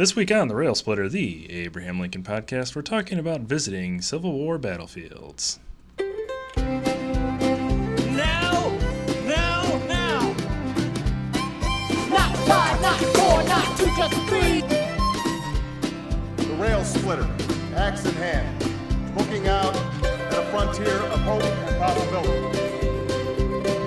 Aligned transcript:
This 0.00 0.16
week 0.16 0.32
on 0.32 0.48
the 0.48 0.54
Rail 0.54 0.74
Splitter, 0.74 1.10
the 1.10 1.52
Abraham 1.52 2.00
Lincoln 2.00 2.22
podcast, 2.22 2.74
we're 2.74 2.80
talking 2.80 3.18
about 3.18 3.42
visiting 3.42 4.00
Civil 4.00 4.32
War 4.32 4.56
battlefields. 4.56 5.58
Now, 6.56 6.88
now, 9.26 9.78
now. 9.86 10.34
Not 12.08 12.34
five, 12.48 12.80
not 12.80 12.98
four, 13.14 13.42
not 13.42 13.76
two, 13.76 13.92
just 13.94 14.14
three. 14.30 14.62
The 16.46 16.54
rail 16.54 16.82
splitter, 16.82 17.28
axe 17.76 18.06
in 18.06 18.14
hand, 18.14 18.64
looking 19.18 19.48
out 19.48 19.76
at 19.76 20.32
a 20.32 20.46
frontier 20.50 20.96
of 20.96 21.20
hope 21.20 21.42
and 21.42 21.76
possibility. 21.76 22.56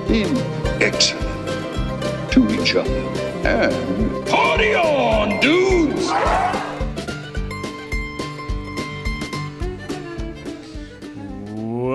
being 0.07 0.37
excellent 0.79 2.31
to 2.31 2.61
each 2.61 2.75
other. 2.75 2.91
And 3.45 4.27
party 4.27 4.75
on, 4.75 5.32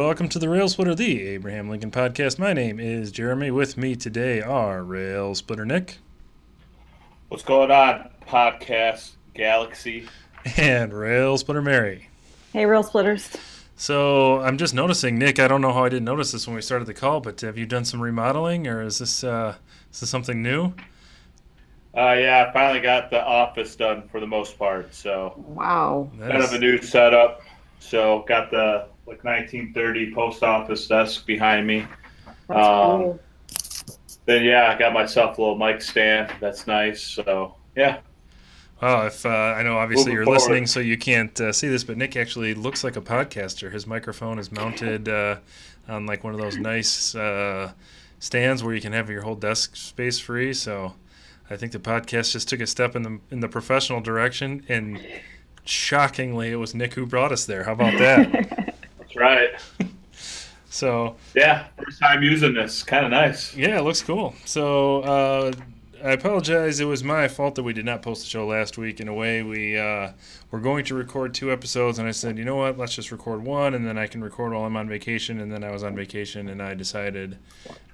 Welcome 0.09 0.31
to 0.31 0.39
the 0.39 0.49
Rail 0.49 0.71
Splitter, 0.71 0.95
the 0.95 1.21
Abraham 1.29 1.69
Lincoln 1.69 1.91
podcast. 1.91 2.39
My 2.39 2.55
name 2.55 2.81
is 2.81 3.13
Jeremy. 3.13 3.51
With 3.51 3.77
me 3.77 3.95
today 3.95 4.41
are 4.41 4.83
Rail 4.83 5.35
Splitter 5.35 5.67
Nick 5.67 5.99
What's 7.29 7.43
going 7.45 7.71
on, 7.71 8.09
podcast 8.27 9.11
galaxy? 9.35 10.09
and 10.57 10.95
Rail 10.95 11.37
Splitter 11.37 11.61
Mary. 11.61 12.09
Hey, 12.55 12.65
Rail 12.65 12.83
Splitters. 12.83 13.31
So 13.77 14.41
I'm 14.41 14.57
just 14.57 14.73
noticing, 14.73 15.19
Nick. 15.19 15.39
I 15.39 15.47
don't 15.47 15.61
know 15.61 15.75
how 15.75 15.85
I 15.85 15.91
didn't 15.91 16.07
notice 16.07 16.33
this 16.33 16.47
when 16.47 16.57
we 16.57 16.63
started 16.63 16.87
the 16.87 16.95
call, 16.95 17.21
but 17.21 17.39
have 17.43 17.59
you 17.59 17.67
done 17.67 17.85
some 17.85 18.01
remodeling, 18.01 18.67
or 18.67 18.81
is 18.81 18.99
this 19.01 19.23
uh, 19.23 19.57
is 19.93 20.01
this 20.01 20.09
something 20.09 20.43
new? 20.43 20.73
Uh, 21.95 22.15
yeah, 22.15 22.47
I 22.49 22.53
finally 22.55 22.81
got 22.81 23.11
the 23.11 23.23
office 23.23 23.77
done 23.77 24.09
for 24.09 24.21
the 24.21 24.27
most 24.27 24.59
part. 24.59 24.95
So 24.95 25.35
Wow. 25.37 26.09
That 26.15 26.31
kind 26.31 26.43
is- 26.43 26.49
of 26.51 26.57
a 26.57 26.59
new 26.61 26.81
setup. 26.81 27.43
So 27.81 28.25
got 28.27 28.51
the 28.51 28.87
like 29.09 29.25
1930 29.25 30.15
post 30.15 30.43
office 30.43 30.87
desk 30.87 31.27
behind 31.27 31.67
me. 31.67 31.87
That's 32.49 32.61
Um, 32.61 33.01
cool. 33.01 33.21
Then 34.27 34.45
yeah, 34.45 34.73
I 34.75 34.79
got 34.79 34.93
myself 34.93 35.39
a 35.39 35.41
little 35.41 35.57
mic 35.59 35.81
stand. 35.81 36.31
That's 36.41 36.67
nice. 36.67 37.03
So 37.03 37.55
yeah, 37.75 38.01
Wow, 38.83 39.07
if 39.07 39.25
uh, 39.27 39.29
I 39.29 39.63
know, 39.65 39.77
obviously 39.79 40.13
Moving 40.13 40.15
you're 40.15 40.25
forward. 40.25 40.39
listening, 40.41 40.67
so 40.67 40.79
you 40.81 40.97
can't 40.99 41.41
uh, 41.41 41.53
see 41.53 41.67
this, 41.69 41.83
but 41.83 41.97
Nick 41.97 42.15
actually 42.17 42.55
looks 42.55 42.85
like 42.85 42.95
a 42.97 43.01
podcaster. 43.01 43.73
His 43.73 43.87
microphone 43.89 44.39
is 44.39 44.53
mounted 44.53 45.09
uh, 45.09 45.39
on 45.89 46.07
like 46.07 46.23
one 46.23 46.33
of 46.35 46.41
those 46.41 46.57
nice 46.59 47.15
uh, 47.15 47.73
stands 48.21 48.63
where 48.63 48.75
you 48.75 48.81
can 48.81 48.93
have 48.93 49.11
your 49.11 49.23
whole 49.23 49.35
desk 49.35 49.75
space 49.75 50.19
free. 50.21 50.53
So 50.53 50.95
I 51.51 51.57
think 51.57 51.73
the 51.73 51.79
podcast 51.81 52.33
just 52.33 52.49
took 52.49 52.61
a 52.61 52.67
step 52.69 52.95
in 52.95 53.03
the 53.03 53.19
in 53.31 53.41
the 53.41 53.49
professional 53.49 54.01
direction, 54.01 54.65
and 54.69 55.01
shockingly, 55.65 56.51
it 56.53 56.57
was 56.57 56.75
Nick 56.75 56.95
who 56.95 57.07
brought 57.07 57.33
us 57.33 57.47
there. 57.47 57.65
How 57.65 57.73
about 57.73 57.99
that? 57.99 58.65
right. 59.19 59.51
so 60.71 61.17
Yeah, 61.35 61.67
first 61.83 62.01
time 62.01 62.23
using 62.23 62.55
this. 62.55 62.83
Kind 62.83 63.05
of 63.05 63.11
nice. 63.11 63.57
Yeah, 63.57 63.79
it 63.79 63.83
looks 63.83 64.03
cool. 64.03 64.35
So 64.45 65.03
uh, 65.03 65.53
I 66.03 66.13
apologize. 66.13 66.79
It 66.79 66.85
was 66.85 67.03
my 67.03 67.27
fault 67.27 67.57
that 67.57 67.65
we 67.65 67.73
did 67.73 67.85
not 67.85 68.03
post 68.03 68.23
the 68.23 68.31
show 68.31 68.47
last 68.47 68.79
week. 68.79 69.01
In 69.01 69.09
a 69.09 69.15
way, 69.15 69.43
we 69.43 69.77
uh, 69.77 70.13
were 70.51 70.61
going 70.61 70.85
to 70.87 70.95
record 70.95 71.35
two 71.35 71.53
episodes, 71.53 71.99
and 71.99 72.07
I 72.07 72.13
said, 72.13 72.39
you 72.39 72.45
know 72.45 72.57
what? 72.57 72.79
Let's 72.79 72.95
just 72.95 73.11
record 73.11 73.43
one, 73.45 73.75
and 73.75 73.87
then 73.87 73.99
I 73.99 74.07
can 74.07 74.23
record 74.23 74.53
while 74.53 74.65
I'm 74.65 74.77
on 74.77 74.89
vacation. 74.89 75.41
And 75.41 75.53
then 75.53 75.65
I 75.65 75.71
was 75.71 75.83
on 75.83 75.97
vacation, 75.97 76.49
and 76.49 76.63
I 76.63 76.75
decided 76.75 77.39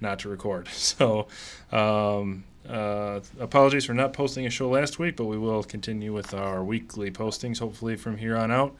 not 0.01 0.19
to 0.19 0.29
record. 0.29 0.69
So 0.95 1.27
um, 1.71 2.43
uh, 2.69 3.19
apologies 3.39 3.85
for 3.85 3.93
not 3.93 4.13
posting 4.13 4.45
a 4.45 4.49
show 4.49 4.69
last 4.69 4.99
week, 4.99 5.17
but 5.17 5.25
we 5.25 5.37
will 5.37 5.63
continue 5.63 6.13
with 6.13 6.33
our 6.33 6.63
weekly 6.63 7.11
postings, 7.11 7.59
hopefully 7.59 7.95
from 7.95 8.17
here 8.17 8.37
on 8.37 8.51
out 8.51 8.75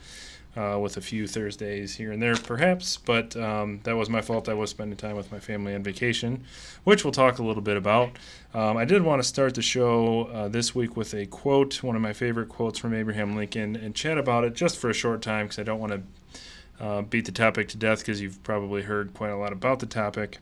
uh, 0.56 0.80
with 0.80 0.98
a 0.98 1.02
few 1.02 1.28
Thursdays 1.28 1.96
here 1.96 2.12
and 2.12 2.22
there, 2.22 2.36
perhaps. 2.36 2.98
But 2.98 3.36
um, 3.36 3.82
that 3.84 3.96
was 3.96 4.10
my 4.10 4.22
fault. 4.22 4.48
I 4.48 4.54
was 4.54 4.70
spending 4.70 4.98
time 4.98 5.16
with 5.16 5.32
my 5.32 5.40
family 5.40 5.76
on 5.76 5.84
vacation, 5.84 6.44
which 6.84 7.04
we'll 7.04 7.12
talk 7.12 7.40
a 7.40 7.44
little 7.44 7.62
bit 7.62 7.78
about. 7.78 8.12
Um, 8.54 8.78
I 8.78 8.86
did 8.86 9.02
want 9.02 9.22
to 9.22 9.28
start 9.28 9.56
the 9.56 9.62
show 9.62 10.26
uh, 10.26 10.48
this 10.48 10.74
week 10.74 10.96
with 10.96 11.14
a 11.14 11.26
quote, 11.26 11.84
one 11.84 11.96
of 11.96 12.02
my 12.02 12.14
favorite 12.14 12.50
quotes 12.50 12.80
from 12.80 12.94
Abraham 12.94 13.36
Lincoln, 13.36 13.76
and 13.76 13.94
chat 13.94 14.18
about 14.18 14.44
it 14.44 14.54
just 14.54 14.78
for 14.78 14.90
a 14.90 14.94
short 14.94 15.22
time 15.22 15.46
because 15.46 15.60
I 15.60 15.64
don't 15.64 15.80
want 15.80 15.92
to 15.94 16.84
uh, 16.84 17.02
beat 17.02 17.26
the 17.26 17.32
topic 17.32 17.68
to 17.70 17.78
death 17.78 18.00
because 18.00 18.22
you've 18.22 18.42
probably 18.44 18.84
heard 18.84 19.14
quite 19.14 19.32
a 19.32 19.38
lot 19.38 19.52
about 19.52 19.80
the 19.80 19.86
topic. 19.86 20.40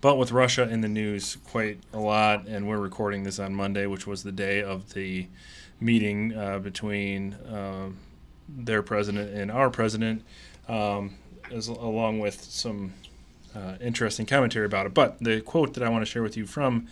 But 0.00 0.16
with 0.16 0.32
Russia 0.32 0.68
in 0.68 0.80
the 0.80 0.88
news 0.88 1.36
quite 1.44 1.78
a 1.92 1.98
lot, 1.98 2.46
and 2.46 2.68
we're 2.68 2.78
recording 2.78 3.22
this 3.22 3.38
on 3.38 3.54
Monday, 3.54 3.86
which 3.86 4.06
was 4.06 4.22
the 4.22 4.32
day 4.32 4.60
of 4.60 4.94
the 4.94 5.28
meeting 5.80 6.36
uh, 6.36 6.58
between 6.58 7.34
uh, 7.34 7.90
their 8.48 8.82
president 8.82 9.34
and 9.34 9.50
our 9.50 9.70
president, 9.70 10.22
um, 10.68 11.14
as, 11.50 11.68
along 11.68 12.20
with 12.20 12.42
some 12.42 12.94
uh, 13.54 13.74
interesting 13.80 14.26
commentary 14.26 14.66
about 14.66 14.86
it. 14.86 14.94
But 14.94 15.18
the 15.20 15.40
quote 15.40 15.74
that 15.74 15.82
I 15.82 15.88
want 15.88 16.02
to 16.04 16.10
share 16.10 16.22
with 16.22 16.36
you 16.36 16.46
from 16.46 16.88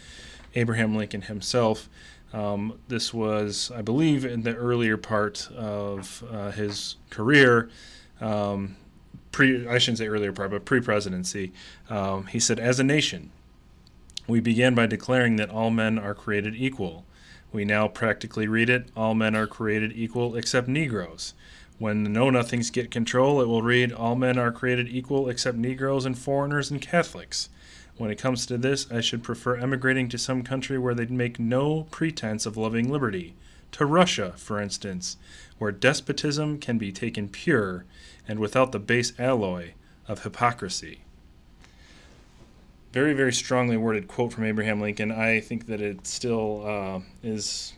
Abraham 0.54 0.96
Lincoln 0.96 1.22
himself. 1.22 1.88
Um, 2.32 2.78
this 2.88 3.12
was, 3.12 3.72
I 3.74 3.82
believe, 3.82 4.24
in 4.24 4.42
the 4.42 4.54
earlier 4.54 4.96
part 4.96 5.50
of 5.52 6.22
uh, 6.30 6.52
his 6.52 6.96
career. 7.10 7.68
Um, 8.20 8.76
pre, 9.32 9.66
I 9.66 9.78
shouldn't 9.78 9.98
say 9.98 10.06
earlier 10.06 10.32
part, 10.32 10.50
but 10.50 10.64
pre-presidency. 10.64 11.52
Um, 11.88 12.26
he 12.26 12.38
said, 12.38 12.60
"As 12.60 12.78
a 12.78 12.84
nation, 12.84 13.30
we 14.28 14.40
began 14.40 14.74
by 14.74 14.86
declaring 14.86 15.36
that 15.36 15.50
all 15.50 15.70
men 15.70 15.98
are 15.98 16.14
created 16.14 16.54
equal. 16.54 17.04
We 17.52 17.64
now 17.64 17.88
practically 17.88 18.46
read 18.46 18.70
it: 18.70 18.88
all 18.96 19.14
men 19.14 19.34
are 19.34 19.46
created 19.46 19.92
equal 19.94 20.36
except 20.36 20.68
Negroes. 20.68 21.34
When 21.78 22.04
the 22.04 22.10
Know 22.10 22.30
Nothings 22.30 22.70
get 22.70 22.90
control, 22.90 23.40
it 23.40 23.48
will 23.48 23.62
read: 23.62 23.92
all 23.92 24.14
men 24.14 24.38
are 24.38 24.52
created 24.52 24.88
equal 24.88 25.28
except 25.28 25.58
Negroes 25.58 26.04
and 26.04 26.16
foreigners 26.16 26.70
and 26.70 26.80
Catholics." 26.80 27.48
When 27.96 28.10
it 28.10 28.18
comes 28.18 28.46
to 28.46 28.56
this, 28.56 28.90
I 28.90 29.00
should 29.00 29.22
prefer 29.22 29.56
emigrating 29.56 30.08
to 30.10 30.18
some 30.18 30.42
country 30.42 30.78
where 30.78 30.94
they'd 30.94 31.10
make 31.10 31.38
no 31.38 31.88
pretense 31.90 32.46
of 32.46 32.56
loving 32.56 32.88
liberty. 32.88 33.34
To 33.72 33.84
Russia, 33.84 34.34
for 34.36 34.60
instance, 34.60 35.16
where 35.58 35.72
despotism 35.72 36.58
can 36.58 36.78
be 36.78 36.92
taken 36.92 37.28
pure 37.28 37.84
and 38.28 38.38
without 38.38 38.72
the 38.72 38.78
base 38.78 39.12
alloy 39.18 39.72
of 40.08 40.22
hypocrisy. 40.22 41.00
Very, 42.92 43.14
very 43.14 43.32
strongly 43.32 43.76
worded 43.76 44.08
quote 44.08 44.32
from 44.32 44.44
Abraham 44.44 44.80
Lincoln. 44.80 45.12
I 45.12 45.40
think 45.40 45.66
that 45.66 45.80
it 45.80 46.06
still 46.06 46.66
uh, 46.66 47.00
is 47.22 47.74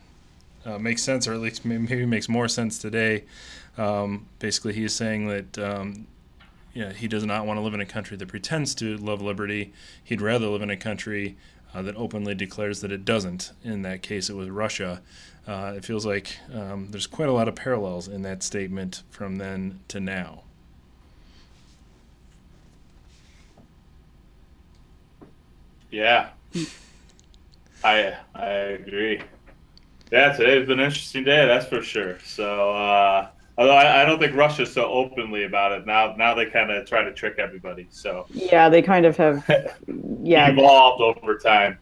uh, 0.64 0.78
makes 0.78 1.02
sense, 1.02 1.28
or 1.28 1.34
at 1.34 1.40
least 1.40 1.64
maybe 1.64 2.06
makes 2.06 2.28
more 2.28 2.48
sense 2.48 2.78
today. 2.78 3.24
Um, 3.76 4.26
basically, 4.38 4.72
he 4.72 4.84
is 4.84 4.94
saying 4.94 5.28
that 5.28 5.58
um, 5.58 6.06
he 6.72 7.08
does 7.08 7.24
not 7.24 7.46
want 7.46 7.58
to 7.58 7.62
live 7.62 7.74
in 7.74 7.80
a 7.80 7.86
country 7.86 8.16
that 8.16 8.28
pretends 8.28 8.74
to 8.76 8.96
love 8.96 9.20
liberty. 9.20 9.72
He'd 10.02 10.22
rather 10.22 10.46
live 10.46 10.62
in 10.62 10.70
a 10.70 10.76
country 10.76 11.36
uh, 11.74 11.82
that 11.82 11.96
openly 11.96 12.34
declares 12.34 12.80
that 12.80 12.92
it 12.92 13.04
doesn't. 13.04 13.52
In 13.62 13.82
that 13.82 14.02
case, 14.02 14.30
it 14.30 14.36
was 14.36 14.48
Russia. 14.50 15.02
Uh, 15.46 15.74
it 15.76 15.84
feels 15.84 16.06
like 16.06 16.38
um, 16.54 16.88
there's 16.90 17.06
quite 17.06 17.28
a 17.28 17.32
lot 17.32 17.48
of 17.48 17.54
parallels 17.54 18.08
in 18.08 18.22
that 18.22 18.42
statement 18.42 19.02
from 19.10 19.36
then 19.36 19.80
to 19.88 20.00
now. 20.00 20.44
Yeah, 25.92 26.30
I 27.84 28.14
I 28.34 28.48
agree. 28.50 29.22
Yeah, 30.12 30.32
today's 30.32 30.68
been 30.68 30.80
an 30.80 30.86
interesting 30.86 31.24
day, 31.24 31.46
that's 31.46 31.66
for 31.66 31.82
sure. 31.82 32.18
So, 32.24 32.72
uh, 32.74 33.28
although 33.58 33.74
I, 33.76 34.02
I 34.02 34.04
don't 34.04 34.18
think 34.20 34.36
Russia's 34.36 34.72
so 34.72 34.86
openly 34.86 35.44
about 35.44 35.72
it 35.72 35.86
now, 35.86 36.14
now 36.16 36.34
they 36.34 36.46
kind 36.46 36.70
of 36.70 36.86
try 36.86 37.02
to 37.04 37.14
trick 37.14 37.38
everybody. 37.38 37.88
So, 37.90 38.28
Yeah, 38.30 38.68
they 38.68 38.82
kind 38.82 39.06
of 39.06 39.16
have. 39.16 39.44
Yeah. 40.22 40.48
evolved 40.50 41.02
over 41.02 41.36
time. 41.38 41.78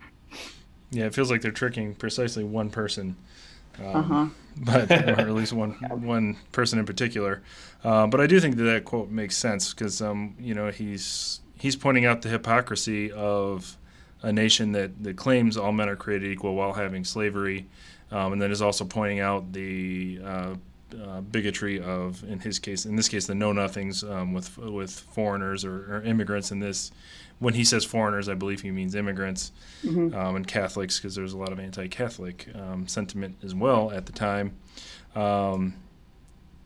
Yeah, 0.91 1.07
it 1.07 1.15
feels 1.15 1.31
like 1.31 1.41
they're 1.43 1.53
tricking 1.53 1.95
precisely 1.95 2.43
one 2.45 2.71
person, 2.71 3.17
um, 3.79 3.85
Uh 3.95 4.03
huh. 4.03 4.27
but 4.57 4.91
or 4.93 5.29
at 5.29 5.35
least 5.35 5.53
one 5.53 5.73
one 5.91 6.37
person 6.53 6.79
in 6.79 6.87
particular. 6.87 7.43
Uh, 7.85 8.07
but 8.07 8.21
I 8.21 8.27
do 8.27 8.41
think 8.41 8.57
that 8.57 8.65
that 8.65 8.85
quote 8.85 9.11
makes 9.11 9.37
sense 9.37 9.73
because 9.73 10.03
um, 10.03 10.35
you 10.41 10.55
know 10.55 10.71
he's 10.71 11.41
he's 11.59 11.77
pointing 11.77 12.07
out 12.07 12.23
the 12.23 12.29
hypocrisy 12.29 13.13
of 13.13 13.77
a 14.23 14.33
nation 14.33 14.73
that, 14.73 15.03
that 15.03 15.17
claims 15.17 15.57
all 15.57 15.73
men 15.73 15.89
are 15.89 15.97
created 15.97 16.31
equal 16.31 16.55
while 16.55 16.73
having 16.73 17.05
slavery, 17.05 17.67
um, 18.11 18.33
and 18.33 18.43
then 18.43 18.51
is 18.51 18.63
also 18.63 18.85
pointing 18.85 19.21
out 19.21 19.53
the 19.53 20.21
uh, 20.25 20.55
uh, 21.03 21.21
bigotry 21.21 21.81
of, 21.81 22.23
in 22.25 22.41
his 22.41 22.59
case, 22.59 22.85
in 22.85 22.97
this 22.97 23.09
case, 23.09 23.27
the 23.27 23.35
know 23.35 23.53
nothings 23.53 24.03
um, 24.03 24.33
with 24.33 24.59
with 24.59 24.91
foreigners 24.91 25.65
or, 25.65 25.97
or 25.97 26.03
immigrants. 26.03 26.51
In 26.51 26.59
this, 26.59 26.91
when 27.39 27.55
he 27.55 27.65
says 27.65 27.85
foreigners, 27.85 28.29
I 28.29 28.35
believe 28.35 28.61
he 28.61 28.71
means 28.71 28.95
immigrants 28.95 29.53
um, 30.15 30.37
and 30.37 30.47
Catholics, 30.47 30.99
because 30.99 31.15
there's 31.15 31.33
a 31.33 31.39
lot 31.39 31.53
of 31.53 31.61
anti-Catholic 31.61 32.49
um, 32.55 32.89
sentiment 32.89 33.37
as 33.45 33.55
well 33.55 33.91
at 33.93 34.07
the 34.07 34.13
time. 34.13 34.57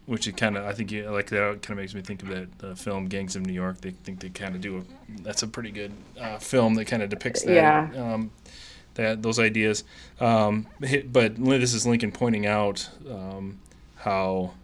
Which 0.07 0.29
it 0.29 0.37
kind 0.37 0.59
of, 0.59 0.67
I 0.67 0.73
think, 0.73 0.93
you, 0.93 1.09
like 1.11 1.31
that 1.31 1.63
kind 1.63 1.71
of 1.71 1.77
makes 1.79 1.95
me 1.95 2.03
think 2.03 2.23
of 2.23 2.29
that 2.29 2.49
uh, 2.63 2.75
film 2.75 3.07
Gangs 3.07 3.37
of 3.37 3.47
New 3.47 3.55
York. 3.55 3.81
They 3.81 3.91
think 3.91 4.21
they 4.21 4.29
kind 4.29 4.55
of 4.55 4.61
do 4.61 4.79
a, 4.79 5.23
that's 5.23 5.43
a 5.43 5.49
pretty 5.49 5.71
good 5.71 5.93
uh, 6.21 6.39
film 6.39 6.75
that 6.75 6.85
kind 6.85 7.03
of 7.03 7.09
depicts 7.09 7.43
that. 7.43 7.55
Yeah. 7.55 7.91
Um, 7.97 8.31
that 8.95 9.23
those 9.23 9.39
ideas. 9.39 9.85
Um, 10.21 10.67
but 11.07 11.37
this 11.37 11.75
is 11.75 11.87
Lincoln 11.87 12.13
pointing 12.13 12.47
out 12.47 12.89
um, 13.11 13.61
how 13.97 14.55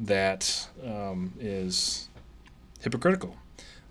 that 0.00 0.68
um, 0.84 1.32
is 1.40 2.08
hypocritical, 2.80 3.36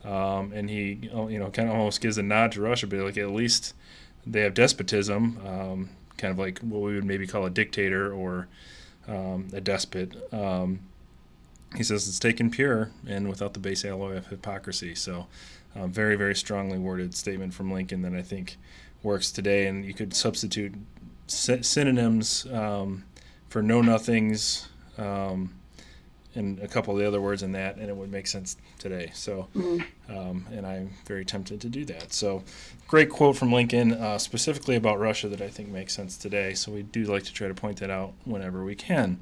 um, 0.04 0.52
and 0.54 0.70
he 0.70 1.10
oh, 1.14 1.28
you 1.28 1.40
know 1.40 1.50
kind 1.50 1.70
of 1.70 1.76
almost 1.76 2.02
gives 2.02 2.18
a 2.18 2.24
nod 2.24 2.52
to 2.54 2.62
Russia, 2.62 2.88
but 2.88 3.00
like 3.00 3.18
at 3.18 3.32
least 3.32 3.74
they 4.26 4.42
have 4.42 4.54
despotism, 4.54 5.40
um, 5.46 5.90
kind 6.18 6.32
of 6.32 6.40
like 6.40 6.60
what 6.60 6.82
we 6.82 6.96
would 6.96 7.06
maybe 7.06 7.26
call 7.26 7.46
a 7.46 7.50
dictator 7.50 8.14
or 8.14 8.48
um, 9.12 9.48
a 9.54 9.62
despot. 9.62 10.16
Um, 10.34 10.80
he 11.76 11.84
says 11.84 12.08
it's 12.08 12.20
taken 12.20 12.50
pure 12.50 12.92
and 13.08 13.30
without 13.30 13.54
the 13.54 13.60
base 13.60 13.86
alloy 13.86 14.18
of 14.18 14.28
hypocrisy. 14.28 14.96
So, 14.96 15.28
uh, 15.76 15.88
very, 15.88 16.16
very 16.16 16.36
strongly 16.36 16.78
worded 16.78 17.16
statement 17.16 17.54
from 17.54 17.72
Lincoln 17.72 18.02
that 18.02 18.14
I 18.14 18.22
think 18.22 18.58
works 19.04 19.32
today. 19.32 19.68
And 19.68 19.86
you 19.86 19.94
could 19.94 20.14
substitute 20.14 20.74
sy- 21.28 21.62
synonyms 21.62 22.46
um, 22.52 23.06
for 23.48 23.62
know 23.62 23.82
nothings 23.82 24.68
um, 24.98 25.54
and 26.36 26.60
a 26.60 26.68
couple 26.68 26.94
of 26.94 27.00
the 27.00 27.08
other 27.08 27.22
words 27.22 27.44
in 27.44 27.52
that, 27.54 27.78
and 27.78 27.90
it 27.90 27.96
would 27.96 28.12
make 28.12 28.28
sense 28.28 28.58
today. 28.80 29.12
So, 29.14 29.48
um, 30.10 30.46
and 30.52 30.66
I'm 30.66 30.92
very 31.06 31.26
tempted 31.26 31.62
to 31.62 31.70
do 31.70 31.86
that. 31.86 32.14
So, 32.14 32.44
great 32.88 33.10
quote 33.10 33.38
from 33.38 33.52
Lincoln, 33.52 33.94
uh, 33.94 34.18
specifically 34.18 34.76
about 34.76 35.00
Russia, 35.00 35.28
that 35.30 35.42
I 35.42 35.50
think 35.50 35.70
makes 35.70 35.94
sense 35.94 36.18
today. 36.18 36.54
So, 36.54 36.72
we 36.72 36.84
do 36.84 37.04
like 37.04 37.24
to 37.24 37.34
try 37.34 37.48
to 37.48 37.54
point 37.54 37.78
that 37.80 37.90
out 37.90 38.14
whenever 38.26 38.64
we 38.64 38.76
can. 38.76 39.20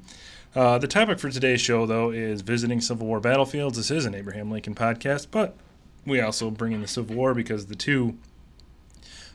Uh, 0.54 0.78
the 0.78 0.88
topic 0.88 1.18
for 1.18 1.30
today's 1.30 1.60
show, 1.60 1.86
though, 1.86 2.10
is 2.10 2.42
visiting 2.42 2.80
Civil 2.80 3.06
War 3.06 3.20
battlefields. 3.20 3.76
This 3.76 3.90
is 3.90 4.04
an 4.04 4.14
Abraham 4.14 4.50
Lincoln 4.50 4.74
podcast, 4.74 5.28
but 5.30 5.56
we 6.04 6.20
also 6.20 6.50
bring 6.50 6.72
in 6.72 6.80
the 6.80 6.88
Civil 6.88 7.16
War 7.16 7.34
because 7.34 7.66
the 7.66 7.76
two 7.76 8.16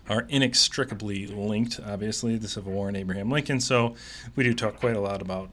are 0.10 0.26
inextricably 0.30 1.26
linked, 1.26 1.80
obviously, 1.86 2.38
the 2.38 2.48
Civil 2.48 2.74
War 2.74 2.88
and 2.88 2.98
Abraham 2.98 3.32
Lincoln. 3.32 3.60
So 3.60 3.96
we 4.36 4.44
do 4.44 4.54
talk 4.54 4.80
quite 4.80 4.96
a 4.96 5.00
lot 5.00 5.22
about 5.22 5.50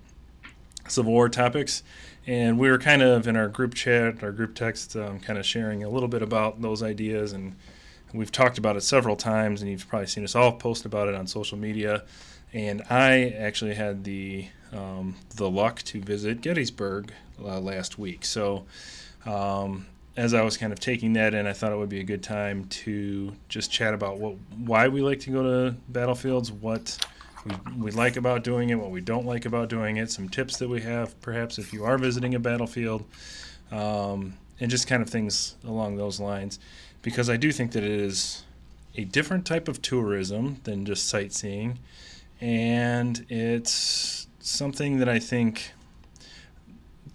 Civil 0.88 1.12
War 1.12 1.28
topics. 1.28 1.82
And 2.26 2.58
we 2.58 2.70
were 2.70 2.78
kind 2.78 3.02
of 3.02 3.26
in 3.26 3.36
our 3.36 3.48
group 3.48 3.74
chat, 3.74 4.22
our 4.22 4.30
group 4.30 4.54
text, 4.54 4.94
um, 4.94 5.18
kind 5.18 5.38
of 5.38 5.44
sharing 5.44 5.82
a 5.82 5.88
little 5.88 6.08
bit 6.08 6.22
about 6.22 6.62
those 6.62 6.82
ideas. 6.82 7.32
And 7.32 7.56
we've 8.14 8.30
talked 8.30 8.58
about 8.58 8.76
it 8.76 8.82
several 8.82 9.16
times, 9.16 9.60
and 9.60 9.70
you've 9.70 9.88
probably 9.88 10.06
seen 10.06 10.22
us 10.22 10.36
all 10.36 10.52
post 10.52 10.84
about 10.84 11.08
it 11.08 11.14
on 11.14 11.26
social 11.26 11.58
media. 11.58 12.04
And 12.52 12.82
I 12.90 13.30
actually 13.30 13.74
had 13.74 14.04
the 14.04 14.46
um, 14.72 15.16
the 15.36 15.50
luck 15.50 15.82
to 15.82 16.00
visit 16.00 16.40
Gettysburg 16.40 17.12
uh, 17.42 17.60
last 17.60 17.98
week. 17.98 18.24
So 18.24 18.64
um, 19.26 19.86
as 20.16 20.34
I 20.34 20.42
was 20.42 20.56
kind 20.56 20.72
of 20.72 20.80
taking 20.80 21.14
that 21.14 21.34
in, 21.34 21.46
I 21.46 21.52
thought 21.52 21.72
it 21.72 21.76
would 21.76 21.88
be 21.88 22.00
a 22.00 22.04
good 22.04 22.22
time 22.22 22.66
to 22.66 23.32
just 23.48 23.70
chat 23.70 23.94
about 23.94 24.18
what 24.18 24.36
why 24.56 24.88
we 24.88 25.00
like 25.02 25.20
to 25.20 25.30
go 25.30 25.42
to 25.42 25.76
battlefields, 25.88 26.52
what 26.52 26.98
we, 27.44 27.54
we 27.76 27.90
like 27.90 28.16
about 28.16 28.44
doing 28.44 28.70
it, 28.70 28.76
what 28.76 28.90
we 28.90 29.00
don't 29.00 29.26
like 29.26 29.44
about 29.44 29.68
doing 29.68 29.96
it, 29.96 30.10
some 30.10 30.28
tips 30.28 30.56
that 30.58 30.68
we 30.68 30.80
have, 30.82 31.20
perhaps 31.20 31.58
if 31.58 31.72
you 31.72 31.84
are 31.84 31.98
visiting 31.98 32.34
a 32.34 32.38
battlefield, 32.38 33.04
um, 33.70 34.34
and 34.60 34.70
just 34.70 34.86
kind 34.86 35.02
of 35.02 35.10
things 35.10 35.56
along 35.64 35.96
those 35.96 36.20
lines. 36.20 36.58
Because 37.02 37.28
I 37.28 37.36
do 37.36 37.50
think 37.50 37.72
that 37.72 37.82
it 37.82 37.90
is 37.90 38.44
a 38.94 39.04
different 39.04 39.46
type 39.46 39.68
of 39.68 39.82
tourism 39.82 40.60
than 40.64 40.84
just 40.84 41.08
sightseeing, 41.08 41.78
and 42.40 43.24
it's 43.28 44.26
something 44.40 44.98
that 44.98 45.08
I 45.08 45.18
think 45.18 45.72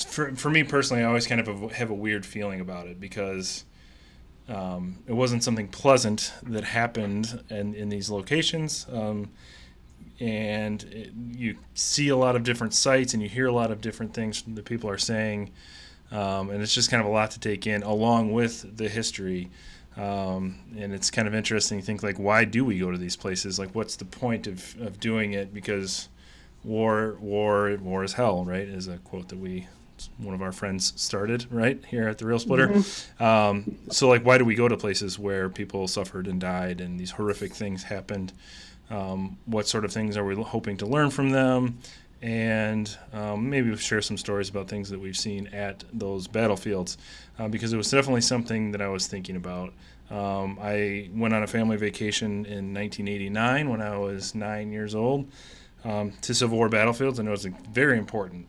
for, 0.05 0.35
for 0.35 0.49
me 0.49 0.63
personally, 0.63 1.03
I 1.03 1.07
always 1.07 1.27
kind 1.27 1.41
of 1.41 1.71
have 1.71 1.89
a- 1.89 1.93
weird 1.93 2.25
feeling 2.25 2.59
about 2.61 2.87
it 2.87 2.99
because 2.99 3.65
um, 4.47 4.97
it 5.07 5.13
wasn't 5.13 5.43
something 5.43 5.67
pleasant 5.67 6.33
that 6.43 6.63
happened 6.63 7.43
in, 7.49 7.73
in 7.73 7.89
these 7.89 8.09
locations. 8.09 8.85
Um, 8.91 9.29
and 10.19 10.83
it, 10.83 11.11
you 11.31 11.57
see 11.73 12.09
a 12.09 12.15
lot 12.15 12.35
of 12.35 12.43
different 12.43 12.73
sites 12.73 13.13
and 13.13 13.21
you 13.21 13.29
hear 13.29 13.47
a 13.47 13.51
lot 13.51 13.71
of 13.71 13.81
different 13.81 14.13
things 14.13 14.43
that 14.47 14.65
people 14.65 14.89
are 14.89 14.97
saying. 14.97 15.51
Um, 16.11 16.49
and 16.49 16.61
it's 16.61 16.73
just 16.73 16.89
kind 16.89 17.01
of 17.01 17.07
a 17.07 17.11
lot 17.11 17.31
to 17.31 17.39
take 17.39 17.67
in 17.67 17.83
along 17.83 18.31
with 18.31 18.77
the 18.77 18.87
history. 18.87 19.49
Um, 19.97 20.59
and 20.77 20.93
it's 20.93 21.11
kind 21.11 21.27
of 21.27 21.35
interesting 21.35 21.79
to 21.79 21.85
think 21.85 22.03
like, 22.03 22.17
why 22.17 22.45
do 22.45 22.63
we 22.63 22.79
go 22.79 22.91
to 22.91 22.97
these 22.97 23.15
places? 23.15 23.59
Like, 23.59 23.73
what's 23.75 23.95
the 23.95 24.05
point 24.05 24.47
of, 24.47 24.79
of 24.79 24.99
doing 24.99 25.33
it? 25.33 25.53
Because 25.53 26.07
war, 26.63 27.17
war, 27.19 27.77
war 27.81 28.03
is 28.03 28.13
hell, 28.13 28.45
right? 28.45 28.67
Is 28.67 28.87
a 28.87 28.97
quote 28.99 29.29
that 29.29 29.39
we, 29.39 29.67
one 30.17 30.33
of 30.33 30.41
our 30.41 30.51
friends 30.51 30.93
started 30.95 31.45
right 31.51 31.83
here 31.85 32.07
at 32.07 32.19
the 32.19 32.25
Rail 32.25 32.39
Splitter. 32.39 32.81
Um, 33.19 33.77
so 33.89 34.07
like, 34.07 34.23
why 34.23 34.37
do 34.37 34.45
we 34.45 34.55
go 34.55 34.67
to 34.67 34.77
places 34.77 35.17
where 35.19 35.49
people 35.49 35.87
suffered 35.87 36.27
and 36.27 36.39
died 36.39 36.79
and 36.79 36.99
these 36.99 37.11
horrific 37.11 37.53
things 37.53 37.83
happened? 37.83 38.33
Um, 38.89 39.37
what 39.45 39.67
sort 39.67 39.85
of 39.85 39.91
things 39.91 40.15
are 40.17 40.23
we 40.23 40.35
hoping 40.35 40.77
to 40.77 40.85
learn 40.85 41.09
from 41.09 41.29
them? 41.29 41.79
And 42.21 42.95
um, 43.13 43.49
maybe 43.49 43.75
share 43.77 44.01
some 44.01 44.17
stories 44.17 44.49
about 44.49 44.67
things 44.67 44.89
that 44.89 44.99
we've 44.99 45.17
seen 45.17 45.47
at 45.47 45.83
those 45.93 46.27
battlefields, 46.27 46.97
uh, 47.37 47.47
because 47.47 47.73
it 47.73 47.77
was 47.77 47.91
definitely 47.91 48.21
something 48.21 48.71
that 48.71 48.81
I 48.81 48.87
was 48.87 49.05
thinking 49.07 49.35
about. 49.35 49.73
Um, 50.09 50.57
I 50.61 51.09
went 51.13 51.33
on 51.33 51.43
a 51.43 51.47
family 51.47 51.77
vacation 51.77 52.45
in 52.45 52.73
1989 52.73 53.69
when 53.69 53.81
I 53.81 53.97
was 53.97 54.33
nine 54.33 54.71
years 54.71 54.95
old 54.95 55.29
um, 55.83 56.13
to 56.21 56.33
Civil 56.33 56.57
War 56.57 56.69
battlefields, 56.69 57.19
and 57.19 57.27
it 57.27 57.31
was 57.31 57.45
very 57.71 57.97
important 57.97 58.47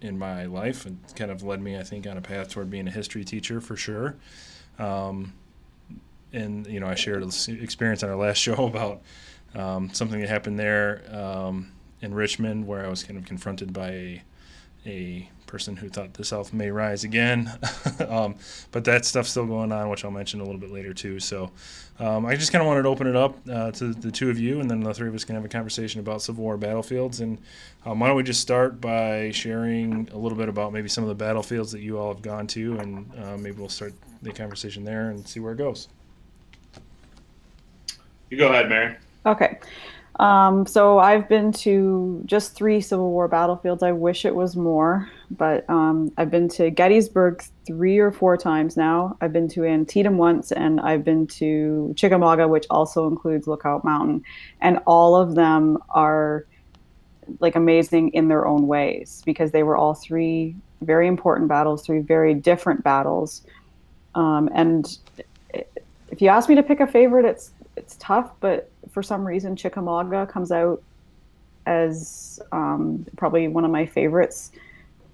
in 0.00 0.18
my 0.18 0.44
life. 0.44 0.86
and 0.86 0.98
kind 1.14 1.30
of 1.30 1.42
led 1.42 1.60
me, 1.60 1.78
I 1.78 1.82
think, 1.82 2.06
on 2.06 2.16
a 2.16 2.20
path 2.20 2.50
toward 2.50 2.70
being 2.70 2.88
a 2.88 2.90
history 2.90 3.24
teacher 3.24 3.60
for 3.60 3.76
sure. 3.76 4.16
Um, 4.78 5.32
and 6.32 6.66
you 6.66 6.80
know, 6.80 6.86
I 6.86 6.94
shared 6.94 7.22
an 7.22 7.30
experience 7.62 8.02
on 8.02 8.10
our 8.10 8.16
last 8.16 8.36
show 8.38 8.66
about 8.66 9.02
um, 9.56 9.90
something 9.92 10.20
that 10.20 10.28
happened 10.28 10.58
there 10.58 11.02
um, 11.10 11.72
in 12.00 12.14
Richmond, 12.14 12.66
where 12.66 12.84
I 12.84 12.88
was 12.88 13.02
kind 13.02 13.18
of 13.18 13.24
confronted 13.24 13.72
by 13.72 13.88
a, 13.88 14.22
a 14.84 15.30
person 15.46 15.76
who 15.76 15.88
thought 15.88 16.14
the 16.14 16.24
South 16.24 16.52
may 16.52 16.70
rise 16.70 17.04
again. 17.04 17.50
um, 18.08 18.34
but 18.70 18.84
that 18.84 19.04
stuff's 19.04 19.30
still 19.30 19.46
going 19.46 19.72
on, 19.72 19.88
which 19.88 20.04
I'll 20.04 20.10
mention 20.10 20.40
a 20.40 20.44
little 20.44 20.60
bit 20.60 20.70
later 20.70 20.92
too. 20.92 21.18
So 21.20 21.50
um, 21.98 22.26
I 22.26 22.36
just 22.36 22.52
kind 22.52 22.60
of 22.60 22.66
wanted 22.66 22.82
to 22.82 22.88
open 22.88 23.06
it 23.06 23.16
up 23.16 23.36
uh, 23.50 23.70
to 23.72 23.94
the 23.94 24.10
two 24.10 24.28
of 24.28 24.38
you, 24.38 24.60
and 24.60 24.70
then 24.70 24.80
the 24.80 24.92
three 24.92 25.08
of 25.08 25.14
us 25.14 25.24
can 25.24 25.34
have 25.34 25.44
a 25.44 25.48
conversation 25.48 26.00
about 26.00 26.20
Civil 26.20 26.44
War 26.44 26.58
battlefields. 26.58 27.20
And 27.20 27.38
um, 27.86 28.00
why 28.00 28.08
don't 28.08 28.16
we 28.16 28.22
just 28.22 28.42
start 28.42 28.80
by 28.80 29.30
sharing 29.30 30.08
a 30.12 30.18
little 30.18 30.36
bit 30.36 30.48
about 30.48 30.72
maybe 30.72 30.88
some 30.88 31.04
of 31.04 31.08
the 31.08 31.14
battlefields 31.14 31.72
that 31.72 31.80
you 31.80 31.98
all 31.98 32.12
have 32.12 32.22
gone 32.22 32.46
to, 32.48 32.78
and 32.78 33.10
uh, 33.18 33.36
maybe 33.38 33.58
we'll 33.58 33.68
start 33.68 33.94
the 34.20 34.32
conversation 34.32 34.84
there 34.84 35.10
and 35.10 35.26
see 35.26 35.40
where 35.40 35.52
it 35.52 35.58
goes. 35.58 35.88
You 38.28 38.36
go 38.36 38.48
ahead, 38.48 38.68
Mary. 38.68 38.96
Okay. 39.26 39.58
Um, 40.18 40.64
so 40.64 40.98
I've 40.98 41.28
been 41.28 41.52
to 41.52 42.22
just 42.24 42.54
three 42.54 42.80
Civil 42.80 43.10
War 43.10 43.28
battlefields. 43.28 43.82
I 43.82 43.92
wish 43.92 44.24
it 44.24 44.34
was 44.34 44.56
more, 44.56 45.10
but 45.30 45.68
um, 45.68 46.10
I've 46.16 46.30
been 46.30 46.48
to 46.50 46.70
Gettysburg 46.70 47.42
three 47.66 47.98
or 47.98 48.10
four 48.10 48.38
times 48.38 48.78
now. 48.78 49.18
I've 49.20 49.32
been 49.32 49.48
to 49.48 49.64
Antietam 49.64 50.16
once, 50.16 50.52
and 50.52 50.80
I've 50.80 51.04
been 51.04 51.26
to 51.26 51.92
Chickamauga, 51.96 52.48
which 52.48 52.64
also 52.70 53.06
includes 53.08 53.46
Lookout 53.46 53.84
Mountain. 53.84 54.22
And 54.62 54.78
all 54.86 55.16
of 55.16 55.34
them 55.34 55.78
are 55.90 56.46
like 57.40 57.56
amazing 57.56 58.10
in 58.14 58.28
their 58.28 58.46
own 58.46 58.66
ways 58.66 59.22
because 59.26 59.50
they 59.50 59.64
were 59.64 59.76
all 59.76 59.92
three 59.92 60.56
very 60.80 61.08
important 61.08 61.48
battles, 61.48 61.84
three 61.84 61.98
very 61.98 62.32
different 62.32 62.82
battles. 62.82 63.42
Um, 64.14 64.48
and 64.54 64.98
if 66.10 66.22
you 66.22 66.28
ask 66.28 66.48
me 66.48 66.54
to 66.54 66.62
pick 66.62 66.80
a 66.80 66.86
favorite, 66.86 67.26
it's 67.26 67.50
it's 67.76 67.96
tough, 67.98 68.30
but 68.40 68.70
for 68.96 69.02
some 69.02 69.26
reason, 69.26 69.56
Chickamauga 69.56 70.26
comes 70.26 70.50
out 70.50 70.82
as 71.66 72.40
um, 72.50 73.04
probably 73.18 73.46
one 73.46 73.62
of 73.62 73.70
my 73.70 73.84
favorites 73.84 74.52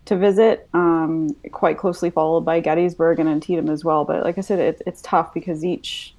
to 0.04 0.16
visit. 0.16 0.68
Um, 0.72 1.34
quite 1.50 1.78
closely 1.78 2.08
followed 2.08 2.42
by 2.42 2.60
Gettysburg 2.60 3.18
and 3.18 3.28
Antietam 3.28 3.68
as 3.68 3.84
well. 3.84 4.04
But 4.04 4.22
like 4.22 4.38
I 4.38 4.40
said, 4.40 4.60
it, 4.60 4.82
it's 4.86 5.02
tough 5.02 5.34
because 5.34 5.64
each 5.64 6.14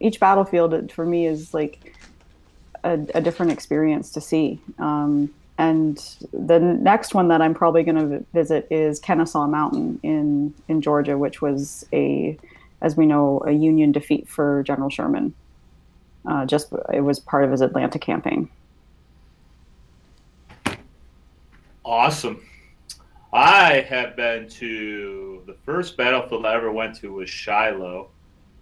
each 0.00 0.18
battlefield 0.18 0.90
for 0.90 1.06
me 1.06 1.28
is 1.28 1.54
like 1.54 1.94
a, 2.82 2.94
a 3.14 3.20
different 3.20 3.52
experience 3.52 4.10
to 4.10 4.20
see. 4.20 4.58
Um, 4.80 5.32
and 5.56 5.96
the 6.32 6.58
next 6.58 7.14
one 7.14 7.28
that 7.28 7.40
I'm 7.40 7.54
probably 7.54 7.84
going 7.84 8.10
to 8.10 8.26
visit 8.34 8.66
is 8.72 8.98
Kennesaw 8.98 9.46
Mountain 9.46 10.00
in 10.02 10.52
in 10.66 10.80
Georgia, 10.80 11.16
which 11.16 11.40
was 11.40 11.86
a, 11.92 12.36
as 12.82 12.96
we 12.96 13.06
know, 13.06 13.40
a 13.46 13.52
Union 13.52 13.92
defeat 13.92 14.28
for 14.28 14.64
General 14.64 14.90
Sherman. 14.90 15.32
Uh, 16.26 16.46
just 16.46 16.72
it 16.92 17.00
was 17.00 17.20
part 17.20 17.44
of 17.44 17.50
his 17.50 17.60
Atlanta 17.60 17.98
campaign. 17.98 18.48
Awesome. 21.84 22.42
I 23.32 23.80
have 23.88 24.16
been 24.16 24.48
to 24.48 25.42
the 25.46 25.54
first 25.66 25.96
battlefield 25.96 26.46
I 26.46 26.54
ever 26.54 26.70
went 26.72 26.94
to 27.00 27.12
was 27.12 27.28
Shiloh, 27.28 28.08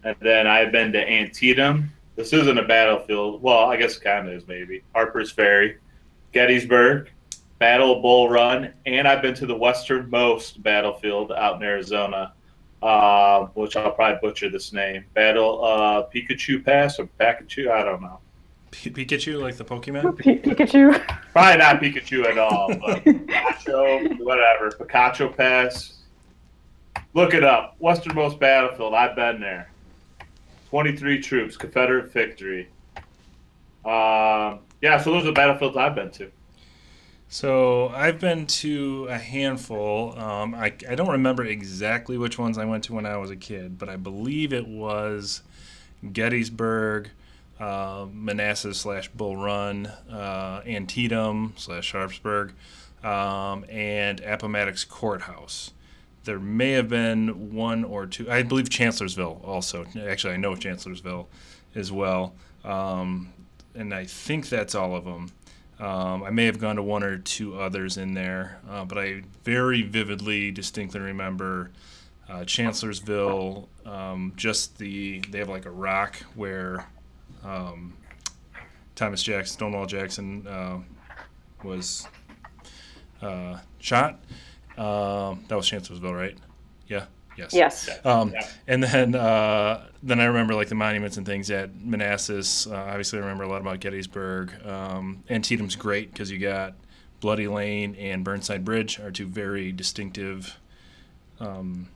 and 0.02 0.16
then 0.20 0.46
I've 0.46 0.72
been 0.72 0.92
to 0.92 1.08
Antietam. 1.08 1.92
This 2.16 2.32
isn't 2.32 2.58
a 2.58 2.64
battlefield. 2.64 3.42
Well, 3.42 3.70
I 3.70 3.76
guess 3.76 3.96
it 3.96 4.02
kind 4.02 4.28
of 4.28 4.34
is 4.34 4.48
maybe. 4.48 4.82
Harper's 4.94 5.30
Ferry, 5.30 5.78
Gettysburg, 6.32 7.10
Battle 7.58 7.96
of 7.96 8.02
Bull 8.02 8.28
Run, 8.28 8.72
and 8.86 9.06
I've 9.06 9.22
been 9.22 9.34
to 9.34 9.46
the 9.46 9.54
westernmost 9.54 10.62
battlefield 10.62 11.30
out 11.32 11.56
in 11.56 11.62
Arizona, 11.62 12.32
uh, 12.82 13.46
which 13.54 13.76
I'll 13.76 13.92
probably 13.92 14.18
butcher 14.20 14.50
this 14.50 14.72
name. 14.72 15.04
Battle 15.14 15.64
uh, 15.64 16.02
Pikachu 16.12 16.64
Pass 16.64 16.98
or 16.98 17.08
Pikachu, 17.20 17.70
I 17.70 17.84
don't 17.84 18.02
know. 18.02 18.18
P- 18.72 18.90
Pikachu, 18.90 19.40
like 19.40 19.56
the 19.56 19.64
Pokemon. 19.64 20.18
P- 20.18 20.38
Pikachu. 20.38 20.98
Probably 21.32 21.58
not 21.58 21.80
Pikachu 21.80 22.24
at 22.26 22.38
all, 22.38 22.68
but 22.68 23.04
Pikachu, 23.04 24.18
whatever. 24.24 24.70
Picacho 24.70 25.36
Pass. 25.36 25.98
Look 27.14 27.34
it 27.34 27.44
up. 27.44 27.76
Westernmost 27.78 28.40
battlefield. 28.40 28.94
I've 28.94 29.14
been 29.14 29.40
there. 29.40 29.70
23 30.70 31.20
troops, 31.20 31.56
Confederate 31.58 32.10
victory. 32.12 32.68
Um, 33.84 34.60
yeah, 34.80 34.96
so 34.98 35.12
those 35.12 35.24
are 35.24 35.26
the 35.26 35.32
battlefields 35.32 35.76
I've 35.76 35.94
been 35.94 36.10
to. 36.12 36.30
So 37.32 37.88
I've 37.88 38.20
been 38.20 38.46
to 38.46 39.06
a 39.08 39.16
handful. 39.16 40.18
Um, 40.18 40.54
I, 40.54 40.74
I 40.86 40.94
don't 40.94 41.08
remember 41.08 41.46
exactly 41.46 42.18
which 42.18 42.38
ones 42.38 42.58
I 42.58 42.66
went 42.66 42.84
to 42.84 42.92
when 42.92 43.06
I 43.06 43.16
was 43.16 43.30
a 43.30 43.36
kid, 43.36 43.78
but 43.78 43.88
I 43.88 43.96
believe 43.96 44.52
it 44.52 44.68
was 44.68 45.40
Gettysburg, 46.12 47.08
uh, 47.58 48.04
Manassas 48.12 48.80
slash 48.80 49.08
Bull 49.08 49.38
Run, 49.38 49.86
uh, 49.86 50.60
Antietam 50.66 51.54
slash 51.56 51.86
Sharpsburg, 51.86 52.52
um, 53.02 53.64
and 53.70 54.20
Appomattox 54.20 54.84
Courthouse. 54.84 55.72
There 56.24 56.38
may 56.38 56.72
have 56.72 56.90
been 56.90 57.54
one 57.54 57.82
or 57.82 58.04
two. 58.04 58.30
I 58.30 58.42
believe 58.42 58.68
Chancellorsville 58.68 59.40
also. 59.42 59.86
Actually, 60.06 60.34
I 60.34 60.36
know 60.36 60.54
Chancellorsville 60.54 61.28
as 61.74 61.90
well. 61.90 62.34
Um, 62.62 63.32
and 63.74 63.94
I 63.94 64.04
think 64.04 64.50
that's 64.50 64.74
all 64.74 64.94
of 64.94 65.06
them. 65.06 65.30
Um, 65.82 66.22
I 66.22 66.30
may 66.30 66.46
have 66.46 66.60
gone 66.60 66.76
to 66.76 66.82
one 66.82 67.02
or 67.02 67.18
two 67.18 67.58
others 67.58 67.96
in 67.96 68.14
there, 68.14 68.60
uh, 68.70 68.84
but 68.84 68.98
I 68.98 69.22
very 69.42 69.82
vividly, 69.82 70.52
distinctly 70.52 71.00
remember 71.00 71.72
uh, 72.28 72.44
Chancellorsville. 72.44 73.68
Um, 73.84 74.32
just 74.36 74.78
the 74.78 75.20
they 75.30 75.38
have 75.38 75.48
like 75.48 75.66
a 75.66 75.72
rock 75.72 76.14
where 76.36 76.86
um, 77.42 77.94
Thomas 78.94 79.24
Jackson, 79.24 79.54
Stonewall 79.54 79.86
Jackson, 79.86 80.46
uh, 80.46 80.78
was 81.64 82.06
uh, 83.20 83.58
shot. 83.80 84.20
Um, 84.78 85.44
that 85.48 85.56
was 85.56 85.66
Chancellorsville, 85.68 86.14
right? 86.14 86.38
Yeah. 86.86 87.06
Yes. 87.36 87.52
Yes. 87.52 87.90
Um, 88.04 88.30
Yeah. 88.32 88.48
And 88.68 88.84
then 88.84 89.14
uh, 89.16 89.88
then 90.02 90.18
I 90.18 90.24
remember 90.24 90.54
like 90.54 90.68
the 90.68 90.74
monuments 90.74 91.16
and 91.16 91.24
things 91.24 91.50
at 91.50 91.74
Manassas. 91.76 92.66
Uh, 92.66 92.74
obviously, 92.74 93.18
I 93.18 93.22
remember 93.22 93.44
a 93.44 93.48
lot 93.48 93.60
about 93.60 93.80
Gettysburg. 93.80 94.52
Um, 94.66 95.22
Antietam's 95.30 95.76
great 95.76 96.12
because 96.12 96.30
you 96.30 96.38
got 96.38 96.74
Bloody 97.20 97.46
Lane 97.46 97.94
and 97.94 98.24
Burnside 98.24 98.64
Bridge 98.64 98.98
are 98.98 99.12
two 99.12 99.26
very 99.26 99.70
distinctive 99.70 100.58
um, 101.38 101.88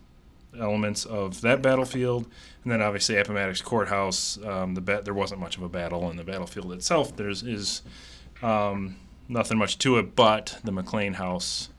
elements 0.59 1.05
of 1.05 1.41
that 1.41 1.63
battlefield. 1.63 2.27
And 2.63 2.73
then 2.73 2.81
obviously 2.81 3.17
Appomattox 3.17 3.61
Courthouse. 3.61 4.39
Um, 4.45 4.75
the 4.75 4.81
bat 4.81 5.05
there 5.05 5.15
wasn't 5.15 5.41
much 5.41 5.57
of 5.57 5.63
a 5.65 5.69
battle 5.69 6.09
in 6.11 6.17
the 6.17 6.25
battlefield 6.25 6.73
itself. 6.73 7.17
There's 7.17 7.43
is 7.43 7.83
um, 8.41 8.97
nothing 9.29 9.59
much 9.59 9.79
to 9.79 9.99
it, 9.99 10.15
but 10.15 10.59
the 10.63 10.73
McLean 10.73 11.15
House 11.15 11.71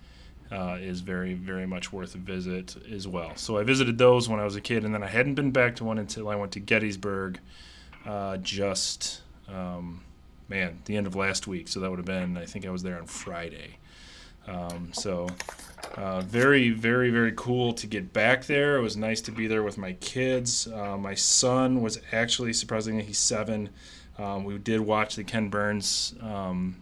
uh, 0.52 0.78
is 0.80 1.02
very, 1.02 1.34
very 1.34 1.66
much 1.66 1.92
worth 1.92 2.16
a 2.16 2.18
visit 2.18 2.76
as 2.92 3.08
well. 3.08 3.36
So 3.36 3.58
I 3.58 3.64
visited 3.64 3.98
those 3.98 4.30
when 4.30 4.40
I 4.40 4.46
was 4.46 4.56
a 4.56 4.62
kid, 4.62 4.86
and 4.86 4.94
then 4.94 5.04
I 5.04 5.08
hadn't 5.08 5.36
been 5.36 5.52
back 5.52 5.76
to 5.78 5.84
one 5.84 5.98
until 5.98 6.30
I 6.30 6.36
went 6.36 6.52
to 6.54 6.60
Gettysburg 6.60 7.40
uh, 8.06 8.38
just, 8.38 9.22
um, 9.48 10.02
man, 10.48 10.80
the 10.86 10.96
end 10.96 11.08
of 11.08 11.16
last 11.16 11.48
week. 11.48 11.68
So 11.68 11.80
that 11.82 11.90
would 11.90 12.00
have 12.00 12.06
been, 12.06 12.38
I 12.38 12.46
think 12.46 12.66
I 12.66 12.70
was 12.70 12.84
there 12.84 12.98
on 12.98 13.08
Friday. 13.08 13.78
Um, 14.48 14.92
so 14.94 15.28
uh, 15.96 16.22
very, 16.22 16.70
very, 16.70 17.10
very 17.10 17.34
cool 17.36 17.74
to 17.74 17.86
get 17.86 18.14
back 18.14 18.46
there. 18.46 18.78
It 18.78 18.82
was 18.82 18.96
nice 18.96 19.20
to 19.22 19.32
be 19.32 19.48
there 19.48 19.64
with 19.64 19.78
my 19.78 19.94
kids. 19.94 20.68
Uh, 20.68 20.98
my 20.98 21.16
son 21.16 21.82
was 21.82 22.00
actually, 22.14 22.54
surprisingly, 22.54 23.04
he's 23.04 23.18
seven. 23.18 23.70
Um, 24.18 24.46
we 24.46 24.58
did 24.58 24.80
watch 24.80 25.16
the 25.16 25.24
Ken 25.24 25.50
Burns 25.50 26.16
um, 26.22 26.78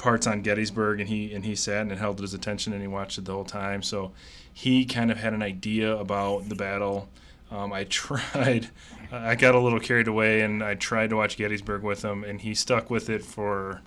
parts 0.00 0.26
on 0.26 0.42
Gettysburg, 0.42 0.98
and 0.98 1.08
he 1.08 1.32
and 1.32 1.44
he 1.44 1.54
sat 1.54 1.82
and 1.82 1.92
held 1.92 2.18
his 2.20 2.34
attention, 2.34 2.72
and 2.72 2.82
he 2.82 2.88
watched 2.88 3.18
it 3.18 3.26
the 3.26 3.32
whole 3.32 3.44
time. 3.44 3.82
So 3.82 4.12
he 4.52 4.84
kind 4.84 5.10
of 5.10 5.18
had 5.18 5.32
an 5.32 5.42
idea 5.42 5.94
about 5.96 6.48
the 6.48 6.54
battle. 6.54 7.08
Um, 7.50 7.72
I 7.72 7.84
tried, 7.88 8.68
I 9.12 9.34
got 9.34 9.54
a 9.54 9.60
little 9.60 9.80
carried 9.80 10.08
away, 10.08 10.40
and 10.40 10.64
I 10.64 10.74
tried 10.74 11.10
to 11.10 11.16
watch 11.16 11.36
Gettysburg 11.36 11.82
with 11.82 12.02
him, 12.02 12.24
and 12.24 12.40
he 12.40 12.54
stuck 12.54 12.90
with 12.90 13.10
it 13.10 13.24
for 13.24 13.82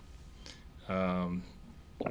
um, 0.87 1.43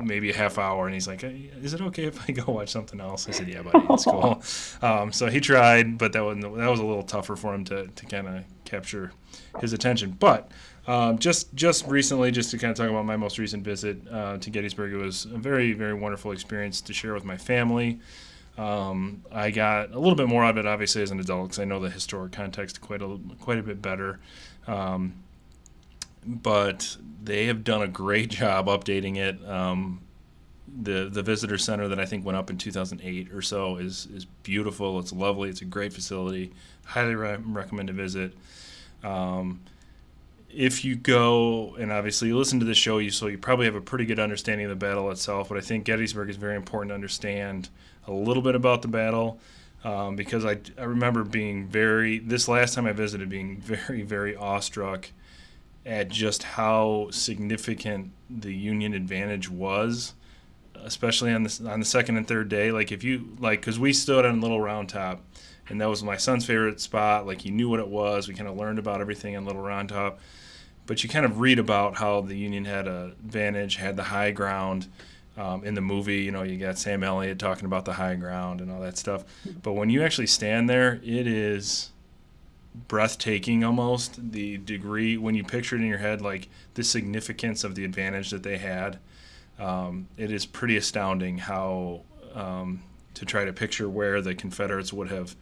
maybe 0.02 0.30
a 0.30 0.36
half 0.36 0.58
hour, 0.58 0.86
and 0.86 0.94
he's 0.94 1.06
like, 1.06 1.20
hey, 1.20 1.50
"Is 1.62 1.72
it 1.74 1.80
okay 1.80 2.04
if 2.04 2.28
I 2.28 2.32
go 2.32 2.52
watch 2.52 2.70
something 2.70 3.00
else?" 3.00 3.28
I 3.28 3.32
said, 3.32 3.48
"Yeah, 3.48 3.62
buddy, 3.62 3.86
it's 3.88 4.04
cool." 4.04 4.42
Um, 4.82 5.12
so 5.12 5.28
he 5.28 5.40
tried, 5.40 5.96
but 5.96 6.12
that 6.12 6.24
was 6.24 6.38
that 6.38 6.70
was 6.70 6.80
a 6.80 6.84
little 6.84 7.04
tougher 7.04 7.36
for 7.36 7.54
him 7.54 7.64
to, 7.66 7.86
to 7.86 8.06
kind 8.06 8.26
of 8.26 8.44
capture 8.64 9.12
his 9.60 9.72
attention. 9.72 10.16
But 10.18 10.50
um, 10.86 11.18
just 11.18 11.54
just 11.54 11.86
recently, 11.86 12.30
just 12.30 12.50
to 12.50 12.58
kind 12.58 12.70
of 12.70 12.76
talk 12.76 12.90
about 12.90 13.04
my 13.04 13.16
most 13.16 13.38
recent 13.38 13.62
visit 13.64 13.98
uh, 14.10 14.38
to 14.38 14.50
Gettysburg, 14.50 14.92
it 14.92 14.96
was 14.96 15.26
a 15.26 15.38
very 15.38 15.72
very 15.72 15.94
wonderful 15.94 16.32
experience 16.32 16.80
to 16.82 16.92
share 16.92 17.14
with 17.14 17.24
my 17.24 17.36
family. 17.36 18.00
Um, 18.58 19.22
I 19.32 19.50
got 19.50 19.92
a 19.92 19.98
little 19.98 20.14
bit 20.14 20.28
more 20.28 20.44
out 20.44 20.58
of 20.58 20.58
it, 20.58 20.66
obviously, 20.66 21.02
as 21.02 21.10
an 21.10 21.20
adult, 21.20 21.44
because 21.48 21.58
I 21.58 21.64
know 21.64 21.80
the 21.80 21.88
historic 21.88 22.32
context 22.32 22.80
quite 22.80 23.00
a 23.00 23.18
quite 23.40 23.58
a 23.58 23.62
bit 23.62 23.80
better. 23.80 24.18
Um, 24.66 25.14
but 26.24 26.96
they 27.22 27.46
have 27.46 27.64
done 27.64 27.82
a 27.82 27.88
great 27.88 28.30
job 28.40 28.66
updating 28.66 29.16
it. 29.16 29.44
Um, 29.48 30.00
the 30.82 31.08
the 31.10 31.22
visitor 31.22 31.58
center 31.58 31.88
that 31.88 32.00
I 32.00 32.06
think 32.06 32.24
went 32.24 32.38
up 32.38 32.50
in 32.50 32.58
2008 32.58 33.32
or 33.32 33.42
so 33.42 33.76
is 33.76 34.06
is 34.14 34.24
beautiful. 34.24 34.98
It's 34.98 35.12
lovely. 35.12 35.48
It's 35.48 35.60
a 35.62 35.66
great 35.66 35.92
facility. 35.92 36.52
Highly 36.84 37.14
re- 37.14 37.36
recommend 37.36 37.88
to 37.88 37.94
visit. 37.94 38.34
Um, 39.04 39.60
if 40.54 40.84
you 40.84 40.96
go 40.96 41.74
and 41.76 41.90
obviously 41.90 42.28
you 42.28 42.36
listen 42.36 42.60
to 42.60 42.66
the 42.66 42.74
show, 42.74 42.98
you 42.98 43.10
so 43.10 43.26
you 43.26 43.38
probably 43.38 43.66
have 43.66 43.74
a 43.74 43.80
pretty 43.80 44.04
good 44.04 44.18
understanding 44.18 44.66
of 44.66 44.70
the 44.70 44.76
battle 44.76 45.10
itself. 45.10 45.48
But 45.48 45.58
I 45.58 45.60
think 45.60 45.84
Gettysburg 45.84 46.30
is 46.30 46.36
very 46.36 46.56
important 46.56 46.90
to 46.90 46.94
understand 46.94 47.68
a 48.06 48.12
little 48.12 48.42
bit 48.42 48.54
about 48.54 48.82
the 48.82 48.88
battle 48.88 49.40
um, 49.84 50.16
because 50.16 50.44
I, 50.44 50.58
I 50.78 50.84
remember 50.84 51.24
being 51.24 51.66
very 51.66 52.18
this 52.18 52.48
last 52.48 52.74
time 52.74 52.86
I 52.86 52.92
visited 52.92 53.28
being 53.28 53.56
very 53.60 54.02
very 54.02 54.36
awestruck 54.36 55.10
at 55.84 56.08
just 56.08 56.42
how 56.42 57.08
significant 57.10 58.12
the 58.30 58.54
Union 58.54 58.94
advantage 58.94 59.50
was, 59.50 60.14
especially 60.76 61.32
on 61.32 61.42
the 61.42 61.68
on 61.68 61.80
the 61.80 61.86
second 61.86 62.16
and 62.16 62.26
third 62.26 62.48
day. 62.48 62.70
Like 62.70 62.92
if 62.92 63.02
you 63.02 63.36
like, 63.40 63.60
because 63.60 63.78
we 63.78 63.92
stood 63.92 64.24
on 64.24 64.40
Little 64.40 64.60
Round 64.60 64.88
Top, 64.88 65.22
and 65.68 65.80
that 65.80 65.88
was 65.88 66.02
my 66.02 66.16
son's 66.16 66.44
favorite 66.44 66.80
spot. 66.80 67.26
Like 67.26 67.40
he 67.40 67.50
knew 67.50 67.68
what 67.68 67.80
it 67.80 67.88
was. 67.88 68.28
We 68.28 68.34
kind 68.34 68.48
of 68.48 68.56
learned 68.56 68.78
about 68.78 69.00
everything 69.00 69.34
in 69.34 69.44
Little 69.44 69.62
Round 69.62 69.88
Top, 69.88 70.20
but 70.86 71.02
you 71.02 71.08
kind 71.08 71.24
of 71.24 71.40
read 71.40 71.58
about 71.58 71.96
how 71.96 72.20
the 72.20 72.36
Union 72.36 72.64
had 72.64 72.86
a 72.86 73.12
advantage, 73.24 73.76
had 73.76 73.96
the 73.96 74.04
high 74.04 74.30
ground. 74.30 74.88
Um, 75.34 75.64
in 75.64 75.72
the 75.72 75.80
movie, 75.80 76.18
you 76.18 76.30
know, 76.30 76.42
you 76.42 76.58
got 76.58 76.76
Sam 76.76 77.02
Elliott 77.02 77.38
talking 77.38 77.64
about 77.64 77.86
the 77.86 77.94
high 77.94 78.16
ground 78.16 78.60
and 78.60 78.70
all 78.70 78.82
that 78.82 78.98
stuff. 78.98 79.24
But 79.62 79.72
when 79.72 79.88
you 79.88 80.02
actually 80.02 80.26
stand 80.26 80.68
there, 80.68 81.00
it 81.02 81.26
is 81.26 81.92
breathtaking 82.88 83.64
almost 83.64 84.32
the 84.32 84.58
degree 84.58 85.16
when 85.16 85.34
you 85.34 85.44
picture 85.44 85.76
it 85.76 85.80
in 85.80 85.86
your 85.86 85.98
head 85.98 86.22
like 86.22 86.48
the 86.74 86.82
significance 86.82 87.64
of 87.64 87.74
the 87.74 87.84
advantage 87.84 88.30
that 88.30 88.42
they 88.42 88.56
had 88.56 88.98
um, 89.58 90.08
it 90.16 90.32
is 90.32 90.46
pretty 90.46 90.76
astounding 90.76 91.36
how 91.36 92.00
um, 92.34 92.82
to 93.14 93.26
try 93.26 93.44
to 93.44 93.52
picture 93.52 93.88
where 93.88 94.22
the 94.22 94.34
confederates 94.34 94.92
would 94.92 95.10
have 95.10 95.36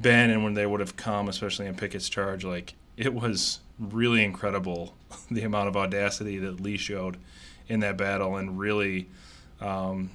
been 0.00 0.30
and 0.30 0.42
when 0.42 0.54
they 0.54 0.66
would 0.66 0.80
have 0.80 0.96
come 0.96 1.28
especially 1.28 1.66
in 1.66 1.74
pickett's 1.76 2.08
charge 2.08 2.44
like 2.44 2.74
it 2.96 3.14
was 3.14 3.60
really 3.78 4.24
incredible 4.24 4.94
the 5.30 5.42
amount 5.42 5.68
of 5.68 5.76
audacity 5.76 6.38
that 6.38 6.60
lee 6.60 6.76
showed 6.76 7.18
in 7.68 7.80
that 7.80 7.96
battle 7.96 8.36
and 8.36 8.58
really 8.58 9.08
um, 9.60 10.10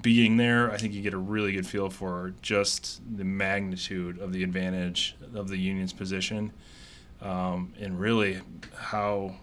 being 0.00 0.36
there, 0.36 0.72
I 0.72 0.78
think 0.78 0.94
you 0.94 1.02
get 1.02 1.14
a 1.14 1.18
really 1.18 1.52
good 1.52 1.66
feel 1.66 1.90
for 1.90 2.32
just 2.40 3.02
the 3.16 3.24
magnitude 3.24 4.18
of 4.18 4.32
the 4.32 4.42
advantage 4.42 5.16
of 5.34 5.48
the 5.48 5.58
Union's 5.58 5.92
position, 5.92 6.52
um, 7.20 7.74
and 7.78 8.00
really 8.00 8.40
how 8.74 9.34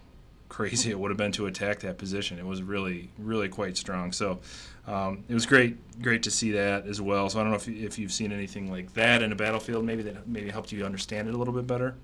crazy 0.48 0.90
it 0.90 0.98
would 0.98 1.10
have 1.10 1.18
been 1.18 1.32
to 1.32 1.46
attack 1.46 1.80
that 1.80 1.96
position. 1.96 2.38
It 2.38 2.44
was 2.44 2.62
really, 2.62 3.10
really 3.18 3.48
quite 3.48 3.76
strong. 3.76 4.12
So 4.12 4.40
um, 4.86 5.24
it 5.28 5.34
was 5.34 5.46
great, 5.46 6.02
great 6.02 6.24
to 6.24 6.30
see 6.30 6.50
that 6.52 6.86
as 6.86 7.00
well. 7.00 7.30
So 7.30 7.40
I 7.40 7.42
don't 7.42 7.50
know 7.50 7.56
if, 7.56 7.68
if 7.68 7.98
you've 7.98 8.12
seen 8.12 8.32
anything 8.32 8.70
like 8.70 8.92
that 8.94 9.22
in 9.22 9.32
a 9.32 9.36
battlefield, 9.36 9.84
maybe 9.84 10.02
that 10.02 10.28
maybe 10.28 10.50
helped 10.50 10.72
you 10.72 10.84
understand 10.84 11.28
it 11.28 11.34
a 11.34 11.38
little 11.38 11.54
bit 11.54 11.66
better. 11.66 11.94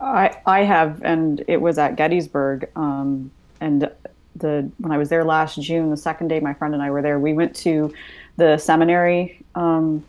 I 0.00 0.36
I 0.46 0.60
have, 0.64 1.02
and 1.02 1.44
it 1.48 1.60
was 1.60 1.78
at 1.78 1.96
Gettysburg. 1.96 2.68
Um, 2.76 3.30
and 3.60 3.90
the 4.36 4.70
when 4.78 4.92
I 4.92 4.98
was 4.98 5.08
there 5.08 5.24
last 5.24 5.60
June, 5.60 5.90
the 5.90 5.96
second 5.96 6.28
day 6.28 6.40
my 6.40 6.54
friend 6.54 6.74
and 6.74 6.82
I 6.82 6.90
were 6.90 7.02
there, 7.02 7.18
we 7.18 7.32
went 7.32 7.54
to 7.56 7.92
the 8.36 8.56
seminary 8.58 9.40
um, 9.54 10.04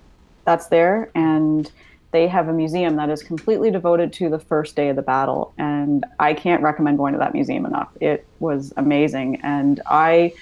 that's 0.46 0.68
there, 0.68 1.12
and 1.16 1.72
they 2.12 2.28
have 2.28 2.48
a 2.48 2.54
museum 2.54 2.96
that 2.96 3.10
is 3.10 3.22
completely 3.22 3.70
devoted 3.70 4.12
to 4.14 4.30
the 4.30 4.40
first 4.40 4.76
day 4.76 4.90
of 4.90 4.96
the 4.96 5.02
battle. 5.02 5.54
And 5.58 6.06
I 6.20 6.34
can't 6.34 6.64
recommend 6.64 6.98
going 6.98 7.14
to 7.14 7.20
that 7.20 7.34
museum 7.34 7.66
enough. 7.66 7.90
It 8.00 8.26
was 8.40 8.74
amazing, 8.78 9.42
and 9.44 9.82
I 9.86 10.34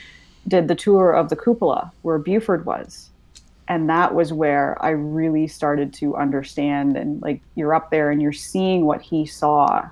did 0.48 0.68
the 0.70 0.76
tour 0.76 1.12
of 1.12 1.30
the 1.30 1.36
cupola 1.36 1.92
where 2.04 2.18
Buford 2.18 2.66
was. 2.66 3.10
And 3.70 3.90
that 3.90 4.16
was 4.16 4.32
where 4.32 4.82
I 4.84 4.92
really 4.92 5.48
started 5.48 5.94
to 5.96 6.16
understand. 6.16 6.96
And 6.96 7.22
like, 7.22 7.42
you're 7.56 7.76
up 7.76 7.92
there 7.92 8.12
and 8.12 8.22
you're 8.22 8.32
seeing 8.32 8.86
what 8.86 9.02
he 9.02 9.26
saw 9.26 9.90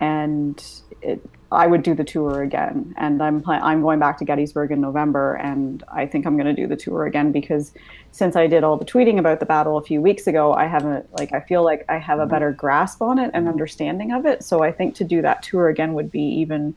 and 0.00 0.62
it, 1.02 1.20
I 1.52 1.66
would 1.66 1.82
do 1.82 1.94
the 1.94 2.04
tour 2.04 2.42
again. 2.42 2.94
And 2.96 3.22
I'm 3.22 3.40
pla- 3.40 3.60
I'm 3.62 3.80
going 3.80 3.98
back 3.98 4.18
to 4.18 4.24
Gettysburg 4.24 4.72
in 4.72 4.80
November, 4.80 5.34
and 5.34 5.82
I 5.88 6.06
think 6.06 6.26
I'm 6.26 6.36
going 6.36 6.54
to 6.54 6.60
do 6.60 6.66
the 6.66 6.76
tour 6.76 7.06
again 7.06 7.32
because 7.32 7.72
since 8.10 8.34
I 8.34 8.46
did 8.46 8.64
all 8.64 8.76
the 8.76 8.84
tweeting 8.84 9.18
about 9.18 9.40
the 9.40 9.46
battle 9.46 9.76
a 9.78 9.82
few 9.82 10.00
weeks 10.00 10.26
ago, 10.26 10.52
I 10.52 10.66
haven't 10.66 11.06
like 11.18 11.32
I 11.32 11.40
feel 11.40 11.62
like 11.62 11.84
I 11.88 11.98
have 11.98 12.18
a 12.18 12.26
better 12.26 12.52
grasp 12.52 13.00
on 13.00 13.18
it 13.18 13.30
and 13.32 13.48
understanding 13.48 14.12
of 14.12 14.26
it. 14.26 14.42
So 14.42 14.62
I 14.62 14.72
think 14.72 14.94
to 14.96 15.04
do 15.04 15.22
that 15.22 15.42
tour 15.42 15.68
again 15.68 15.94
would 15.94 16.10
be 16.10 16.22
even 16.22 16.74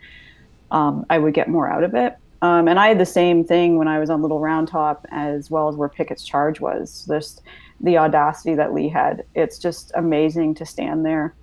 um, 0.72 1.06
I 1.10 1.18
would 1.18 1.34
get 1.34 1.48
more 1.48 1.68
out 1.68 1.84
of 1.84 1.96
it. 1.96 2.16
Um, 2.41 2.67
and 2.67 2.79
I 2.79 2.88
had 2.88 3.00
the 3.00 3.05
same 3.05 3.43
thing 3.43 3.77
when 3.77 3.88
I 3.88 4.00
was 4.00 4.10
on 4.10 4.22
Little 4.22 4.39
Round 4.39 4.67
Top 4.67 5.05
as 5.12 5.51
well 5.51 5.67
as 5.67 5.75
where 5.75 5.89
Pickett's 5.89 6.24
charge 6.24 6.60
was. 6.62 7.05
Just 7.08 7.41
the 7.81 7.98
audacity 7.98 8.55
that 8.55 8.74
Lee 8.74 8.89
had. 8.89 9.24
It's 9.36 9.58
just 9.58 9.91
amazing 9.96 10.55
to 10.55 10.65
stand 10.65 11.05
there 11.05 11.34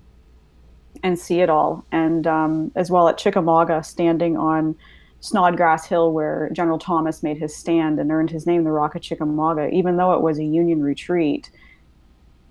and 1.03 1.17
see 1.17 1.41
it 1.41 1.49
all. 1.49 1.85
And 1.91 2.25
um, 2.25 2.71
as 2.75 2.89
well 2.89 3.07
at 3.07 3.17
Chickamauga, 3.17 3.83
standing 3.83 4.37
on 4.37 4.75
Snodgrass 5.19 5.85
Hill, 5.85 6.11
where 6.11 6.49
General 6.53 6.79
Thomas 6.79 7.23
made 7.23 7.37
his 7.37 7.55
stand 7.55 7.99
and 7.99 8.11
earned 8.11 8.29
his 8.29 8.45
name, 8.45 8.63
the 8.63 8.71
Rock 8.71 8.95
of 8.95 9.01
Chickamauga, 9.01 9.69
even 9.69 9.97
though 9.97 10.13
it 10.13 10.21
was 10.21 10.39
a 10.39 10.43
Union 10.43 10.81
retreat. 10.81 11.49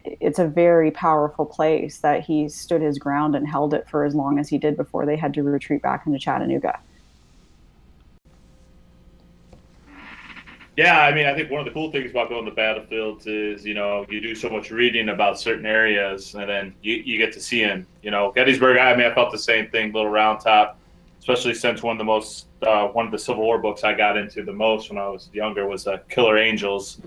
It's 0.04 0.38
a 0.38 0.46
very 0.46 0.90
powerful 0.90 1.46
place 1.46 1.98
that 1.98 2.22
he 2.22 2.48
stood 2.48 2.82
his 2.82 2.98
ground 2.98 3.34
and 3.34 3.46
held 3.46 3.74
it 3.74 3.88
for 3.88 4.04
as 4.04 4.14
long 4.14 4.38
as 4.38 4.48
he 4.48 4.58
did 4.58 4.76
before 4.76 5.04
they 5.04 5.16
had 5.16 5.34
to 5.34 5.42
retreat 5.42 5.82
back 5.82 6.06
into 6.06 6.18
Chattanooga. 6.18 6.78
Yeah, 10.76 11.00
I 11.00 11.14
mean, 11.14 11.24
I 11.24 11.34
think 11.34 11.50
one 11.50 11.60
of 11.60 11.64
the 11.64 11.72
cool 11.72 11.90
things 11.90 12.10
about 12.10 12.28
going 12.28 12.44
to 12.44 12.50
battlefields 12.50 13.26
is, 13.26 13.64
you 13.64 13.72
know, 13.72 14.04
you 14.10 14.20
do 14.20 14.34
so 14.34 14.50
much 14.50 14.70
reading 14.70 15.08
about 15.08 15.40
certain 15.40 15.64
areas, 15.64 16.34
and 16.34 16.48
then 16.48 16.74
you, 16.82 16.96
you 16.96 17.16
get 17.16 17.32
to 17.32 17.40
see 17.40 17.64
them. 17.64 17.86
You 18.02 18.10
know, 18.10 18.30
Gettysburg. 18.32 18.76
I 18.76 18.94
mean, 18.94 19.06
I 19.06 19.14
felt 19.14 19.32
the 19.32 19.38
same 19.38 19.70
thing. 19.70 19.92
Little 19.92 20.10
Round 20.10 20.38
Top, 20.38 20.78
especially 21.18 21.54
since 21.54 21.82
one 21.82 21.92
of 21.92 21.98
the 21.98 22.04
most, 22.04 22.48
uh, 22.60 22.88
one 22.88 23.06
of 23.06 23.10
the 23.10 23.18
Civil 23.18 23.42
War 23.42 23.58
books 23.58 23.84
I 23.84 23.94
got 23.94 24.18
into 24.18 24.42
the 24.42 24.52
most 24.52 24.90
when 24.90 24.98
I 24.98 25.08
was 25.08 25.30
younger 25.32 25.66
was 25.66 25.86
uh, 25.86 25.96
Killer 26.10 26.36
Angels, 26.36 27.00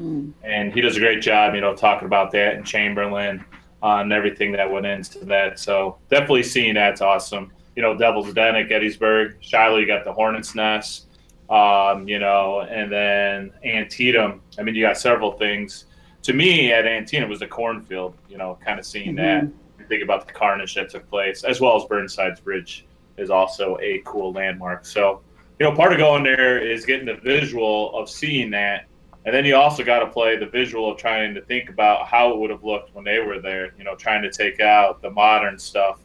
and 0.44 0.74
he 0.74 0.82
does 0.82 0.98
a 0.98 1.00
great 1.00 1.22
job, 1.22 1.54
you 1.54 1.62
know, 1.62 1.76
talking 1.76 2.08
about 2.08 2.32
that 2.32 2.56
and 2.56 2.66
Chamberlain 2.66 3.46
uh, 3.84 3.98
and 3.98 4.12
everything 4.12 4.52
that 4.54 4.72
went 4.72 4.88
into 4.88 5.26
that. 5.26 5.60
So 5.60 6.00
definitely 6.10 6.42
seeing 6.42 6.74
that's 6.74 7.02
awesome. 7.02 7.52
You 7.76 7.84
know, 7.84 7.96
Devil's 7.96 8.34
Den 8.34 8.56
at 8.56 8.68
Gettysburg. 8.68 9.38
Shiloh, 9.42 9.78
you 9.78 9.86
got 9.86 10.06
the 10.06 10.12
Hornet's 10.12 10.56
Nest 10.56 11.06
um, 11.50 12.08
you 12.08 12.20
know, 12.20 12.62
and 12.62 12.92
then 12.92 13.52
Antietam. 13.64 14.42
I 14.58 14.64
mean, 14.64 14.76
you 14.76 14.86
got 14.86 14.98
several 14.98 15.32
things. 15.34 15.86
To 16.24 16.34
me, 16.34 16.72
at 16.72 16.86
Antietam 16.86 17.30
was 17.30 17.40
the 17.40 17.48
cornfield. 17.48 18.16
You 18.30 18.38
know, 18.38 18.58
kind 18.64 18.80
of 18.80 18.86
seeing 18.86 19.16
that. 19.16 19.48
Think 19.88 20.04
about 20.04 20.28
the 20.28 20.34
carnage 20.34 20.76
that 20.76 20.90
took 20.90 21.10
place, 21.10 21.44
as 21.44 21.60
well 21.60 21.76
as 21.76 21.84
Burnside's 21.86 22.40
Bridge 22.40 22.86
is 23.18 23.32
also 23.32 23.78
a 23.82 24.02
cool 24.06 24.32
landmark. 24.32 24.86
So, 24.86 25.22
you 25.60 25.66
know, 25.66 25.76
part 25.76 25.92
of 25.92 25.98
going 25.98 26.24
there 26.24 26.60
is 26.60 26.86
getting 26.86 27.08
the 27.08 27.16
visual 27.16 27.96
of 27.98 28.08
seeing 28.08 28.52
that, 28.52 28.86
and 29.26 29.34
then 29.34 29.46
you 29.46 29.56
also 29.56 29.84
got 29.84 30.00
to 30.00 30.08
play 30.08 30.38
the 30.38 30.46
visual 30.46 30.92
of 30.92 30.98
trying 31.00 31.34
to 31.34 31.42
think 31.42 31.70
about 31.70 32.08
how 32.08 32.32
it 32.32 32.38
would 32.38 32.52
have 32.52 32.64
looked 32.64 32.94
when 32.94 33.04
they 33.04 33.18
were 33.18 33.40
there. 33.40 33.74
You 33.80 33.84
know, 33.84 33.96
trying 33.96 34.22
to 34.22 34.32
take 34.32 34.60
out 34.60 35.02
the 35.02 35.10
modern 35.10 35.58
stuff 35.58 36.00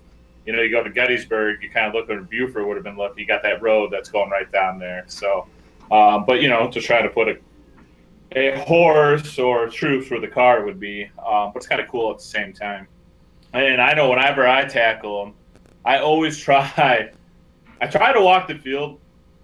you 0.46 0.52
know, 0.52 0.60
you 0.60 0.70
go 0.70 0.82
to 0.82 0.90
Gettysburg, 0.90 1.62
you 1.62 1.70
kind 1.70 1.86
of 1.86 1.94
look 1.94 2.10
at 2.10 2.28
Buford 2.28 2.66
would 2.66 2.76
have 2.76 2.84
been 2.84 2.96
looking. 2.96 3.18
You 3.18 3.26
got 3.26 3.42
that 3.42 3.62
road 3.62 3.90
that's 3.90 4.08
going 4.08 4.30
right 4.30 4.50
down 4.52 4.78
there. 4.78 5.04
So, 5.06 5.46
um, 5.90 6.24
but 6.26 6.42
you 6.42 6.48
know, 6.48 6.70
to 6.70 6.80
try 6.80 7.02
to 7.02 7.08
put 7.08 7.28
a 7.28 7.38
a 8.36 8.58
horse 8.64 9.38
or 9.38 9.68
troops 9.68 10.10
where 10.10 10.20
the 10.20 10.28
car 10.28 10.64
would 10.64 10.80
be, 10.80 11.04
um, 11.24 11.52
but 11.52 11.56
it's 11.56 11.66
kind 11.66 11.80
of 11.80 11.88
cool 11.88 12.10
at 12.10 12.18
the 12.18 12.24
same 12.24 12.52
time. 12.52 12.88
And 13.52 13.80
I 13.80 13.94
know 13.94 14.10
whenever 14.10 14.46
I 14.46 14.64
tackle 14.64 15.24
them, 15.24 15.34
I 15.84 15.98
always 15.98 16.38
try. 16.44 17.10
I 17.80 17.86
try 17.86 18.12
to 18.12 18.20
walk 18.20 18.48
the 18.48 18.56
field 18.56 19.00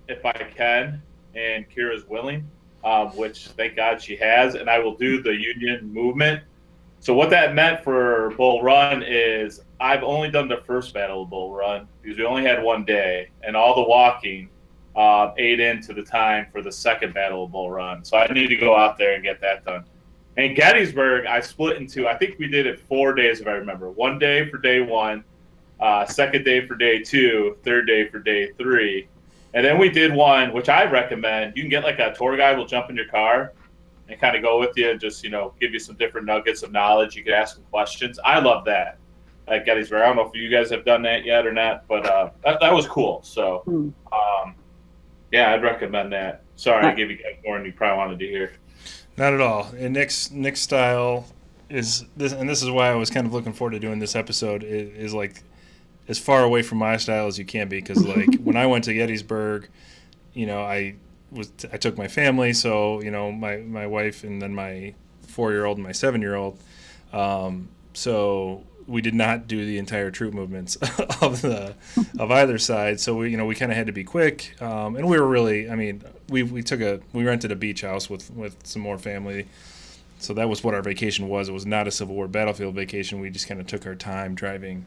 if 0.09 0.25
I 0.25 0.33
can, 0.33 1.02
and 1.35 1.66
Kira's 1.71 2.09
willing, 2.09 2.49
um, 2.85 3.09
which 3.09 3.49
thank 3.49 3.76
God 3.76 4.02
she 4.02 4.17
has, 4.17 4.54
and 4.54 4.69
I 4.69 4.78
will 4.78 4.97
do 4.97 5.23
the 5.23 5.34
Union 5.34 5.93
movement. 5.93 6.43
So 7.00 7.15
what 7.15 7.30
that 7.30 7.54
meant 7.54 7.82
for 7.84 8.34
Bull 8.36 8.63
Run 8.63 9.02
is 9.02 9.63
I've 9.80 10.02
only 10.02 10.30
done 10.30 10.47
the 10.47 10.58
first 10.66 10.93
Battle 10.93 11.23
of 11.23 11.30
Bull 11.30 11.54
Run 11.54 11.88
because 12.02 12.19
we 12.19 12.25
only 12.25 12.45
had 12.45 12.62
one 12.62 12.84
day, 12.84 13.30
and 13.43 13.56
all 13.56 13.75
the 13.75 13.88
walking 13.88 14.50
uh, 14.95 15.32
ate 15.38 15.58
into 15.58 15.95
the 15.95 16.02
time 16.02 16.47
for 16.52 16.60
the 16.60 16.71
second 16.71 17.14
Battle 17.14 17.45
of 17.45 17.52
Bull 17.52 17.71
Run. 17.71 18.04
So 18.04 18.19
I 18.19 18.30
need 18.30 18.49
to 18.49 18.56
go 18.56 18.76
out 18.76 18.99
there 18.99 19.14
and 19.14 19.25
get 19.25 19.40
that 19.40 19.64
done. 19.64 19.84
And 20.36 20.54
Gettysburg, 20.54 21.26
I 21.26 21.40
split 21.40 21.78
into. 21.78 22.06
I 22.06 22.16
think 22.16 22.38
we 22.38 22.47
did 22.47 22.66
it 22.66 22.78
four 22.78 23.14
days, 23.14 23.40
if 23.40 23.47
I 23.47 23.52
remember. 23.52 23.90
One 23.90 24.19
day 24.19 24.50
for 24.50 24.58
day 24.58 24.80
one, 24.82 25.25
uh, 25.80 26.04
second 26.04 26.45
day 26.45 26.66
for 26.66 26.76
day 26.76 27.00
two, 27.00 27.56
third 27.64 27.86
day 27.86 28.06
for 28.08 28.19
day 28.19 28.52
three, 28.58 29.08
and 29.54 29.64
then 29.64 29.78
we 29.78 29.88
did 29.88 30.12
one 30.12 30.52
which 30.52 30.69
I 30.69 30.84
recommend. 30.84 31.56
You 31.56 31.62
can 31.62 31.71
get 31.71 31.84
like 31.84 31.99
a 31.99 32.14
tour 32.14 32.36
guide 32.36 32.58
will 32.58 32.66
jump 32.66 32.90
in 32.90 32.97
your 32.97 33.08
car 33.08 33.54
and 34.08 34.21
kind 34.21 34.36
of 34.36 34.43
go 34.43 34.60
with 34.60 34.76
you 34.76 34.90
and 34.90 35.00
just 35.00 35.25
you 35.25 35.30
know 35.30 35.54
give 35.58 35.73
you 35.73 35.78
some 35.78 35.97
different 35.97 36.26
nuggets 36.26 36.62
of 36.62 36.71
knowledge. 36.71 37.16
You 37.16 37.25
could 37.25 37.32
ask 37.32 37.56
them 37.56 37.64
questions. 37.71 38.21
I 38.23 38.40
love 38.40 38.66
that 38.66 39.00
at 39.50 39.67
Gettysburg. 39.67 40.02
I 40.02 40.06
don't 40.06 40.17
know 40.17 40.26
if 40.26 40.34
you 40.34 40.49
guys 40.49 40.71
have 40.71 40.84
done 40.84 41.02
that 41.02 41.25
yet 41.25 41.47
or 41.47 41.52
not, 41.52 41.86
but 41.89 42.06
uh, 42.06 42.30
that, 42.45 42.60
that 42.60 42.73
was 42.73 42.86
cool. 42.86 43.23
So, 43.23 43.63
um, 43.67 44.54
yeah, 45.32 45.52
I'd 45.52 45.63
recommend 45.63 46.13
that. 46.13 46.43
Sorry, 46.56 46.84
I 46.86 46.95
gave 46.95 47.10
you 47.10 47.17
guys 47.17 47.36
more 47.45 47.56
than 47.56 47.67
you 47.67 47.73
probably 47.73 47.99
wanted 47.99 48.19
to 48.19 48.26
hear. 48.26 48.52
Not 49.17 49.32
at 49.32 49.41
all. 49.41 49.71
And 49.76 49.95
Nick's 49.95 50.30
Nick's 50.30 50.60
style 50.60 51.26
is 51.69 52.04
this, 52.17 52.32
and 52.32 52.49
this 52.49 52.63
is 52.63 52.71
why 52.71 52.91
I 52.91 52.95
was 52.95 53.10
kind 53.10 53.26
of 53.26 53.32
looking 53.32 53.52
forward 53.52 53.73
to 53.73 53.78
doing 53.78 53.99
this 53.99 54.17
episode. 54.17 54.63
Is, 54.63 54.91
is 54.97 55.15
like 55.15 55.43
as 56.08 56.19
far 56.19 56.43
away 56.43 56.63
from 56.63 56.78
my 56.78 56.97
style 56.97 57.26
as 57.26 57.39
you 57.39 57.45
can 57.45 57.69
be, 57.69 57.80
because 57.80 58.04
like 58.06 58.34
when 58.43 58.56
I 58.56 58.67
went 58.67 58.84
to 58.84 58.95
Gettysburg, 58.95 59.69
you 60.32 60.47
know, 60.47 60.63
I 60.63 60.97
was 61.30 61.52
I 61.73 61.76
took 61.76 61.97
my 61.97 62.08
family, 62.08 62.52
so 62.52 63.00
you 63.02 63.10
know, 63.10 63.30
my 63.32 63.58
my 63.58 63.86
wife 63.86 64.25
and 64.25 64.41
then 64.41 64.54
my 64.54 64.95
four 65.23 65.52
year 65.52 65.65
old 65.65 65.78
and 65.78 65.86
my 65.86 65.93
seven 65.93 66.21
year 66.21 66.34
old. 66.34 66.58
Um, 67.13 67.69
so 67.93 68.65
we 68.91 69.00
did 69.00 69.15
not 69.15 69.47
do 69.47 69.65
the 69.65 69.79
entire 69.79 70.11
troop 70.11 70.35
movements 70.35 70.76
of 71.23 71.43
the 71.43 71.75
of 72.19 72.31
either 72.31 72.59
side. 72.59 73.00
So 73.00 73.17
we 73.17 73.31
you 73.31 73.37
know 73.37 73.47
we 73.47 73.55
kind 73.55 73.71
of 73.71 73.79
had 73.79 73.87
to 73.87 73.93
be 73.93 74.05
quick, 74.05 74.61
um, 74.61 74.97
and 74.97 75.09
we 75.09 75.19
were 75.19 75.26
really 75.26 75.71
I 75.71 75.76
mean 75.76 76.03
we 76.29 76.43
we 76.43 76.63
took 76.63 76.81
a 76.81 77.00
we 77.13 77.25
rented 77.25 77.53
a 77.53 77.57
beach 77.57 77.83
house 77.83 78.11
with 78.11 78.31
with 78.33 78.67
some 78.67 78.83
more 78.83 78.99
family. 78.99 79.47
So 80.19 80.35
that 80.35 80.50
was 80.50 80.63
what 80.63 80.75
our 80.75 80.83
vacation 80.83 81.29
was. 81.29 81.49
It 81.49 81.53
was 81.53 81.65
not 81.65 81.87
a 81.89 81.91
Civil 81.91 82.15
War 82.15 82.29
battlefield 82.29 82.75
vacation. 82.75 83.21
We 83.21 83.31
just 83.31 83.49
kind 83.49 83.59
of 83.59 83.67
took 83.67 83.87
our 83.87 83.95
time 83.95 84.35
driving 84.35 84.85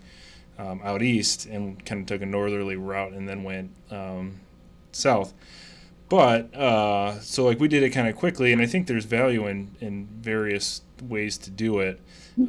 um, 0.60 0.80
out 0.84 1.02
east 1.02 1.48
and 1.48 1.84
kind 1.86 2.02
of 2.02 2.08
took 2.08 2.22
a 2.22 2.26
northerly 2.26 2.76
route 2.76 3.14
and 3.14 3.28
then 3.28 3.44
went 3.44 3.72
um, 3.90 4.42
south. 4.92 5.34
But 6.10 6.54
uh, 6.54 7.20
so 7.22 7.46
like 7.46 7.60
we 7.60 7.68
did 7.68 7.82
it 7.82 7.90
kind 7.90 8.08
of 8.08 8.16
quickly, 8.16 8.54
and 8.54 8.62
I 8.62 8.66
think 8.66 8.86
there's 8.86 9.06
value 9.06 9.48
in 9.48 9.76
in 9.80 10.08
various 10.22 10.82
ways 11.02 11.38
to 11.40 11.50
do 11.50 11.80
it. 11.80 12.00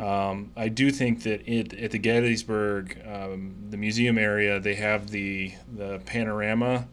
Um, 0.00 0.50
I 0.56 0.68
do 0.68 0.90
think 0.90 1.22
that 1.24 1.46
it 1.50 1.74
at 1.74 1.90
the 1.90 1.98
Gettysburg, 1.98 2.98
um, 3.06 3.54
the 3.70 3.76
museum 3.76 4.18
area, 4.18 4.58
they 4.60 4.74
have 4.76 5.10
the 5.10 5.52
the 5.76 6.00
panorama, 6.06 6.88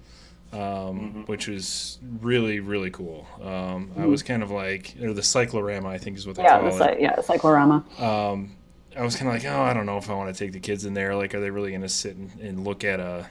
um, 0.54 1.24
which 1.28 1.48
is 1.48 2.00
really 2.22 2.60
really 2.60 2.92
cool. 2.92 3.26
Um, 3.42 3.92
I 3.98 4.06
was 4.06 4.24
kind 4.24 4.44
of 4.44 4.52
like 4.52 4.96
or 5.02 5.14
the 5.14 5.24
cyclorama, 5.24 5.88
I 5.90 5.98
think 5.98 6.18
is 6.18 6.28
what 6.28 6.36
they 6.36 6.44
Yeah, 6.44 6.60
call 6.60 6.64
the, 6.70 6.76
it. 6.76 6.78
cy- 6.78 6.98
yeah, 7.00 7.16
the 7.16 7.24
cyclorama. 7.24 7.84
Um, 8.00 8.56
I 8.98 9.04
was 9.04 9.16
kind 9.16 9.30
of 9.30 9.34
like, 9.36 9.46
oh, 9.46 9.62
I 9.62 9.74
don't 9.74 9.86
know 9.86 9.98
if 9.98 10.10
I 10.10 10.14
want 10.14 10.36
to 10.36 10.38
take 10.38 10.52
the 10.52 10.60
kids 10.60 10.84
in 10.84 10.94
there. 10.94 11.16
Like, 11.16 11.34
are 11.34 11.40
they 11.40 11.50
really 11.50 11.70
going 11.70 11.82
to 11.82 11.90
sit 11.90 12.18
and, 12.18 12.30
and 12.42 12.64
look 12.66 12.84
at 12.84 13.00
a, 13.00 13.30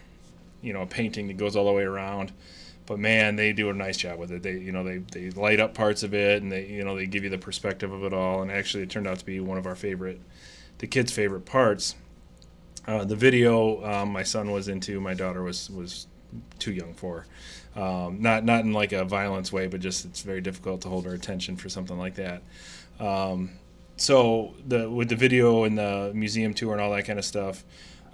you 0.62 0.73
know, 0.73 0.83
a 0.83 0.87
painting 0.87 1.27
that 1.29 1.37
goes 1.37 1.55
all 1.55 1.66
the 1.66 1.73
way 1.73 1.83
around? 1.83 2.33
But 2.90 2.98
man, 2.98 3.37
they 3.37 3.53
do 3.53 3.70
a 3.70 3.72
nice 3.72 3.98
job 3.98 4.18
with 4.18 4.33
it. 4.33 4.42
They, 4.42 4.59
you 4.59 4.72
know, 4.72 4.83
they, 4.83 4.98
they 4.98 5.31
light 5.31 5.61
up 5.61 5.74
parts 5.74 6.03
of 6.03 6.12
it, 6.12 6.42
and 6.42 6.50
they, 6.50 6.66
you 6.66 6.83
know, 6.83 6.96
they 6.96 7.07
give 7.07 7.22
you 7.22 7.31
the 7.31 7.38
perspective 7.38 7.92
of 7.92 8.03
it 8.03 8.12
all. 8.12 8.42
And 8.42 8.50
actually, 8.50 8.83
it 8.83 8.90
turned 8.90 9.07
out 9.07 9.20
to 9.20 9.24
be 9.24 9.38
one 9.38 9.59
of 9.59 9.64
our 9.64 9.76
favorite, 9.76 10.20
the 10.79 10.88
kids' 10.88 11.12
favorite 11.12 11.44
parts. 11.46 11.94
Uh, 12.88 13.05
the 13.05 13.14
video 13.14 13.85
um, 13.85 14.09
my 14.09 14.24
son 14.24 14.50
was 14.50 14.66
into, 14.66 15.00
my 15.00 15.14
daughter 15.14 15.40
was 15.40 15.70
was 15.70 16.09
too 16.59 16.72
young 16.72 16.92
for. 16.94 17.26
Um, 17.76 18.20
not 18.20 18.44
not 18.44 18.64
in 18.64 18.72
like 18.72 18.90
a 18.90 19.05
violence 19.05 19.53
way, 19.53 19.68
but 19.68 19.79
just 19.79 20.05
it's 20.05 20.22
very 20.22 20.40
difficult 20.40 20.81
to 20.81 20.88
hold 20.88 21.05
her 21.05 21.14
attention 21.14 21.55
for 21.55 21.68
something 21.68 21.96
like 21.96 22.16
that. 22.16 22.42
Um, 22.98 23.53
so 23.98 24.55
the 24.66 24.90
with 24.90 25.11
the 25.11 25.14
video 25.14 25.62
and 25.62 25.79
the 25.79 26.11
museum 26.12 26.55
tour 26.55 26.72
and 26.72 26.81
all 26.81 26.90
that 26.90 27.05
kind 27.05 27.20
of 27.20 27.24
stuff, 27.24 27.64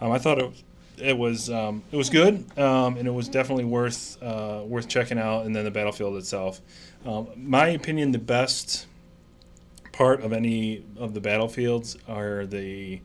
um, 0.02 0.12
I 0.12 0.18
thought 0.18 0.38
it 0.38 0.52
it 0.98 1.16
was 1.16 1.50
um, 1.50 1.82
it 1.90 1.96
was 1.96 2.10
good 2.10 2.44
um, 2.58 2.96
and 2.96 3.06
it 3.06 3.10
was 3.12 3.28
definitely 3.28 3.64
worth 3.64 4.22
uh, 4.22 4.62
worth 4.64 4.88
checking 4.88 5.18
out. 5.18 5.46
And 5.46 5.54
then 5.54 5.64
the 5.64 5.70
battlefield 5.70 6.16
itself, 6.16 6.60
um, 7.04 7.28
my 7.36 7.68
opinion, 7.68 8.12
the 8.12 8.18
best 8.18 8.86
part 9.92 10.22
of 10.22 10.32
any 10.32 10.84
of 10.98 11.14
the 11.14 11.20
battlefields 11.20 11.96
are 12.08 12.46
the 12.46 13.00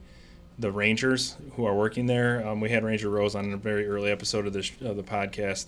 the 0.60 0.72
rangers 0.72 1.38
who 1.56 1.66
are 1.66 1.76
working 1.76 2.06
there. 2.06 2.46
Um, 2.48 2.62
we 2.62 2.70
had 2.70 2.84
Ranger 2.84 3.10
Rose 3.10 3.36
on 3.36 3.52
a 3.52 3.58
very 3.58 3.88
early 3.88 4.12
episode 4.12 4.46
of 4.46 4.54
this 4.54 4.72
of 4.82 4.96
the 4.96 5.04
podcast, 5.04 5.68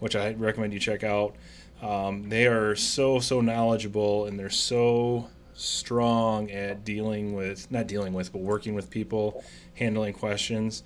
which 0.00 0.16
I 0.16 0.32
recommend 0.34 0.72
you 0.72 0.80
check 0.80 1.02
out. 1.04 1.34
Um, 1.82 2.28
they 2.28 2.46
are 2.46 2.74
so 2.76 3.20
so 3.20 3.40
knowledgeable 3.40 4.26
and 4.26 4.38
they're 4.38 4.50
so 4.50 5.28
strong 5.54 6.50
at 6.50 6.84
dealing 6.84 7.34
with 7.34 7.70
not 7.70 7.86
dealing 7.86 8.12
with 8.12 8.32
but 8.32 8.42
working 8.42 8.74
with 8.74 8.90
people, 8.90 9.44
handling 9.74 10.12
questions. 10.12 10.82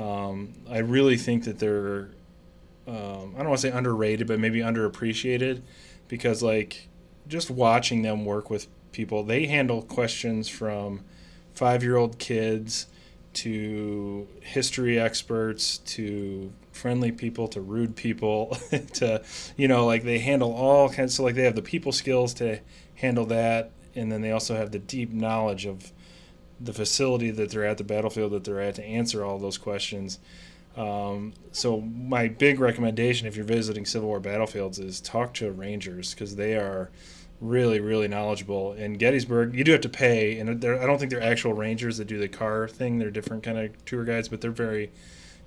Um, 0.00 0.54
I 0.70 0.78
really 0.78 1.16
think 1.16 1.44
that 1.44 1.58
they're 1.58 2.10
um, 2.86 3.34
I 3.36 3.40
don't 3.40 3.48
want 3.48 3.60
to 3.60 3.68
say 3.68 3.70
underrated, 3.70 4.26
but 4.26 4.40
maybe 4.40 4.60
underappreciated 4.60 5.62
because 6.08 6.42
like 6.42 6.88
just 7.28 7.50
watching 7.50 8.02
them 8.02 8.24
work 8.24 8.50
with 8.50 8.66
people, 8.92 9.22
they 9.22 9.46
handle 9.46 9.82
questions 9.82 10.48
from 10.48 11.04
five 11.54 11.82
year 11.82 11.96
old 11.96 12.18
kids 12.18 12.86
to 13.32 14.26
history 14.40 14.98
experts 14.98 15.78
to 15.78 16.52
friendly 16.72 17.12
people 17.12 17.46
to 17.46 17.60
rude 17.60 17.94
people 17.94 18.56
to 18.94 19.22
you 19.56 19.68
know 19.68 19.86
like 19.86 20.02
they 20.02 20.18
handle 20.18 20.52
all 20.52 20.88
kinds 20.88 21.14
so 21.14 21.22
like 21.22 21.34
they 21.36 21.44
have 21.44 21.54
the 21.54 21.62
people 21.62 21.92
skills 21.92 22.34
to 22.34 22.58
handle 22.96 23.26
that 23.26 23.70
and 23.94 24.10
then 24.10 24.20
they 24.20 24.32
also 24.32 24.56
have 24.56 24.72
the 24.72 24.78
deep 24.78 25.12
knowledge 25.12 25.64
of 25.66 25.92
the 26.60 26.72
facility 26.72 27.30
that 27.30 27.50
they're 27.50 27.64
at 27.64 27.78
the 27.78 27.84
battlefield 27.84 28.32
that 28.32 28.44
they're 28.44 28.60
at 28.60 28.74
to 28.76 28.84
answer 28.84 29.24
all 29.24 29.38
those 29.38 29.58
questions. 29.58 30.18
Um, 30.76 31.32
so 31.52 31.80
my 31.80 32.28
big 32.28 32.60
recommendation 32.60 33.26
if 33.26 33.34
you're 33.36 33.44
visiting 33.44 33.84
civil 33.84 34.08
war 34.08 34.20
battlefields 34.20 34.78
is 34.78 35.00
talk 35.00 35.34
to 35.34 35.50
rangers 35.50 36.14
because 36.14 36.36
they 36.36 36.54
are 36.54 36.90
really 37.40 37.80
really 37.80 38.06
knowledgeable. 38.06 38.74
In 38.74 38.94
gettysburg 38.94 39.54
you 39.54 39.64
do 39.64 39.72
have 39.72 39.80
to 39.80 39.88
pay 39.88 40.38
and 40.38 40.48
i 40.50 40.86
don't 40.86 40.98
think 40.98 41.10
they're 41.10 41.22
actual 41.22 41.54
rangers 41.54 41.96
that 41.98 42.06
do 42.06 42.18
the 42.18 42.28
car 42.28 42.68
thing. 42.68 42.98
They're 42.98 43.10
different 43.10 43.42
kind 43.42 43.58
of 43.58 43.84
tour 43.84 44.04
guides 44.04 44.28
but 44.28 44.40
they're 44.40 44.50
very 44.50 44.92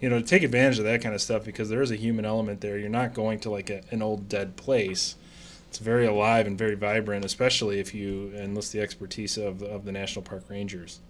you 0.01 0.09
know 0.09 0.21
take 0.21 0.43
advantage 0.43 0.79
of 0.79 0.85
that 0.85 1.01
kind 1.01 1.15
of 1.15 1.21
stuff 1.21 1.45
because 1.45 1.69
there 1.69 1.81
is 1.81 1.91
a 1.91 1.95
human 1.95 2.25
element 2.25 2.59
there. 2.61 2.77
You're 2.77 2.89
not 2.89 3.13
going 3.13 3.39
to 3.41 3.49
like 3.49 3.69
a, 3.69 3.81
an 3.91 4.01
old 4.01 4.27
dead 4.27 4.57
place 4.57 5.15
it's 5.73 5.79
very 5.79 6.05
alive 6.05 6.45
and 6.45 6.55
very 6.55 6.75
vibrant 6.75 7.25
especially 7.25 7.79
if 7.79 7.95
you 7.95 8.31
enlist 8.35 8.71
the 8.71 8.79
expertise 8.79 9.37
of, 9.39 9.63
of 9.63 9.85
the 9.85 9.91
national 9.91 10.21
park 10.21 10.43
rangers 10.47 11.01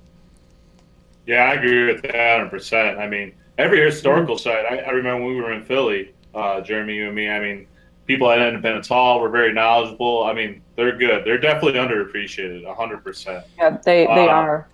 Yeah, 1.25 1.43
I 1.45 1.53
agree 1.53 1.87
with 1.87 2.01
that 2.03 2.51
100%. 2.51 2.97
I 2.97 3.07
mean, 3.07 3.33
every 3.57 3.83
historical 3.83 4.37
site, 4.37 4.65
I, 4.65 4.77
I 4.79 4.89
remember 4.91 5.23
when 5.25 5.35
we 5.35 5.41
were 5.41 5.53
in 5.53 5.63
Philly, 5.63 6.13
uh, 6.33 6.61
Jeremy, 6.61 6.95
you 6.95 7.07
and 7.07 7.15
me, 7.15 7.29
I 7.29 7.39
mean, 7.39 7.67
people 8.05 8.29
at 8.29 8.39
Independence 8.41 8.87
Hall 8.87 9.21
were 9.21 9.29
very 9.29 9.53
knowledgeable. 9.53 10.23
I 10.25 10.33
mean, 10.33 10.61
they're 10.75 10.97
good. 10.97 11.23
They're 11.25 11.37
definitely 11.37 11.79
underappreciated, 11.79 12.65
100%. 12.65 13.43
Yeah, 13.57 13.77
they 13.85 14.07
they 14.13 14.27
Uh, 14.27 14.29
are. 14.29 14.69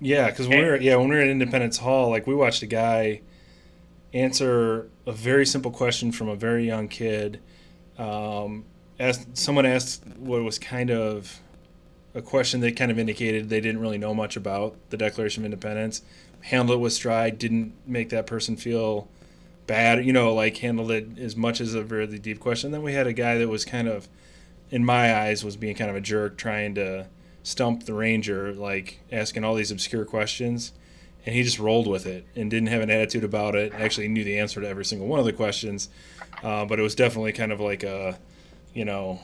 Yeah, 0.00 0.30
because 0.30 0.48
when 0.48 0.58
we 0.58 0.64
were 0.66 0.76
yeah 0.76 0.96
when 0.96 1.08
we 1.08 1.16
were 1.16 1.22
at 1.22 1.28
Independence 1.28 1.78
Hall, 1.78 2.10
like 2.10 2.26
we 2.26 2.34
watched 2.34 2.62
a 2.62 2.66
guy 2.66 3.22
answer 4.12 4.90
a 5.06 5.12
very 5.12 5.46
simple 5.46 5.70
question 5.70 6.12
from 6.12 6.28
a 6.28 6.36
very 6.36 6.66
young 6.66 6.88
kid. 6.88 7.42
Um, 7.98 8.66
asked 8.98 9.36
someone 9.36 9.66
asked 9.66 10.04
what 10.18 10.42
was 10.42 10.58
kind 10.58 10.90
of 10.90 11.40
a 12.14 12.22
question 12.22 12.60
that 12.60 12.76
kind 12.76 12.90
of 12.90 12.98
indicated 12.98 13.48
they 13.48 13.60
didn't 13.60 13.80
really 13.80 13.98
know 13.98 14.14
much 14.14 14.36
about 14.36 14.76
the 14.90 14.96
Declaration 14.96 15.42
of 15.42 15.46
Independence. 15.46 16.02
Handled 16.42 16.78
it 16.78 16.82
with 16.82 16.92
stride, 16.92 17.38
didn't 17.38 17.74
make 17.86 18.10
that 18.10 18.26
person 18.26 18.56
feel 18.56 19.08
bad, 19.66 20.04
you 20.04 20.12
know, 20.12 20.32
like 20.34 20.58
handled 20.58 20.90
it 20.90 21.18
as 21.18 21.36
much 21.36 21.60
as 21.60 21.74
a 21.74 21.82
really 21.82 22.18
deep 22.18 22.38
question. 22.38 22.70
Then 22.70 22.82
we 22.82 22.92
had 22.92 23.06
a 23.06 23.12
guy 23.12 23.38
that 23.38 23.48
was 23.48 23.64
kind 23.64 23.88
of, 23.88 24.08
in 24.70 24.84
my 24.84 25.14
eyes, 25.14 25.44
was 25.44 25.56
being 25.56 25.74
kind 25.74 25.90
of 25.90 25.96
a 25.96 26.00
jerk, 26.00 26.36
trying 26.36 26.74
to 26.74 27.06
stump 27.42 27.84
the 27.84 27.94
ranger, 27.94 28.52
like 28.52 29.00
asking 29.10 29.42
all 29.42 29.54
these 29.54 29.70
obscure 29.70 30.04
questions, 30.04 30.72
and 31.24 31.34
he 31.34 31.42
just 31.42 31.58
rolled 31.58 31.86
with 31.86 32.06
it 32.06 32.26
and 32.36 32.50
didn't 32.50 32.68
have 32.68 32.82
an 32.82 32.90
attitude 32.90 33.24
about 33.24 33.54
it. 33.54 33.72
Actually, 33.74 34.08
knew 34.08 34.24
the 34.24 34.38
answer 34.38 34.60
to 34.60 34.68
every 34.68 34.84
single 34.84 35.08
one 35.08 35.18
of 35.18 35.26
the 35.26 35.32
questions, 35.32 35.88
uh, 36.42 36.64
but 36.64 36.78
it 36.78 36.82
was 36.82 36.94
definitely 36.94 37.32
kind 37.32 37.52
of 37.52 37.60
like 37.60 37.82
a, 37.82 38.18
you 38.74 38.84
know, 38.84 39.20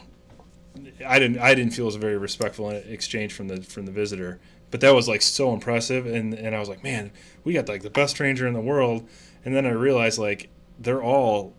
I 1.07 1.19
didn't 1.19 1.39
I 1.39 1.55
didn't 1.55 1.73
feel 1.73 1.85
it 1.85 1.87
was 1.87 1.97
a 1.97 2.01
very 2.01 2.17
respectful 2.17 2.71
exchange 2.71 3.33
from 3.33 3.49
the 3.49 3.63
from 3.63 3.87
the 3.87 3.93
visitor. 3.93 4.41
But 4.71 4.81
that 4.83 4.95
was 4.95 5.09
like 5.09 5.21
so 5.21 5.53
impressive, 5.53 6.07
and 6.07 6.33
and 6.33 6.55
I 6.55 6.61
was 6.61 6.69
like, 6.69 6.83
man, 6.83 7.11
we 7.45 7.53
got 7.53 7.69
like 7.69 7.83
the 7.83 7.91
best 7.91 8.19
ranger 8.21 8.47
in 8.47 8.55
the 8.55 8.61
world. 8.61 9.09
And 9.45 9.55
then 9.55 9.67
I 9.67 9.71
realized 9.71 10.19
like 10.19 10.49
they're 10.79 11.03
all 11.03 11.55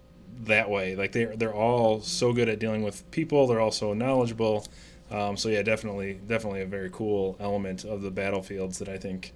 that 0.45 0.69
way. 0.69 0.95
Like 0.95 1.11
they 1.11 1.25
they're 1.25 1.53
all 1.53 2.01
so 2.01 2.33
good 2.33 2.47
at 2.47 2.59
dealing 2.59 2.83
with 2.83 3.09
people. 3.11 3.47
They're 3.47 3.59
all 3.59 3.71
so 3.71 3.93
knowledgeable. 3.93 4.65
Um, 5.11 5.35
so 5.35 5.49
yeah, 5.49 5.61
definitely 5.61 6.19
definitely 6.25 6.61
a 6.61 6.65
very 6.65 6.89
cool 6.89 7.35
element 7.39 7.83
of 7.83 8.01
the 8.01 8.11
battlefields 8.11 8.79
that 8.79 8.87
I 8.87 8.97
think 8.97 9.33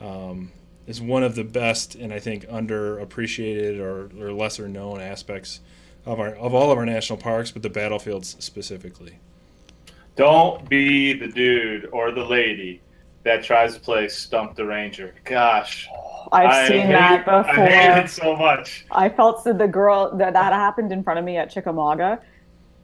um, 0.00 0.52
is 0.86 1.02
one 1.02 1.22
of 1.22 1.34
the 1.34 1.44
best 1.44 1.94
and 1.96 2.14
I 2.14 2.18
think 2.18 2.46
underappreciated 2.46 3.78
or, 3.78 4.10
or 4.18 4.32
lesser 4.32 4.68
known 4.68 5.00
aspects 5.02 5.60
of 6.06 6.20
our 6.20 6.34
of 6.36 6.54
all 6.54 6.70
of 6.70 6.78
our 6.78 6.86
national 6.86 7.18
parks, 7.18 7.50
but 7.50 7.62
the 7.62 7.70
battlefields 7.70 8.36
specifically. 8.38 9.18
Don't 10.16 10.68
be 10.68 11.12
the 11.12 11.28
dude 11.28 11.86
or 11.92 12.10
the 12.10 12.24
lady 12.24 12.80
that 13.22 13.44
tries 13.44 13.74
to 13.74 13.80
play 13.80 14.08
Stump 14.08 14.56
the 14.56 14.64
Ranger. 14.64 15.14
Gosh. 15.24 15.88
I've 16.32 16.50
I 16.50 16.68
seen 16.68 16.80
hate- 16.82 16.92
that 16.92 17.24
before. 17.24 17.64
I 17.64 17.68
hate 17.70 18.04
it 18.04 18.10
so 18.10 18.34
much. 18.36 18.84
I 18.90 19.08
felt 19.08 19.44
that 19.44 19.58
the 19.58 19.68
girl 19.68 20.16
that 20.16 20.32
that 20.32 20.52
happened 20.52 20.92
in 20.92 21.02
front 21.02 21.18
of 21.18 21.24
me 21.24 21.36
at 21.36 21.50
Chickamauga, 21.50 22.20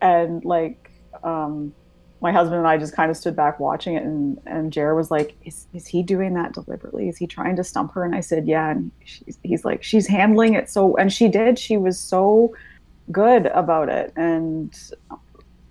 and 0.00 0.44
like 0.44 0.90
um, 1.22 1.74
my 2.20 2.33
husband 2.33 2.59
and 2.59 2.66
I 2.68 2.79
just 2.79 2.94
kind 2.94 3.11
of 3.11 3.16
stood 3.16 3.35
back 3.37 3.59
watching 3.61 3.94
it, 3.94 4.03
and 4.03 4.40
and 4.46 4.72
Jared 4.72 4.96
was 4.96 5.11
like, 5.11 5.35
"Is 5.44 5.66
is 5.74 5.87
he 5.87 6.03
doing 6.03 6.35
that 6.35 6.53
deliberately? 6.53 7.09
Is 7.09 7.16
he 7.18 7.27
trying 7.27 7.57
to 7.57 7.64
stump 7.64 7.92
her?" 7.94 8.05
And 8.05 8.14
I 8.14 8.20
said, 8.20 8.46
"Yeah." 8.46 8.70
And 8.70 8.90
she's, 9.05 9.38
he's 9.42 9.64
like, 9.64 9.83
"She's 9.83 10.07
handling 10.07 10.55
it 10.55 10.70
so," 10.70 10.96
and 10.96 11.12
she 11.12 11.29
did. 11.29 11.59
She 11.59 11.77
was 11.77 11.98
so 11.98 12.55
good 13.12 13.46
about 13.46 13.88
it, 13.88 14.12
and 14.16 14.76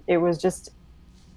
it 0.08 0.17
was 0.17 0.38
just. 0.38 0.72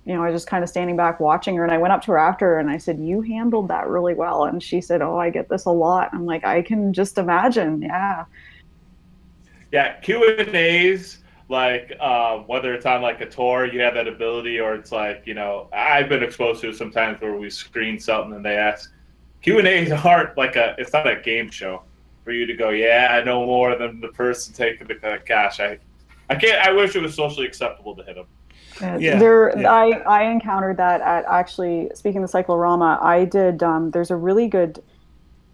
You 0.05 0.15
know, 0.15 0.23
I 0.23 0.31
was 0.31 0.37
just 0.37 0.47
kind 0.47 0.63
of 0.63 0.71
standing 0.71 0.97
back 0.97 1.19
watching 1.19 1.57
her, 1.57 1.65
and 1.65 1.73
I 1.73 1.79
went 1.79 1.93
up 1.93 2.01
to 2.03 2.13
her 2.13 2.19
after, 2.19 2.59
and 2.59 2.71
I 2.71 2.79
said, 2.79 3.01
"You 3.01 3.23
handled 3.23 3.67
that 3.69 3.89
really 3.89 4.15
well." 4.15 4.45
And 4.45 4.63
she 4.63 4.81
said, 4.81 5.03
"Oh, 5.03 5.19
I 5.19 5.31
get 5.31 5.49
this 5.49 5.65
a 5.65 5.71
lot." 5.71 6.11
I'm 6.13 6.25
like, 6.25 6.45
"I 6.45 6.63
can 6.63 6.93
just 6.93 7.19
imagine, 7.19 7.83
yeah." 7.83 8.25
Yeah, 9.73 9.95
Q 9.95 10.37
and 10.39 10.55
A's 10.55 11.19
like 11.49 11.99
um, 12.01 12.47
whether 12.47 12.75
it's 12.75 12.87
on 12.87 13.03
like 13.03 13.21
a 13.21 13.27
tour, 13.27 13.67
you 13.67 13.81
have 13.81 13.95
that 13.95 14.09
ability, 14.09 14.61
or 14.61 14.75
it's 14.75 14.93
like 14.93 15.23
you 15.27 15.35
know 15.35 15.69
I've 15.73 16.09
been 16.09 16.23
exposed 16.23 16.61
to 16.63 16.73
sometimes 16.73 17.21
where 17.21 17.37
we 17.37 17.51
screen 17.51 17.99
something 18.01 18.35
and 18.35 18.45
they 18.45 18.57
ask 18.57 18.93
Q 19.43 19.59
and 19.59 19.69
A's 19.69 19.93
aren't 19.93 20.37
like 20.37 20.57
a 20.57 20.75
it's 20.79 20.93
not 20.93 21.07
a 21.07 21.21
game 21.21 21.51
show 21.51 21.83
for 22.27 22.33
you 22.33 22.45
to 22.45 22.55
go 22.55 22.71
yeah 22.71 23.07
I 23.13 23.23
know 23.23 23.47
more 23.47 23.79
than 23.79 24.01
the 24.01 24.09
person 24.09 24.53
taking 24.53 24.89
the 24.89 25.21
cash. 25.25 25.61
I 25.61 25.79
I 26.29 26.35
can't 26.35 26.61
I 26.67 26.73
wish 26.73 26.97
it 26.97 27.01
was 27.01 27.15
socially 27.15 27.47
acceptable 27.47 27.95
to 27.95 28.03
hit 28.03 28.17
them. 28.17 28.27
Uh, 28.83 28.99
Yeah, 28.99 29.19
there, 29.19 29.59
yeah. 29.59 29.73
I, 29.73 29.91
I 30.01 30.23
encountered 30.25 30.77
that 30.79 31.01
at 31.01 31.25
actually 31.27 31.91
speaking 31.95 32.23
of 32.25 32.29
cyclorama. 32.29 32.99
I 33.01 33.25
did. 33.25 33.63
Um, 33.63 33.93
there's 33.93 34.11
a 34.11 34.17
really 34.17 34.49
good. 34.49 34.83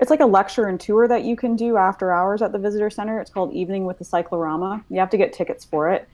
It's 0.00 0.10
like 0.10 0.20
a 0.20 0.26
lecture 0.26 0.66
and 0.66 0.80
tour 0.80 1.06
that 1.06 1.22
you 1.24 1.36
can 1.36 1.54
do 1.54 1.76
after 1.76 2.10
hours 2.10 2.42
at 2.42 2.50
the 2.50 2.58
visitor 2.58 2.90
center. 2.90 3.20
It's 3.20 3.30
called 3.30 3.52
Evening 3.52 3.84
with 3.84 3.98
the 3.98 4.04
Cyclorama. 4.04 4.82
You 4.88 4.98
have 4.98 5.10
to 5.10 5.16
get 5.16 5.32
tickets 5.32 5.64
for 5.64 5.90
it, 5.90 6.08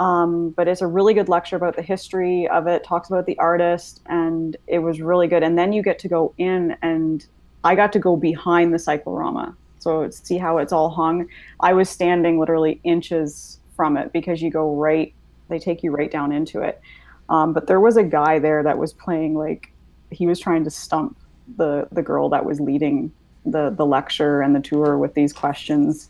um, 0.00 0.50
but 0.50 0.68
it's 0.68 0.80
a 0.80 0.86
really 0.86 1.12
good 1.12 1.28
lecture 1.28 1.56
about 1.56 1.76
the 1.76 1.82
history 1.82 2.48
of 2.48 2.66
it. 2.66 2.84
Talks 2.84 3.08
about 3.08 3.26
the 3.26 3.38
artist, 3.38 4.02
and 4.06 4.56
it 4.66 4.78
was 4.78 5.02
really 5.02 5.26
good. 5.26 5.42
And 5.42 5.58
then 5.58 5.72
you 5.74 5.82
get 5.82 5.98
to 5.98 6.08
go 6.08 6.32
in, 6.38 6.76
and 6.80 7.26
I 7.64 7.74
got 7.74 7.92
to 7.94 7.98
go 7.98 8.16
behind 8.16 8.72
the 8.72 8.78
cyclorama, 8.78 9.54
so 9.86 10.10
see 10.10 10.36
how 10.36 10.58
it's 10.58 10.72
all 10.72 10.90
hung. 10.90 11.28
I 11.60 11.72
was 11.72 11.88
standing 11.88 12.40
literally 12.40 12.80
inches 12.82 13.60
from 13.76 13.96
it 13.96 14.12
because 14.12 14.42
you 14.42 14.50
go 14.50 14.74
right 14.74 15.14
they 15.48 15.60
take 15.60 15.84
you 15.84 15.92
right 15.92 16.10
down 16.10 16.32
into 16.32 16.60
it. 16.60 16.80
Um, 17.28 17.52
but 17.52 17.68
there 17.68 17.78
was 17.78 17.96
a 17.96 18.02
guy 18.02 18.40
there 18.40 18.64
that 18.64 18.78
was 18.78 18.92
playing 18.92 19.36
like 19.36 19.72
he 20.10 20.26
was 20.26 20.40
trying 20.40 20.64
to 20.64 20.70
stump 20.70 21.16
the 21.56 21.86
the 21.92 22.02
girl 22.02 22.28
that 22.30 22.44
was 22.44 22.60
leading 22.60 23.12
the 23.44 23.70
the 23.70 23.86
lecture 23.86 24.40
and 24.40 24.56
the 24.56 24.60
tour 24.60 24.98
with 24.98 25.14
these 25.14 25.32
questions, 25.32 26.08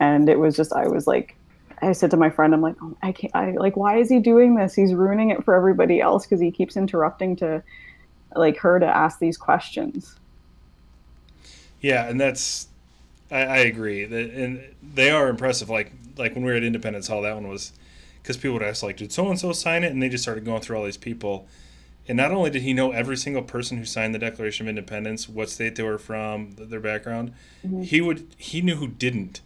and 0.00 0.28
it 0.28 0.40
was 0.40 0.56
just 0.56 0.72
I 0.72 0.88
was 0.88 1.06
like. 1.06 1.36
I 1.84 1.90
said 1.90 2.12
to 2.12 2.16
my 2.16 2.30
friend, 2.30 2.54
I'm 2.54 2.60
like, 2.60 2.76
oh, 2.80 2.96
I 3.02 3.10
can't, 3.10 3.34
I 3.34 3.50
like, 3.66 3.76
why 3.76 3.98
is 3.98 4.08
he 4.08 4.20
doing 4.20 4.54
this? 4.54 4.72
He's 4.72 4.94
ruining 4.94 5.30
it 5.30 5.44
for 5.44 5.52
everybody 5.52 6.00
else 6.00 6.24
because 6.24 6.40
he 6.40 6.52
keeps 6.52 6.76
interrupting 6.76 7.34
to, 7.42 7.60
like, 8.36 8.56
her 8.58 8.78
to 8.78 8.86
ask 8.86 9.18
these 9.18 9.36
questions. 9.36 10.14
Yeah, 11.80 12.08
and 12.08 12.20
that's 12.20 12.68
I, 13.32 13.42
I 13.42 13.58
agree 13.58 14.04
that 14.04 14.30
and 14.30 14.62
they 14.82 15.10
are 15.10 15.28
impressive. 15.28 15.70
Like 15.70 15.92
like 16.16 16.34
when 16.34 16.44
we 16.44 16.50
were 16.50 16.56
at 16.56 16.62
Independence 16.62 17.08
Hall, 17.08 17.22
that 17.22 17.34
one 17.34 17.48
was 17.48 17.72
because 18.22 18.36
people 18.36 18.54
would 18.54 18.62
ask 18.62 18.82
like, 18.82 18.98
did 18.98 19.12
so 19.12 19.28
and 19.28 19.38
so 19.38 19.52
sign 19.52 19.82
it? 19.82 19.92
And 19.92 20.02
they 20.02 20.08
just 20.08 20.22
started 20.22 20.44
going 20.44 20.60
through 20.60 20.76
all 20.76 20.84
these 20.84 20.96
people. 20.96 21.48
And 22.06 22.16
not 22.16 22.32
only 22.32 22.50
did 22.50 22.62
he 22.62 22.72
know 22.72 22.90
every 22.90 23.16
single 23.16 23.42
person 23.42 23.78
who 23.78 23.84
signed 23.84 24.14
the 24.14 24.18
Declaration 24.18 24.66
of 24.66 24.68
Independence, 24.68 25.28
what 25.28 25.48
state 25.48 25.76
they 25.76 25.82
were 25.82 25.98
from, 25.98 26.52
their 26.58 26.80
background, 26.80 27.32
mm-hmm. 27.64 27.82
he 27.82 28.00
would 28.00 28.34
he 28.36 28.60
knew 28.60 28.76
who 28.76 28.88
didn't, 28.88 29.40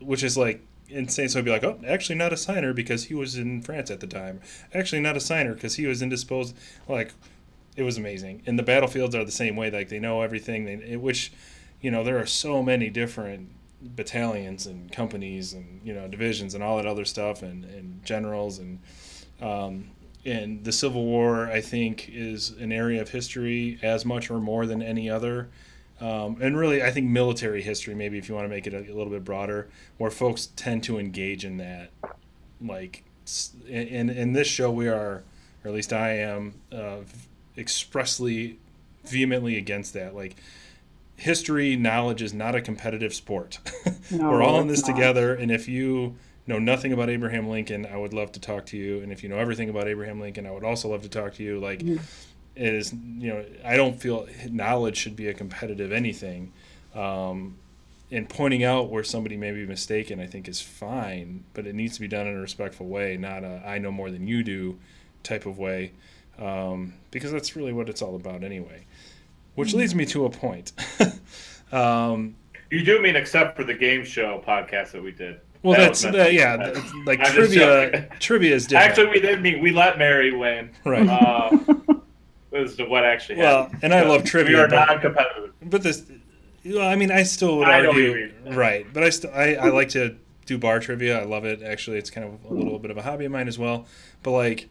which 0.00 0.22
is 0.22 0.36
like 0.36 0.62
insane. 0.88 1.28
So 1.28 1.38
he'd 1.38 1.44
be 1.44 1.50
like, 1.50 1.64
oh, 1.64 1.78
actually 1.86 2.16
not 2.16 2.32
a 2.32 2.36
signer 2.36 2.72
because 2.72 3.04
he 3.04 3.14
was 3.14 3.36
in 3.36 3.62
France 3.62 3.90
at 3.90 4.00
the 4.00 4.06
time. 4.06 4.40
Actually 4.74 5.00
not 5.00 5.16
a 5.16 5.20
signer 5.20 5.54
because 5.54 5.76
he 5.76 5.86
was 5.86 6.02
indisposed. 6.02 6.56
Like 6.88 7.12
it 7.76 7.82
was 7.82 7.98
amazing. 7.98 8.42
And 8.46 8.58
the 8.58 8.62
battlefields 8.62 9.14
are 9.14 9.24
the 9.24 9.30
same 9.30 9.54
way. 9.54 9.70
Like 9.70 9.88
they 9.88 10.00
know 10.00 10.22
everything. 10.22 10.64
They 10.64 10.96
which, 10.96 11.32
you 11.80 11.90
know, 11.90 12.02
there 12.02 12.18
are 12.18 12.26
so 12.26 12.62
many 12.62 12.90
different 12.90 13.50
battalions 13.80 14.66
and 14.66 14.90
companies 14.90 15.52
and 15.52 15.80
you 15.84 15.94
know 15.94 16.08
divisions 16.08 16.54
and 16.54 16.64
all 16.64 16.76
that 16.78 16.86
other 16.86 17.04
stuff 17.04 17.42
and, 17.42 17.64
and 17.64 18.04
generals 18.04 18.58
and 18.58 18.80
um, 19.40 19.88
and 20.24 20.64
the 20.64 20.72
Civil 20.72 21.04
War 21.04 21.46
I 21.48 21.60
think 21.60 22.08
is 22.08 22.50
an 22.50 22.72
area 22.72 23.00
of 23.00 23.10
history 23.10 23.78
as 23.82 24.04
much 24.04 24.30
or 24.30 24.40
more 24.40 24.66
than 24.66 24.82
any 24.82 25.08
other. 25.08 25.48
Um, 26.00 26.36
and 26.40 26.56
really, 26.56 26.82
I 26.82 26.90
think 26.90 27.08
military 27.08 27.60
history, 27.62 27.94
maybe 27.94 28.18
if 28.18 28.28
you 28.28 28.34
want 28.34 28.44
to 28.44 28.48
make 28.48 28.66
it 28.66 28.74
a, 28.74 28.78
a 28.78 28.94
little 28.94 29.10
bit 29.10 29.24
broader, 29.24 29.68
where 29.96 30.10
folks 30.10 30.46
tend 30.54 30.84
to 30.84 30.98
engage 30.98 31.44
in 31.44 31.56
that. 31.56 31.90
Like, 32.60 33.04
in, 33.66 34.08
in 34.08 34.32
this 34.32 34.46
show, 34.46 34.70
we 34.70 34.88
are, 34.88 35.24
or 35.64 35.68
at 35.68 35.72
least 35.72 35.92
I 35.92 36.18
am, 36.18 36.54
uh, 36.72 36.98
expressly, 37.56 38.58
vehemently 39.04 39.56
against 39.56 39.92
that. 39.94 40.14
Like, 40.14 40.36
history 41.18 41.76
knowledge 41.76 42.22
is 42.22 42.32
not 42.32 42.54
a 42.54 42.60
competitive 42.62 43.12
sport. 43.12 43.58
No, 44.10 44.30
We're 44.30 44.42
all 44.42 44.58
in 44.62 44.68
this 44.68 44.86
not. 44.88 44.94
together, 44.96 45.34
and 45.34 45.50
if 45.52 45.68
you 45.68 46.16
know 46.46 46.58
nothing 46.58 46.94
about 46.94 47.10
Abraham 47.10 47.46
Lincoln, 47.50 47.84
I 47.84 47.98
would 47.98 48.14
love 48.14 48.32
to 48.32 48.40
talk 48.40 48.64
to 48.66 48.76
you. 48.78 49.02
And 49.02 49.12
if 49.12 49.22
you 49.22 49.28
know 49.28 49.36
everything 49.36 49.68
about 49.68 49.86
Abraham 49.86 50.18
Lincoln, 50.18 50.46
I 50.46 50.50
would 50.50 50.64
also 50.64 50.88
love 50.88 51.02
to 51.02 51.10
talk 51.10 51.34
to 51.34 51.42
you. 51.42 51.60
Like, 51.60 51.82
it 51.82 51.98
is 52.56 52.94
you 52.94 53.28
know, 53.28 53.44
I 53.62 53.76
don't 53.76 54.00
feel 54.00 54.26
knowledge 54.50 54.96
should 54.96 55.14
be 55.14 55.28
a 55.28 55.34
competitive 55.34 55.92
anything. 55.92 56.54
Um, 56.94 57.58
and 58.10 58.26
pointing 58.30 58.64
out 58.64 58.88
where 58.88 59.04
somebody 59.04 59.36
may 59.36 59.50
be 59.52 59.66
mistaken, 59.66 60.20
I 60.20 60.26
think, 60.26 60.48
is 60.48 60.58
fine, 60.62 61.44
but 61.52 61.66
it 61.66 61.74
needs 61.74 61.96
to 61.96 62.00
be 62.00 62.08
done 62.08 62.26
in 62.26 62.34
a 62.34 62.40
respectful 62.40 62.86
way, 62.86 63.18
not 63.18 63.44
a 63.44 63.62
"I 63.66 63.76
know 63.76 63.92
more 63.92 64.10
than 64.10 64.26
you 64.26 64.42
do" 64.42 64.78
type 65.22 65.44
of 65.44 65.58
way, 65.58 65.92
um, 66.38 66.94
because 67.10 67.30
that's 67.30 67.56
really 67.56 67.74
what 67.74 67.90
it's 67.90 68.00
all 68.00 68.16
about 68.16 68.42
anyway. 68.42 68.86
Which 69.58 69.74
leads 69.74 69.94
me 69.94 70.06
to 70.06 70.24
a 70.24 70.30
point. 70.30 70.72
um, 71.72 72.34
You 72.70 72.84
do 72.84 73.00
mean 73.00 73.16
except 73.16 73.56
for 73.56 73.64
the 73.64 73.74
game 73.74 74.04
show 74.04 74.42
podcast 74.46 74.92
that 74.92 75.02
we 75.02 75.12
did. 75.12 75.40
well, 75.62 75.76
That 75.78 75.86
that's 75.86 76.04
was 76.04 76.12
meant 76.12 76.16
that, 76.16 76.24
to 76.24 76.30
be 76.30 76.36
yeah, 76.36 76.56
said. 76.56 76.74
th- 76.74 77.06
like 77.06 77.20
I'm 77.26 77.32
trivia. 77.32 78.08
Trivia 78.20 78.54
is 78.54 78.66
different. 78.66 78.90
Actually, 78.90 79.06
we 79.10 79.20
did 79.20 79.42
mean 79.42 79.60
we 79.62 79.72
let 79.72 79.98
Mary 79.98 80.34
win. 80.36 80.70
right. 80.84 81.08
Uh, 81.08 81.58
as 82.56 82.76
to 82.76 82.84
what 82.86 83.04
actually 83.04 83.36
happened. 83.36 83.52
Well, 83.54 83.62
happened. 83.64 83.84
and 83.84 83.94
I 83.94 84.02
love 84.08 84.24
trivia. 84.24 84.56
We 84.56 84.62
are 84.62 84.68
but- 84.68 84.86
non-competitive. 84.88 85.52
but 85.62 85.82
this, 85.82 86.04
well, 86.64 86.88
I 86.88 86.96
mean, 86.96 87.10
I 87.10 87.22
still 87.24 87.58
would 87.58 87.68
I 87.68 87.84
argue, 87.86 88.32
right? 88.50 88.86
But 88.92 89.02
I 89.04 89.10
still, 89.10 89.30
I, 89.34 89.54
I 89.54 89.68
like 89.68 89.90
to 89.90 90.16
do 90.46 90.56
bar 90.58 90.80
trivia. 90.80 91.20
I 91.20 91.24
love 91.24 91.44
it. 91.44 91.62
Actually, 91.62 91.98
it's 91.98 92.10
kind 92.10 92.26
of 92.26 92.50
a 92.50 92.54
little 92.54 92.78
bit 92.78 92.90
of 92.90 92.96
a 92.96 93.02
hobby 93.02 93.24
of 93.26 93.32
mine 93.32 93.48
as 93.48 93.58
well. 93.58 93.86
But 94.22 94.32
like, 94.32 94.68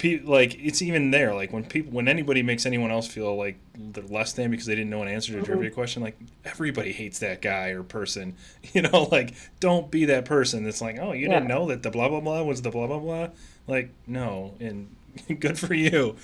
pe- 0.00 0.22
like 0.22 0.56
it's 0.58 0.82
even 0.82 1.10
there. 1.10 1.34
Like 1.34 1.52
when 1.52 1.62
people, 1.64 1.92
when 1.92 2.08
anybody 2.08 2.42
makes 2.42 2.66
anyone 2.66 2.90
else 2.90 3.06
feel 3.06 3.36
like 3.36 3.56
they're 3.76 4.02
less 4.04 4.32
than 4.32 4.50
because 4.50 4.66
they 4.66 4.74
didn't 4.74 4.90
know 4.90 5.02
an 5.02 5.08
answer 5.08 5.32
to 5.34 5.40
a 5.40 5.42
trivia 5.42 5.70
question, 5.70 6.02
like 6.02 6.18
everybody 6.44 6.90
hates 6.90 7.18
that 7.20 7.40
guy 7.42 7.68
or 7.68 7.84
person. 7.84 8.34
You 8.72 8.82
know, 8.82 9.08
like 9.10 9.34
don't 9.58 9.90
be 9.90 10.06
that 10.06 10.24
person 10.24 10.64
that's 10.64 10.80
like, 10.80 10.98
oh, 11.00 11.12
you 11.12 11.28
didn't 11.28 11.48
know 11.48 11.66
that 11.68 11.82
the 11.82 11.90
blah 11.90 12.08
blah 12.08 12.20
blah 12.20 12.42
was 12.42 12.62
the 12.62 12.70
blah 12.70 12.86
blah 12.86 12.98
blah. 12.98 13.28
Like, 13.66 13.90
no, 14.06 14.54
and 14.60 14.94
good 15.40 15.58
for 15.58 15.74
you. 15.74 16.16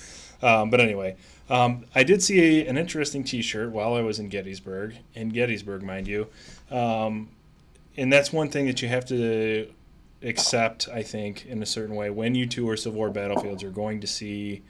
Um, 0.43 0.71
but 0.71 0.81
anyway, 0.81 1.17
um, 1.51 1.85
I 1.95 2.05
did 2.05 2.23
see 2.23 2.61
a, 2.61 2.69
an 2.69 2.79
interesting 2.79 3.25
T-shirt 3.25 3.73
while 3.73 3.95
I 3.95 4.01
was 4.01 4.19
in 4.19 4.29
Gettysburg, 4.29 4.95
in 5.15 5.31
Gettysburg, 5.31 5.83
mind 5.83 6.07
you, 6.07 6.29
um, 6.71 7.31
and 7.97 8.13
that's 8.13 8.33
one 8.33 8.49
thing 8.49 8.67
that 8.67 8.81
you 8.81 8.89
have 8.89 9.07
to 9.07 9.73
accept. 10.27 10.89
I 10.93 11.03
think 11.03 11.47
in 11.47 11.63
a 11.63 11.67
certain 11.67 11.95
way, 11.95 12.11
when 12.11 12.35
you 12.35 12.47
tour 12.47 12.77
Civil 12.77 12.99
War 12.99 13.11
battlefields, 13.11 13.63
you're 13.63 13.71
going 13.71 14.01
to 14.01 14.07
see 14.07 14.63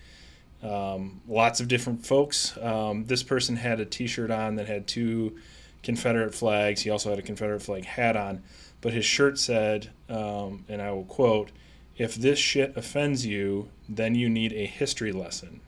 um, 0.63 1.21
lots 1.27 1.61
of 1.61 1.69
different 1.69 2.07
folks. 2.07 2.57
Um, 2.59 3.07
this 3.07 3.23
person 3.23 3.57
had 3.57 3.81
a 3.81 3.85
T-shirt 3.85 4.31
on 4.31 4.57
that 4.57 4.67
had 4.67 4.87
two 4.87 5.37
Confederate 5.83 6.35
flags. 6.35 6.83
He 6.83 6.91
also 6.91 7.11
had 7.11 7.19
a 7.19 7.23
Confederate 7.23 7.63
flag 7.63 7.85
hat 7.85 8.17
on, 8.17 8.43
but 8.81 8.93
his 8.93 9.05
shirt 9.05 9.39
said, 9.39 9.91
um, 10.09 10.65
and 10.69 10.81
I 10.81 10.93
will 10.93 11.05
quote. 11.05 11.51
If 11.99 12.15
this 12.15 12.39
shit 12.39 12.77
offends 12.77 13.25
you, 13.25 13.71
then 13.89 14.15
you 14.15 14.29
need 14.29 14.53
a 14.53 14.67
history 14.67 15.13
lesson. 15.13 15.61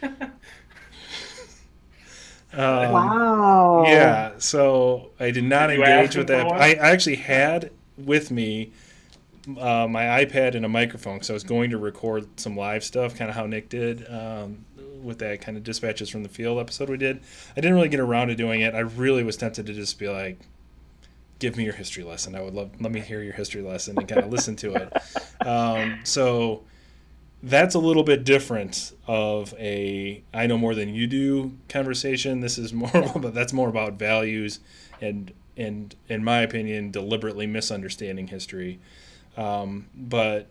Um, 2.52 2.92
wow. 2.92 3.84
Yeah, 3.86 4.32
so 4.38 5.10
I 5.20 5.30
did 5.30 5.44
not 5.44 5.68
Did 5.68 5.78
engage 5.80 6.16
with 6.16 6.26
that. 6.28 6.46
I, 6.46 6.70
I 6.72 6.90
actually 6.90 7.16
had 7.16 7.70
with 8.06 8.30
me 8.30 8.72
uh, 9.58 9.86
my 9.88 10.24
iPad 10.24 10.54
and 10.54 10.64
a 10.64 10.68
microphone 10.68 11.14
because 11.14 11.30
I 11.30 11.32
was 11.32 11.44
going 11.44 11.70
to 11.70 11.78
record 11.78 12.28
some 12.38 12.56
live 12.56 12.84
stuff, 12.84 13.16
kind 13.16 13.30
of 13.30 13.36
how 13.36 13.46
Nick 13.46 13.68
did 13.68 14.06
um, 14.12 14.64
with 15.02 15.18
that 15.20 15.40
kind 15.40 15.56
of 15.56 15.64
dispatches 15.64 16.10
from 16.10 16.22
the 16.22 16.28
field 16.28 16.58
episode 16.58 16.90
we 16.90 16.96
did. 16.96 17.20
I 17.56 17.60
didn't 17.60 17.74
really 17.74 17.88
get 17.88 18.00
around 18.00 18.28
to 18.28 18.34
doing 18.34 18.60
it. 18.60 18.74
I 18.74 18.80
really 18.80 19.24
was 19.24 19.36
tempted 19.36 19.66
to 19.66 19.72
just 19.72 19.98
be 19.98 20.08
like, 20.08 20.38
give 21.38 21.56
me 21.56 21.64
your 21.64 21.72
history 21.72 22.04
lesson. 22.04 22.34
I 22.34 22.42
would 22.42 22.54
love, 22.54 22.70
let 22.80 22.92
me 22.92 23.00
hear 23.00 23.22
your 23.22 23.32
history 23.32 23.62
lesson 23.62 23.98
and 23.98 24.06
kind 24.06 24.22
of 24.22 24.30
listen 24.30 24.56
to 24.56 24.74
it. 24.74 24.92
Um, 25.42 26.00
so 26.04 26.64
that's 27.42 27.74
a 27.74 27.78
little 27.78 28.02
bit 28.02 28.24
different 28.24 28.92
of 29.06 29.54
a 29.58 30.22
I 30.34 30.46
know 30.46 30.58
more 30.58 30.74
than 30.74 30.94
you 30.94 31.06
do 31.06 31.56
conversation. 31.66 32.40
This 32.40 32.58
is 32.58 32.72
more 32.74 32.90
but 33.18 33.32
that's 33.32 33.54
more 33.54 33.70
about 33.70 33.94
values 33.94 34.60
and 35.00 35.32
and 35.60 35.94
in 36.08 36.24
my 36.24 36.40
opinion 36.40 36.90
deliberately 36.90 37.46
misunderstanding 37.46 38.28
history. 38.28 38.80
Um, 39.36 39.86
but 39.94 40.48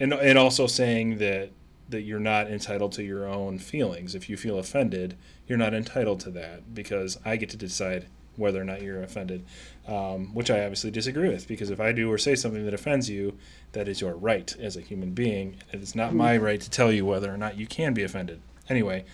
and 0.00 0.12
and 0.12 0.38
also 0.38 0.66
saying 0.66 1.18
that 1.18 1.50
that 1.88 2.02
you're 2.02 2.20
not 2.20 2.50
entitled 2.50 2.92
to 2.92 3.02
your 3.02 3.26
own 3.26 3.58
feelings. 3.58 4.14
If 4.14 4.28
you 4.28 4.36
feel 4.36 4.58
offended, 4.58 5.16
you're 5.46 5.58
not 5.58 5.74
entitled 5.74 6.20
to 6.20 6.30
that 6.32 6.74
because 6.74 7.18
I 7.24 7.36
get 7.36 7.48
to 7.50 7.56
decide 7.56 8.06
whether 8.36 8.60
or 8.60 8.64
not 8.64 8.82
you're 8.82 9.02
offended, 9.02 9.44
um, 9.86 10.32
which 10.34 10.50
I 10.50 10.60
obviously 10.60 10.90
disagree 10.90 11.28
with. 11.28 11.48
Because 11.48 11.70
if 11.70 11.80
I 11.80 11.92
do 11.92 12.10
or 12.10 12.18
say 12.18 12.34
something 12.34 12.64
that 12.64 12.74
offends 12.74 13.10
you, 13.10 13.36
that 13.72 13.88
is 13.88 14.00
your 14.00 14.14
right 14.14 14.54
as 14.60 14.76
a 14.76 14.80
human 14.80 15.12
being. 15.12 15.56
It 15.72 15.82
is 15.82 15.94
not 15.94 16.14
my 16.14 16.36
right 16.36 16.60
to 16.60 16.70
tell 16.70 16.92
you 16.92 17.04
whether 17.04 17.32
or 17.32 17.36
not 17.36 17.56
you 17.56 17.66
can 17.66 17.94
be 17.94 18.04
offended. 18.04 18.40
Anyway, 18.68 19.04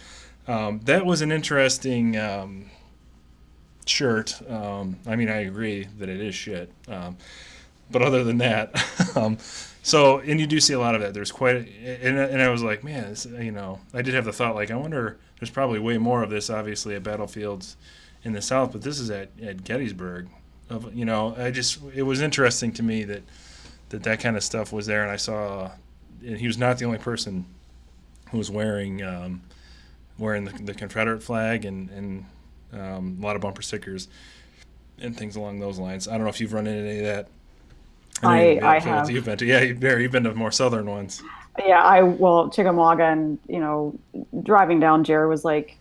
um, 0.47 0.81
that 0.81 1.07
was 1.07 1.23
an 1.23 1.33
interesting 1.33 2.19
um, 2.19 2.71
shirt. 3.87 4.41
Um, 4.51 4.97
I 5.07 5.17
mean, 5.17 5.29
I 5.29 5.43
agree 5.43 5.87
that 5.99 6.09
it 6.09 6.21
is 6.21 6.35
shit. 6.35 6.71
Um, 6.89 7.17
but 7.91 8.03
other 8.03 8.25
than 8.25 8.39
that, 8.39 8.75
um, 9.17 9.39
so 9.83 10.19
and 10.21 10.41
you 10.41 10.47
do 10.47 10.61
see 10.61 10.73
a 10.73 10.79
lot 10.79 10.95
of 10.95 11.01
that. 11.03 11.15
There's 11.15 11.33
quite, 11.33 11.57
and, 11.57 12.19
and 12.19 12.43
I 12.43 12.49
was 12.49 12.63
like, 12.63 12.83
man, 12.83 13.11
this, 13.11 13.27
you 13.27 13.53
know, 13.53 13.81
I 13.93 14.03
did 14.03 14.15
have 14.15 14.25
the 14.25 14.33
thought 14.33 14.55
like, 14.55 14.71
I 14.71 14.77
wonder. 14.77 15.19
There's 15.39 15.51
probably 15.51 15.79
way 15.79 15.99
more 15.99 16.23
of 16.23 16.31
this, 16.31 16.49
obviously, 16.49 16.95
at 16.95 17.03
battlefields 17.03 17.77
in 18.23 18.33
the 18.33 18.41
South, 18.41 18.73
but 18.73 18.83
this 18.83 18.99
is 18.99 19.11
at, 19.11 19.29
at 19.43 19.65
Gettysburg. 19.65 20.29
Of 20.71 20.95
you 20.95 21.05
know, 21.05 21.35
I 21.37 21.51
just 21.51 21.81
it 21.95 22.05
was 22.05 22.23
interesting 22.23 22.73
to 22.73 22.83
me 22.83 23.05
that 23.05 23.23
that 23.91 24.03
that 24.05 24.21
kind 24.21 24.37
of 24.37 24.43
stuff 24.43 24.73
was 24.73 24.87
there, 24.87 25.03
and 25.03 25.11
I 25.11 25.17
saw, 25.17 25.73
and 26.25 26.39
he 26.39 26.47
was 26.47 26.57
not 26.57 26.79
the 26.79 26.87
only 26.87 26.99
person 26.99 27.45
who 28.31 28.39
was 28.39 28.51
wearing 28.51 29.03
um, 29.03 29.43
wearing 30.19 30.47
the, 30.47 30.53
the 30.63 30.73
Confederate 30.73 31.23
flag 31.23 31.67
and 31.67 31.91
and 31.91 32.25
um, 32.75 33.19
a 33.21 33.25
lot 33.25 33.37
of 33.37 33.43
bumper 33.43 33.63
stickers 33.63 34.09
and 35.01 35.17
things 35.17 35.37
along 35.37 35.61
those 35.61 35.79
lines. 35.79 36.09
I 36.09 36.13
don't 36.13 36.23
know 36.23 36.29
if 36.29 36.41
you've 36.41 36.53
run 36.53 36.67
into 36.67 36.89
any 36.89 36.99
of 37.01 37.07
that. 37.07 37.29
I- 38.23 38.61
I 38.63 38.79
have. 38.81 39.11
You've 39.11 39.25
been 39.25 39.39
to 39.39 39.47
yeah, 39.47 39.61
you've 39.61 39.81
been, 39.81 40.01
you've 40.01 40.13
been 40.13 40.25
to 40.25 40.35
more 40.35 40.53
southern 40.53 40.87
ones. 40.87 41.23
Yeah, 41.59 41.83
I 41.83 42.03
well 42.03 42.49
Chickamauga 42.49 43.05
and 43.05 43.39
you 43.49 43.61
know 43.61 43.99
driving 44.43 44.81
down, 44.81 45.05
Jared 45.05 45.29
was 45.29 45.45
like, 45.45 45.77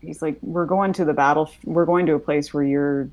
he's 0.00 0.22
like, 0.22 0.38
we're 0.42 0.66
going 0.66 0.92
to 0.94 1.04
the 1.04 1.12
battle, 1.12 1.50
we're 1.64 1.86
going 1.86 2.06
to 2.06 2.14
a 2.14 2.18
place 2.18 2.52
where 2.54 2.64
your 2.64 3.08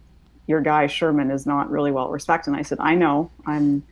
your 0.47 0.61
guy 0.61 0.87
Sherman 0.87 1.29
is 1.31 1.45
not 1.45 1.69
really 1.69 1.91
well 1.91 2.09
respected. 2.09 2.51
And 2.51 2.59
I 2.59 2.63
said, 2.63 2.79
I 2.79 2.95
know, 2.95 3.29
I'm 3.45 3.83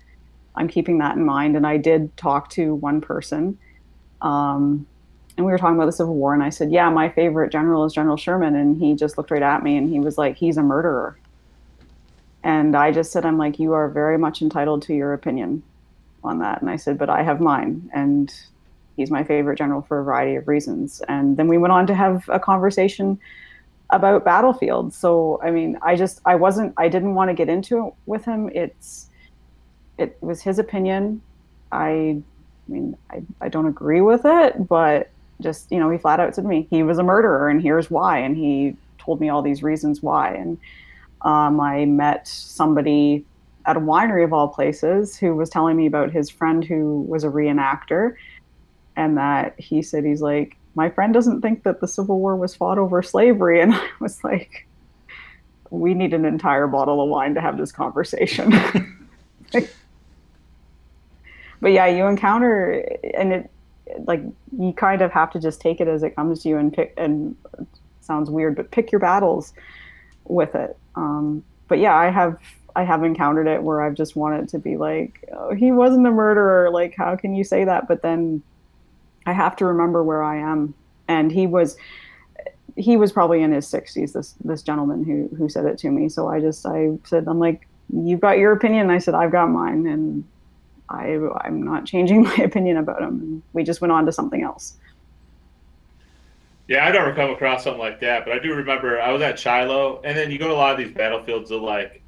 I'm 0.55 0.67
keeping 0.67 0.99
that 0.99 1.15
in 1.17 1.25
mind. 1.25 1.55
And 1.55 1.67
I 1.67 1.77
did 1.77 2.15
talk 2.17 2.49
to 2.51 2.75
one 2.75 3.01
person, 3.01 3.57
um, 4.21 4.85
and 5.37 5.45
we 5.45 5.51
were 5.51 5.57
talking 5.57 5.75
about 5.75 5.87
the 5.87 5.91
Civil 5.91 6.15
War, 6.15 6.33
and 6.33 6.41
I 6.41 6.49
said, 6.49 6.71
yeah, 6.71 6.89
my 6.89 7.09
favorite 7.09 7.51
general 7.51 7.83
is 7.83 7.93
General 7.93 8.17
Sherman, 8.17 8.55
and 8.55 8.77
he 8.77 8.95
just 8.95 9.17
looked 9.17 9.31
right 9.31 9.41
at 9.41 9.63
me 9.63 9.75
and 9.77 9.89
he 9.89 9.99
was 9.99 10.17
like, 10.17 10.37
he's 10.37 10.57
a 10.57 10.63
murderer. 10.63 11.17
And 12.43 12.75
I 12.75 12.91
just 12.91 13.11
said, 13.11 13.25
I'm 13.25 13.37
like, 13.37 13.59
you 13.59 13.73
are 13.73 13.89
very 13.89 14.17
much 14.17 14.41
entitled 14.41 14.83
to 14.83 14.93
your 14.93 15.13
opinion 15.13 15.63
on 16.23 16.39
that. 16.39 16.61
And 16.61 16.69
I 16.69 16.75
said, 16.75 16.97
but 16.97 17.09
I 17.09 17.23
have 17.23 17.41
mine. 17.41 17.89
And 17.93 18.33
he's 18.95 19.09
my 19.09 19.23
favorite 19.23 19.57
general 19.57 19.81
for 19.81 19.99
a 19.99 20.03
variety 20.03 20.35
of 20.35 20.47
reasons. 20.47 21.01
And 21.07 21.37
then 21.37 21.47
we 21.47 21.57
went 21.57 21.73
on 21.73 21.87
to 21.87 21.95
have 21.95 22.29
a 22.29 22.39
conversation 22.39 23.19
about 23.89 24.23
battlefields. 24.23 24.95
So, 24.95 25.41
I 25.43 25.51
mean, 25.51 25.77
I 25.81 25.95
just, 25.95 26.21
I 26.25 26.35
wasn't, 26.35 26.73
I 26.77 26.87
didn't 26.87 27.15
want 27.15 27.29
to 27.29 27.33
get 27.33 27.49
into 27.49 27.87
it 27.87 27.93
with 28.05 28.25
him. 28.25 28.49
It's, 28.53 29.09
it 29.97 30.17
was 30.21 30.41
his 30.41 30.59
opinion. 30.59 31.21
I, 31.71 31.87
I 31.89 32.71
mean, 32.71 32.95
I, 33.09 33.23
I 33.41 33.49
don't 33.49 33.67
agree 33.67 34.01
with 34.01 34.21
it, 34.23 34.67
but 34.67 35.09
just, 35.41 35.71
you 35.71 35.79
know, 35.79 35.89
he 35.89 35.97
flat 35.97 36.19
out 36.19 36.33
said 36.33 36.43
to 36.43 36.47
me, 36.47 36.67
he 36.69 36.83
was 36.83 36.97
a 36.97 37.03
murderer 37.03 37.49
and 37.49 37.61
here's 37.61 37.89
why. 37.89 38.19
And 38.19 38.37
he 38.37 38.75
told 38.97 39.19
me 39.19 39.29
all 39.29 39.41
these 39.41 39.63
reasons 39.63 40.01
why. 40.01 40.33
And 40.33 40.57
um, 41.21 41.59
I 41.59 41.85
met 41.85 42.27
somebody 42.27 43.25
at 43.65 43.77
a 43.77 43.79
winery 43.79 44.23
of 44.23 44.33
all 44.33 44.47
places 44.47 45.17
who 45.17 45.35
was 45.35 45.49
telling 45.49 45.75
me 45.75 45.85
about 45.85 46.11
his 46.11 46.29
friend 46.29 46.63
who 46.63 47.01
was 47.01 47.23
a 47.23 47.27
reenactor 47.27 48.15
and 48.95 49.17
that 49.17 49.59
he 49.59 49.81
said 49.81 50.05
he's 50.05 50.21
like 50.21 50.55
my 50.75 50.89
friend 50.89 51.13
doesn't 51.13 51.41
think 51.41 51.63
that 51.63 51.81
the 51.81 51.87
civil 51.87 52.19
war 52.19 52.35
was 52.35 52.55
fought 52.55 52.77
over 52.77 53.01
slavery 53.01 53.61
and 53.61 53.73
i 53.73 53.87
was 53.99 54.23
like 54.23 54.67
we 55.71 55.93
need 55.93 56.13
an 56.13 56.25
entire 56.25 56.67
bottle 56.67 57.01
of 57.01 57.09
wine 57.09 57.33
to 57.33 57.41
have 57.41 57.57
this 57.57 57.71
conversation 57.71 58.53
but 59.51 59.67
yeah 61.71 61.87
you 61.87 62.05
encounter 62.05 62.85
and 63.15 63.33
it 63.33 63.51
like 64.05 64.21
you 64.57 64.73
kind 64.73 65.01
of 65.01 65.11
have 65.11 65.31
to 65.31 65.39
just 65.39 65.61
take 65.61 65.79
it 65.79 65.87
as 65.87 66.03
it 66.03 66.15
comes 66.15 66.43
to 66.43 66.49
you 66.49 66.57
and 66.57 66.73
pick 66.73 66.93
and 66.97 67.35
sounds 68.01 68.29
weird, 68.29 68.55
but 68.55 68.71
pick 68.71 68.91
your 68.91 68.99
battles 68.99 69.53
with 70.25 70.55
it. 70.55 70.77
Um, 70.95 71.43
but 71.67 71.79
yeah, 71.79 71.95
I 71.95 72.09
have 72.09 72.37
I 72.75 72.83
have 72.83 73.03
encountered 73.03 73.47
it 73.47 73.63
where 73.63 73.81
I've 73.81 73.95
just 73.95 74.15
wanted 74.15 74.49
to 74.49 74.59
be 74.59 74.77
like, 74.77 75.23
oh, 75.33 75.53
he 75.53 75.71
wasn't 75.71 76.05
a 76.07 76.11
murderer. 76.11 76.69
Like, 76.69 76.93
how 76.95 77.15
can 77.15 77.33
you 77.33 77.43
say 77.43 77.63
that? 77.65 77.87
But 77.87 78.01
then 78.01 78.43
I 79.25 79.33
have 79.33 79.55
to 79.57 79.65
remember 79.65 80.03
where 80.03 80.23
I 80.23 80.37
am, 80.37 80.73
and 81.07 81.31
he 81.31 81.47
was 81.47 81.77
he 82.77 82.97
was 82.97 83.11
probably 83.11 83.41
in 83.41 83.53
his 83.53 83.65
60s 83.67 84.11
this 84.13 84.35
this 84.43 84.61
gentleman 84.61 85.03
who 85.03 85.33
who 85.37 85.47
said 85.47 85.65
it 85.65 85.77
to 85.77 85.89
me 85.89 86.09
so 86.09 86.27
i 86.27 86.41
just 86.41 86.65
i 86.65 86.89
said 87.05 87.25
i'm 87.25 87.39
like 87.39 87.67
you've 87.93 88.19
got 88.19 88.37
your 88.37 88.51
opinion 88.51 88.89
i 88.89 88.97
said 88.97 89.13
i've 89.13 89.31
got 89.31 89.49
mine 89.49 89.87
and 89.87 90.25
i 90.89 91.17
i'm 91.41 91.63
not 91.63 91.85
changing 91.85 92.23
my 92.23 92.35
opinion 92.35 92.77
about 92.77 93.01
him. 93.01 93.43
We 93.53 93.63
just 93.63 93.81
went 93.81 93.91
on 93.91 94.05
to 94.05 94.11
something 94.11 94.43
else. 94.43 94.77
Yeah, 96.67 96.85
I 96.85 96.91
never 96.91 97.13
come 97.13 97.29
across 97.29 97.63
something 97.63 97.79
like 97.79 97.99
that, 97.99 98.25
but 98.25 98.33
I 98.33 98.39
do 98.39 98.55
remember 98.55 98.99
I 98.99 99.11
was 99.11 99.21
at 99.21 99.37
Shiloh, 99.37 100.01
and 100.03 100.17
then 100.17 100.31
you 100.31 100.39
go 100.39 100.47
to 100.47 100.53
a 100.53 100.55
lot 100.55 100.71
of 100.71 100.79
these 100.79 100.91
battlefields 100.91 101.49
to 101.49 101.57
like 101.57 102.01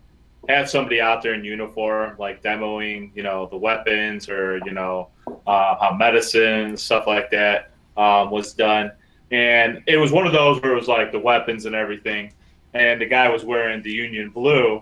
have 0.49 0.69
somebody 0.69 0.99
out 0.99 1.21
there 1.21 1.33
in 1.35 1.43
uniform, 1.43 2.15
like 2.17 2.41
demoing, 2.41 3.11
you 3.13 3.21
know, 3.21 3.47
the 3.47 3.57
weapons 3.57 4.29
or 4.29 4.57
you 4.65 4.71
know 4.71 5.09
uh, 5.45 5.75
how 5.79 5.95
medicine 5.95 6.75
stuff 6.75 7.05
like 7.05 7.29
that 7.31 7.71
um, 7.97 8.31
was 8.31 8.53
done, 8.53 8.91
and 9.31 9.83
it 9.85 9.97
was 9.97 10.11
one 10.11 10.25
of 10.25 10.33
those 10.33 10.59
where 10.61 10.71
it 10.71 10.75
was 10.75 10.87
like 10.87 11.11
the 11.11 11.19
weapons 11.19 11.65
and 11.65 11.75
everything, 11.75 12.33
and 12.73 12.99
the 12.99 13.05
guy 13.05 13.29
was 13.29 13.45
wearing 13.45 13.83
the 13.83 13.91
Union 13.91 14.31
blue, 14.31 14.81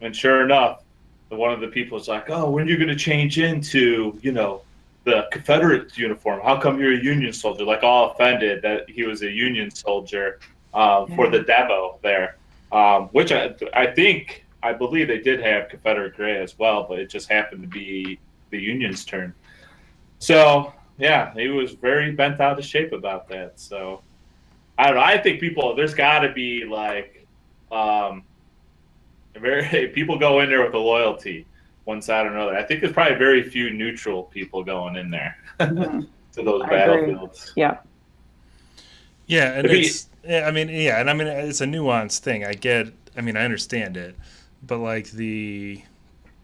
and 0.00 0.14
sure 0.14 0.44
enough, 0.44 0.82
one 1.28 1.52
of 1.52 1.60
the 1.60 1.68
people 1.68 1.98
was 1.98 2.08
like, 2.08 2.30
"Oh, 2.30 2.50
when 2.50 2.66
are 2.66 2.70
you 2.70 2.76
going 2.76 2.88
to 2.88 2.96
change 2.96 3.38
into, 3.38 4.18
you 4.22 4.32
know, 4.32 4.62
the 5.06 5.28
Confederate 5.30 5.96
uniform. 5.96 6.40
How 6.42 6.60
come 6.60 6.80
you're 6.80 6.92
a 6.92 7.02
Union 7.02 7.32
soldier? 7.32 7.64
Like 7.64 7.84
all 7.84 8.10
offended 8.10 8.60
that 8.62 8.90
he 8.90 9.04
was 9.04 9.22
a 9.22 9.30
Union 9.30 9.70
soldier 9.70 10.40
uh, 10.74 11.06
for 11.14 11.30
the 11.30 11.42
demo 11.44 11.98
there, 12.02 12.36
um, 12.72 13.04
which 13.12 13.30
I, 13.30 13.54
I 13.72 13.86
think 13.86 14.44
I 14.64 14.72
believe 14.72 15.06
they 15.06 15.20
did 15.20 15.40
have 15.40 15.68
Confederate 15.68 16.16
gray 16.16 16.42
as 16.42 16.58
well, 16.58 16.86
but 16.88 16.98
it 16.98 17.08
just 17.08 17.30
happened 17.30 17.62
to 17.62 17.68
be 17.68 18.18
the 18.50 18.58
Union's 18.58 19.04
turn. 19.04 19.32
So 20.18 20.74
yeah, 20.98 21.32
he 21.34 21.48
was 21.48 21.72
very 21.72 22.10
bent 22.10 22.40
out 22.40 22.58
of 22.58 22.64
shape 22.64 22.92
about 22.92 23.28
that. 23.28 23.60
So 23.60 24.02
I 24.76 24.88
don't 24.88 24.96
know. 24.96 25.02
I 25.02 25.18
think 25.18 25.38
people 25.38 25.76
there's 25.76 25.94
got 25.94 26.20
to 26.20 26.32
be 26.32 26.64
like 26.64 27.24
um, 27.70 28.24
very 29.40 29.88
people 29.94 30.18
go 30.18 30.40
in 30.40 30.48
there 30.48 30.64
with 30.64 30.74
a 30.74 30.78
loyalty 30.78 31.46
one 31.84 32.02
side 32.02 32.26
or 32.26 32.34
another. 32.34 32.56
I 32.56 32.62
think 32.64 32.80
there's 32.80 32.92
probably 32.92 33.16
very 33.16 33.42
few 33.42 33.70
neutral 33.70 34.24
people 34.24 34.64
going 34.64 34.96
in 34.96 35.10
there 35.10 35.36
to 35.60 36.06
those 36.34 36.62
I 36.62 36.74
agree. 36.74 36.76
battlefields. 37.12 37.52
yeah 37.56 37.78
Yeah, 39.26 39.52
and 39.52 39.66
If 39.66 39.72
he- 39.72 39.80
it's. 39.86 40.08
yeah, 40.26 40.46
I 40.46 40.50
mean, 40.50 40.68
yeah, 40.68 41.00
and 41.00 41.08
I 41.10 41.12
mean, 41.14 41.26
it's 41.28 41.60
a 41.60 41.66
nuanced 41.66 42.18
thing. 42.20 42.44
I 42.44 42.54
get. 42.54 42.88
I 43.16 43.20
mean, 43.22 43.36
I 43.36 43.44
understand 43.44 43.96
it, 43.96 44.14
but 44.66 44.78
like 44.78 45.10
the, 45.12 45.80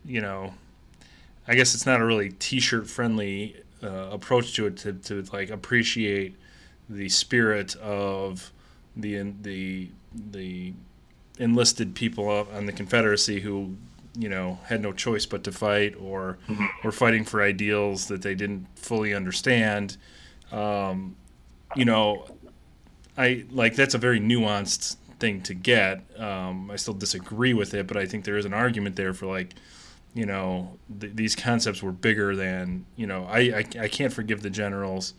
you 0.07 0.21
know, 0.23 0.55
I 1.47 1.55
guess 1.55 1.75
it's 1.75 1.85
not 1.87 2.01
a 2.01 2.05
really 2.05 2.31
t-shirt 2.31 2.89
friendly 2.89 3.57
uh, 3.83 4.09
approach 4.11 4.55
to 4.55 4.67
it 4.67 4.77
to, 4.79 4.93
to 4.95 5.23
like 5.33 5.51
appreciate 5.51 6.35
the 6.89 7.09
spirit 7.09 7.75
of 7.77 8.51
the 8.97 9.23
the 9.43 9.89
the 10.31 10.73
enlisted 11.43 11.95
people 11.95 12.29
on 12.29 12.67
the 12.67 12.73
Confederacy 12.73 13.41
who 13.41 13.77
you 14.17 14.29
know 14.29 14.59
had 14.67 14.81
no 14.81 14.93
choice 14.93 15.27
but 15.27 15.43
to 15.45 15.53
fight 15.53 15.95
or 16.01 16.39
were 16.85 16.93
fighting 16.93 17.25
for 17.25 17.43
ideals 17.43 18.07
that 18.07 18.23
they 18.23 18.35
didn't 18.35 18.67
fully 18.77 19.13
understand. 19.13 19.97
Um, 20.53 21.17
you 21.75 21.85
know, 21.85 22.27
I 23.17 23.45
like 23.51 23.75
that's 23.75 23.95
a 23.95 23.99
very 23.99 24.21
nuanced 24.21 24.97
thing 25.19 25.43
to 25.43 25.55
get. 25.55 26.03
Um, 26.21 26.71
I 26.71 26.77
still 26.77 26.95
disagree 26.95 27.55
with 27.55 27.75
it, 27.75 27.87
but 27.87 27.97
I 27.97 28.07
think 28.07 28.25
there 28.25 28.37
is 28.37 28.45
an 28.45 28.55
argument 28.55 28.97
there 28.97 29.15
for 29.15 29.27
like, 29.27 29.55
you 30.15 30.27
know, 30.27 30.79
th- 31.01 31.15
these 31.15 31.35
concepts 31.35 31.83
were 31.83 31.93
bigger 31.93 32.37
than 32.37 32.87
you 32.97 33.07
know. 33.07 33.25
I 33.25 33.39
I, 33.39 33.65
I 33.81 33.89
can't 33.89 34.13
forgive 34.13 34.43
the 34.43 34.51
generals. 34.51 35.15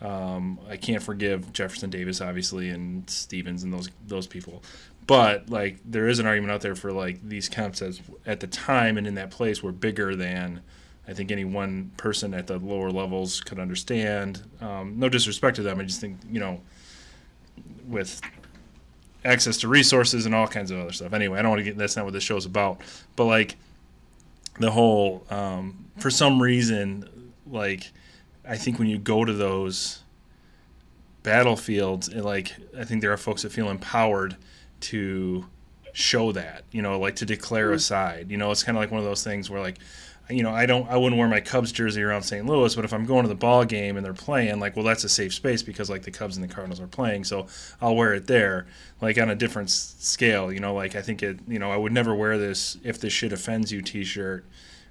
Um, 0.00 0.60
I 0.70 0.76
can't 0.76 1.02
forgive 1.02 1.52
Jefferson 1.52 1.90
Davis, 1.90 2.20
obviously, 2.20 2.68
and 2.68 3.08
Stephens 3.10 3.64
and 3.64 3.72
those 3.72 3.90
those 4.06 4.28
people. 4.28 4.62
But 5.08 5.48
like, 5.48 5.78
there 5.86 6.06
is 6.06 6.18
an 6.18 6.26
argument 6.26 6.52
out 6.52 6.60
there 6.60 6.74
for 6.74 6.92
like 6.92 7.26
these 7.26 7.48
concepts 7.48 8.00
at 8.26 8.40
the 8.40 8.46
time 8.46 8.98
and 8.98 9.06
in 9.06 9.14
that 9.14 9.30
place 9.30 9.62
were 9.62 9.72
bigger 9.72 10.14
than 10.14 10.60
I 11.08 11.14
think 11.14 11.32
any 11.32 11.46
one 11.46 11.92
person 11.96 12.34
at 12.34 12.46
the 12.46 12.58
lower 12.58 12.90
levels 12.90 13.40
could 13.40 13.58
understand. 13.58 14.42
Um, 14.60 14.98
no 14.98 15.08
disrespect 15.08 15.56
to 15.56 15.62
them, 15.62 15.80
I 15.80 15.84
just 15.84 16.02
think 16.02 16.18
you 16.30 16.38
know, 16.38 16.60
with 17.88 18.20
access 19.24 19.56
to 19.58 19.68
resources 19.68 20.26
and 20.26 20.34
all 20.34 20.46
kinds 20.46 20.70
of 20.70 20.78
other 20.78 20.92
stuff. 20.92 21.14
Anyway, 21.14 21.38
I 21.38 21.42
don't 21.42 21.52
want 21.52 21.60
to 21.60 21.64
get 21.64 21.78
that's 21.78 21.96
not 21.96 22.04
what 22.04 22.12
this 22.12 22.22
show's 22.22 22.44
about. 22.44 22.82
But 23.16 23.24
like 23.24 23.56
the 24.60 24.70
whole 24.70 25.24
um, 25.30 25.86
for 25.96 26.10
some 26.10 26.42
reason, 26.42 27.32
like 27.46 27.90
I 28.46 28.58
think 28.58 28.78
when 28.78 28.88
you 28.88 28.98
go 28.98 29.24
to 29.24 29.32
those 29.32 30.00
battlefields, 31.22 32.08
it, 32.08 32.22
like 32.22 32.54
I 32.78 32.84
think 32.84 33.00
there 33.00 33.12
are 33.12 33.16
folks 33.16 33.40
that 33.40 33.52
feel 33.52 33.70
empowered 33.70 34.36
to 34.80 35.46
show 35.92 36.32
that, 36.32 36.64
you 36.70 36.82
know, 36.82 36.98
like 36.98 37.16
to 37.16 37.26
declare 37.26 37.72
a 37.72 37.78
side. 37.78 38.30
You 38.30 38.36
know, 38.36 38.50
it's 38.50 38.62
kind 38.62 38.76
of 38.76 38.82
like 38.82 38.90
one 38.90 39.00
of 39.00 39.06
those 39.06 39.24
things 39.24 39.50
where 39.50 39.60
like 39.60 39.78
you 40.30 40.42
know, 40.42 40.50
I 40.50 40.66
don't, 40.66 40.88
I 40.88 40.96
wouldn't 40.96 41.18
wear 41.18 41.28
my 41.28 41.40
Cubs 41.40 41.72
jersey 41.72 42.02
around 42.02 42.22
St. 42.22 42.44
Louis, 42.44 42.74
but 42.74 42.84
if 42.84 42.92
I'm 42.92 43.06
going 43.06 43.22
to 43.22 43.28
the 43.28 43.34
ball 43.34 43.64
game 43.64 43.96
and 43.96 44.04
they're 44.04 44.12
playing, 44.12 44.60
like, 44.60 44.76
well, 44.76 44.84
that's 44.84 45.04
a 45.04 45.08
safe 45.08 45.32
space 45.32 45.62
because 45.62 45.88
like 45.88 46.02
the 46.02 46.10
Cubs 46.10 46.36
and 46.36 46.48
the 46.48 46.52
Cardinals 46.52 46.80
are 46.80 46.86
playing, 46.86 47.24
so 47.24 47.46
I'll 47.80 47.96
wear 47.96 48.14
it 48.14 48.26
there, 48.26 48.66
like 49.00 49.18
on 49.18 49.30
a 49.30 49.34
different 49.34 49.70
scale, 49.70 50.52
you 50.52 50.60
know, 50.60 50.74
like 50.74 50.96
I 50.96 51.02
think 51.02 51.22
it, 51.22 51.38
you 51.48 51.58
know, 51.58 51.70
I 51.70 51.76
would 51.76 51.92
never 51.92 52.14
wear 52.14 52.36
this 52.36 52.76
if 52.84 53.00
this 53.00 53.12
shit 53.12 53.32
offends 53.32 53.72
you 53.72 53.80
T-shirt 53.80 54.44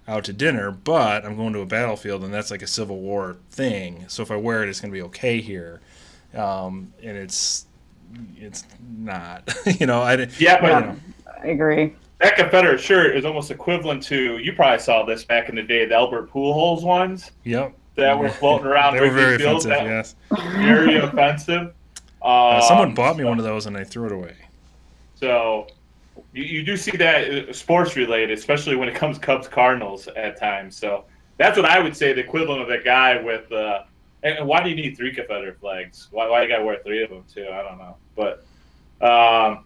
out 0.07 0.23
to 0.23 0.33
dinner, 0.33 0.71
but 0.71 1.23
I'm 1.23 1.35
going 1.35 1.53
to 1.53 1.59
a 1.59 1.65
battlefield 1.65 2.23
and 2.23 2.33
that's 2.33 2.49
like 2.49 2.63
a 2.63 2.67
Civil 2.67 2.99
War 2.99 3.37
thing, 3.51 4.05
so 4.07 4.23
if 4.23 4.31
I 4.31 4.37
wear 4.37 4.63
it, 4.63 4.69
it's 4.69 4.79
gonna 4.79 4.93
be 4.93 5.03
okay 5.03 5.39
here, 5.39 5.81
um, 6.33 6.93
and 7.03 7.15
it's, 7.15 7.67
it's 8.37 8.65
not, 8.97 9.53
you 9.79 9.85
know, 9.85 10.01
I, 10.01 10.15
didn't- 10.15 10.39
Yeah, 10.39 10.59
but 10.61 10.67
you 10.83 10.87
know. 10.89 10.95
i 11.43 11.47
agree 11.47 11.93
that 12.19 12.35
Confederate 12.35 12.79
shirt 12.79 13.15
is 13.15 13.25
almost 13.25 13.51
equivalent 13.51 14.01
to 14.03 14.39
you 14.39 14.53
probably 14.53 14.79
saw 14.79 15.03
this 15.05 15.23
back 15.23 15.49
in 15.49 15.55
the 15.55 15.61
day, 15.61 15.85
the 15.85 15.93
Albert 15.95 16.31
Pujols 16.31 16.83
ones 16.83 17.29
yep. 17.43 17.73
that 17.95 18.17
were 18.17 18.29
floating 18.29 18.65
around. 18.65 18.95
They 18.95 19.01
were 19.01 19.11
very 19.11 19.37
Field, 19.37 19.65
offensive, 19.65 19.69
that- 19.69 19.85
yes. 19.85 20.15
Very 20.55 20.95
offensive. 20.97 21.73
Uh, 22.21 22.59
someone 22.61 22.89
Um, 22.89 22.93
bought 22.95 23.17
me 23.17 23.23
one 23.23 23.37
of 23.37 23.45
those 23.45 23.67
and 23.67 23.77
I 23.77 23.83
threw 23.83 24.07
it 24.07 24.11
away. 24.11 24.33
So 25.15 25.67
you, 26.33 26.43
you 26.43 26.63
do 26.63 26.75
see 26.75 26.97
that 26.97 27.49
uh, 27.49 27.53
sports 27.53 27.95
related, 27.95 28.35
especially 28.37 28.75
when 28.75 28.89
it 28.89 28.95
comes 28.95 29.19
Cubs 29.19 29.47
Cardinals 29.47 30.07
at 30.07 30.39
times. 30.39 30.75
So 30.75 31.05
that's 31.37 31.55
what 31.55 31.65
I 31.67 31.79
would 31.79 31.95
say 31.95 32.13
the 32.13 32.21
equivalent 32.21 32.61
of 32.63 32.67
that 32.69 32.83
guy 32.83 33.21
with. 33.21 33.51
Uh, 33.51 33.83
and 34.27 34.37
and 34.39 34.47
why 34.47 34.61
do 34.63 34.69
you 34.69 34.75
need 34.75 34.95
three 34.97 35.13
Confederate 35.13 35.59
flags? 35.59 36.07
Why, 36.11 36.27
why 36.29 36.43
you 36.43 36.47
got 36.49 36.57
to 36.59 36.65
wear 36.65 36.77
three 36.83 37.03
of 37.03 37.09
them 37.09 37.23
too? 37.33 37.47
I 37.51 37.61
don't 37.63 37.77
know, 37.77 37.95
but. 38.15 38.45
Um, 38.99 39.63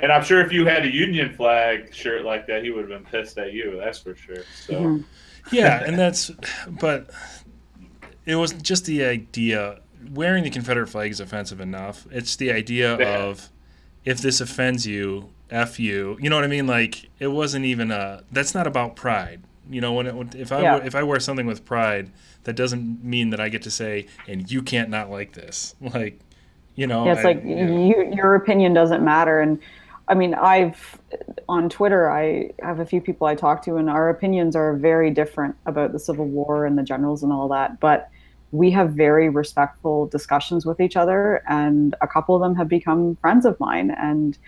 and 0.00 0.10
I'm 0.12 0.22
sure 0.24 0.40
if 0.40 0.50
you 0.52 0.64
had 0.66 0.84
a 0.84 0.90
Union 0.92 1.34
flag 1.34 1.94
shirt 1.94 2.24
like 2.24 2.46
that, 2.46 2.62
he 2.62 2.70
would 2.70 2.90
have 2.90 3.02
been 3.02 3.10
pissed 3.10 3.36
at 3.38 3.52
you. 3.52 3.78
That's 3.82 3.98
for 3.98 4.14
sure. 4.14 4.44
So 4.66 4.74
Mhm. 4.74 5.04
Yeah, 5.52 5.82
and 5.84 5.98
that's, 5.98 6.30
but 6.80 7.10
it 8.26 8.34
was 8.36 8.52
just 8.54 8.84
the 8.86 9.04
idea. 9.04 9.80
Wearing 10.12 10.44
the 10.44 10.50
Confederate 10.50 10.88
flag 10.88 11.10
is 11.10 11.20
offensive 11.20 11.60
enough. 11.60 12.06
It's 12.10 12.36
the 12.36 12.50
idea 12.52 12.98
Yeah. 12.98 13.18
of 13.24 13.48
if 14.04 14.20
this 14.20 14.40
offends 14.40 14.86
you, 14.86 15.30
f 15.50 15.78
you. 15.80 16.16
You 16.20 16.30
know 16.30 16.36
what 16.36 16.44
I 16.44 16.48
mean? 16.48 16.66
Like 16.66 17.08
it 17.18 17.28
wasn't 17.28 17.64
even 17.66 17.90
a. 17.90 18.22
That's 18.32 18.54
not 18.54 18.66
about 18.66 18.96
pride. 18.96 19.42
You 19.70 19.80
know, 19.80 19.92
when 19.92 20.06
it, 20.06 20.34
if 20.34 20.50
I 20.52 20.62
Yeah. 20.62 20.74
wear- 20.76 20.86
if 20.86 20.94
I 20.94 21.02
wear 21.02 21.20
something 21.20 21.46
with 21.46 21.64
pride, 21.64 22.10
that 22.44 22.56
doesn't 22.56 23.04
mean 23.04 23.30
that 23.30 23.40
I 23.40 23.48
get 23.48 23.62
to 23.62 23.70
say, 23.70 24.06
and 24.28 24.50
you 24.50 24.62
can't 24.62 24.90
not 24.90 25.10
like 25.10 25.32
this. 25.32 25.74
Like, 25.94 26.18
you 26.74 26.86
know, 26.86 27.04
yeah, 27.06 27.12
it's 27.12 27.20
I- 27.20 27.28
like 27.32 27.44
you 27.44 27.56
know. 27.56 27.86
you, 27.86 28.12
your 28.14 28.34
opinion 28.34 28.72
doesn't 28.74 29.04
matter 29.04 29.40
and 29.40 29.58
i 30.08 30.14
mean 30.14 30.34
i've 30.34 30.98
on 31.48 31.68
twitter 31.68 32.10
i 32.10 32.50
have 32.62 32.80
a 32.80 32.86
few 32.86 33.00
people 33.00 33.26
i 33.26 33.34
talk 33.34 33.62
to 33.64 33.76
and 33.76 33.90
our 33.90 34.08
opinions 34.08 34.56
are 34.56 34.74
very 34.74 35.10
different 35.10 35.54
about 35.66 35.92
the 35.92 35.98
civil 35.98 36.26
war 36.26 36.64
and 36.66 36.78
the 36.78 36.82
generals 36.82 37.22
and 37.22 37.32
all 37.32 37.48
that 37.48 37.78
but 37.80 38.08
we 38.52 38.70
have 38.70 38.90
very 38.92 39.28
respectful 39.28 40.06
discussions 40.06 40.64
with 40.64 40.80
each 40.80 40.96
other 40.96 41.42
and 41.48 41.94
a 42.00 42.08
couple 42.08 42.34
of 42.34 42.40
them 42.40 42.54
have 42.56 42.66
become 42.68 43.16
friends 43.16 43.44
of 43.44 43.58
mine 43.60 43.90
and 44.00 44.38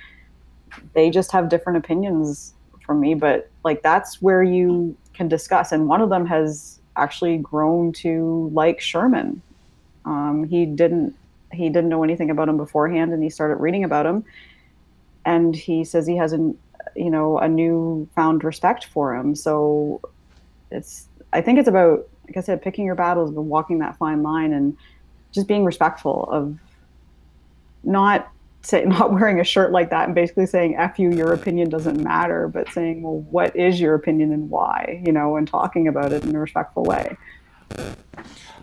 they 0.95 1.11
just 1.11 1.31
have 1.33 1.49
different 1.49 1.77
opinions 1.77 2.55
from 2.87 2.99
me 3.01 3.15
but 3.15 3.51
like 3.65 3.83
that's 3.83 4.23
where 4.23 4.43
you 4.43 4.97
can 5.15 5.29
discuss. 5.29 5.73
And 5.73 5.89
one 5.89 6.01
of 6.01 6.11
them 6.11 6.27
has 6.27 6.81
actually 6.97 7.39
grown 7.39 7.93
to 7.93 8.51
like 8.53 8.81
sherman. 8.81 9.43
Um, 10.05 10.45
he 10.45 10.67
didn't 10.67 11.15
he 11.53 11.69
didn't 11.69 11.91
know 11.91 12.03
anything 12.03 12.31
about 12.31 12.49
him 12.49 12.57
beforehand 12.57 13.13
and 13.13 13.23
he 13.23 13.29
started 13.29 13.57
reading 13.57 13.85
about 13.85 14.07
him. 14.07 14.25
And 15.25 15.55
he 15.55 15.85
says 15.85 16.07
he 16.07 16.17
has 16.17 16.33
an 16.33 16.59
you 16.97 17.11
know 17.11 17.39
a 17.39 17.49
new 17.49 18.09
found 18.15 18.45
respect 18.45 18.87
for 18.87 19.15
him. 19.15 19.35
So 19.35 20.01
it's 20.73 21.09
i 21.33 21.41
think 21.41 21.59
it's 21.59 21.69
about 21.69 22.09
like 22.27 22.37
i 22.37 22.41
said 22.41 22.63
picking 22.63 22.85
your 22.85 22.95
battles 22.95 23.31
but 23.31 23.43
walking 23.43 23.79
that 23.79 23.97
fine 23.97 24.23
line 24.23 24.53
and 24.53 24.77
just 25.31 25.47
being 25.47 25.65
respectful 25.65 26.29
of 26.31 26.59
not 27.85 28.31
say 28.63 28.85
not 28.87 29.13
wearing 29.13 29.41
a 29.41 29.45
shirt 29.45 29.73
like 29.73 29.91
that 29.91 30.07
and 30.07 30.15
basically 30.15 30.47
saying 30.47 30.77
"f 30.77 30.99
you," 30.99 31.13
your 31.13 31.33
opinion 31.33 31.69
doesn't 31.69 32.03
matter, 32.03 32.49
but 32.49 32.69
saying, 32.71 33.03
"Well, 33.03 33.21
what 33.31 33.55
is 33.57 33.81
your 33.81 33.95
opinion 33.95 34.33
and 34.33 34.49
why?" 34.51 35.03
You 35.05 35.13
know, 35.13 35.37
and 35.37 35.47
talking 35.47 35.89
about 35.89 36.13
it 36.13 36.25
in 36.25 36.35
a 36.35 36.41
respectful 36.41 36.85
way. 36.85 37.17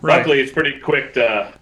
Right. 0.02 0.18
Luckily, 0.18 0.40
it's 0.40 0.52
pretty 0.52 0.78
quick 0.78 1.14
to. 1.14 1.54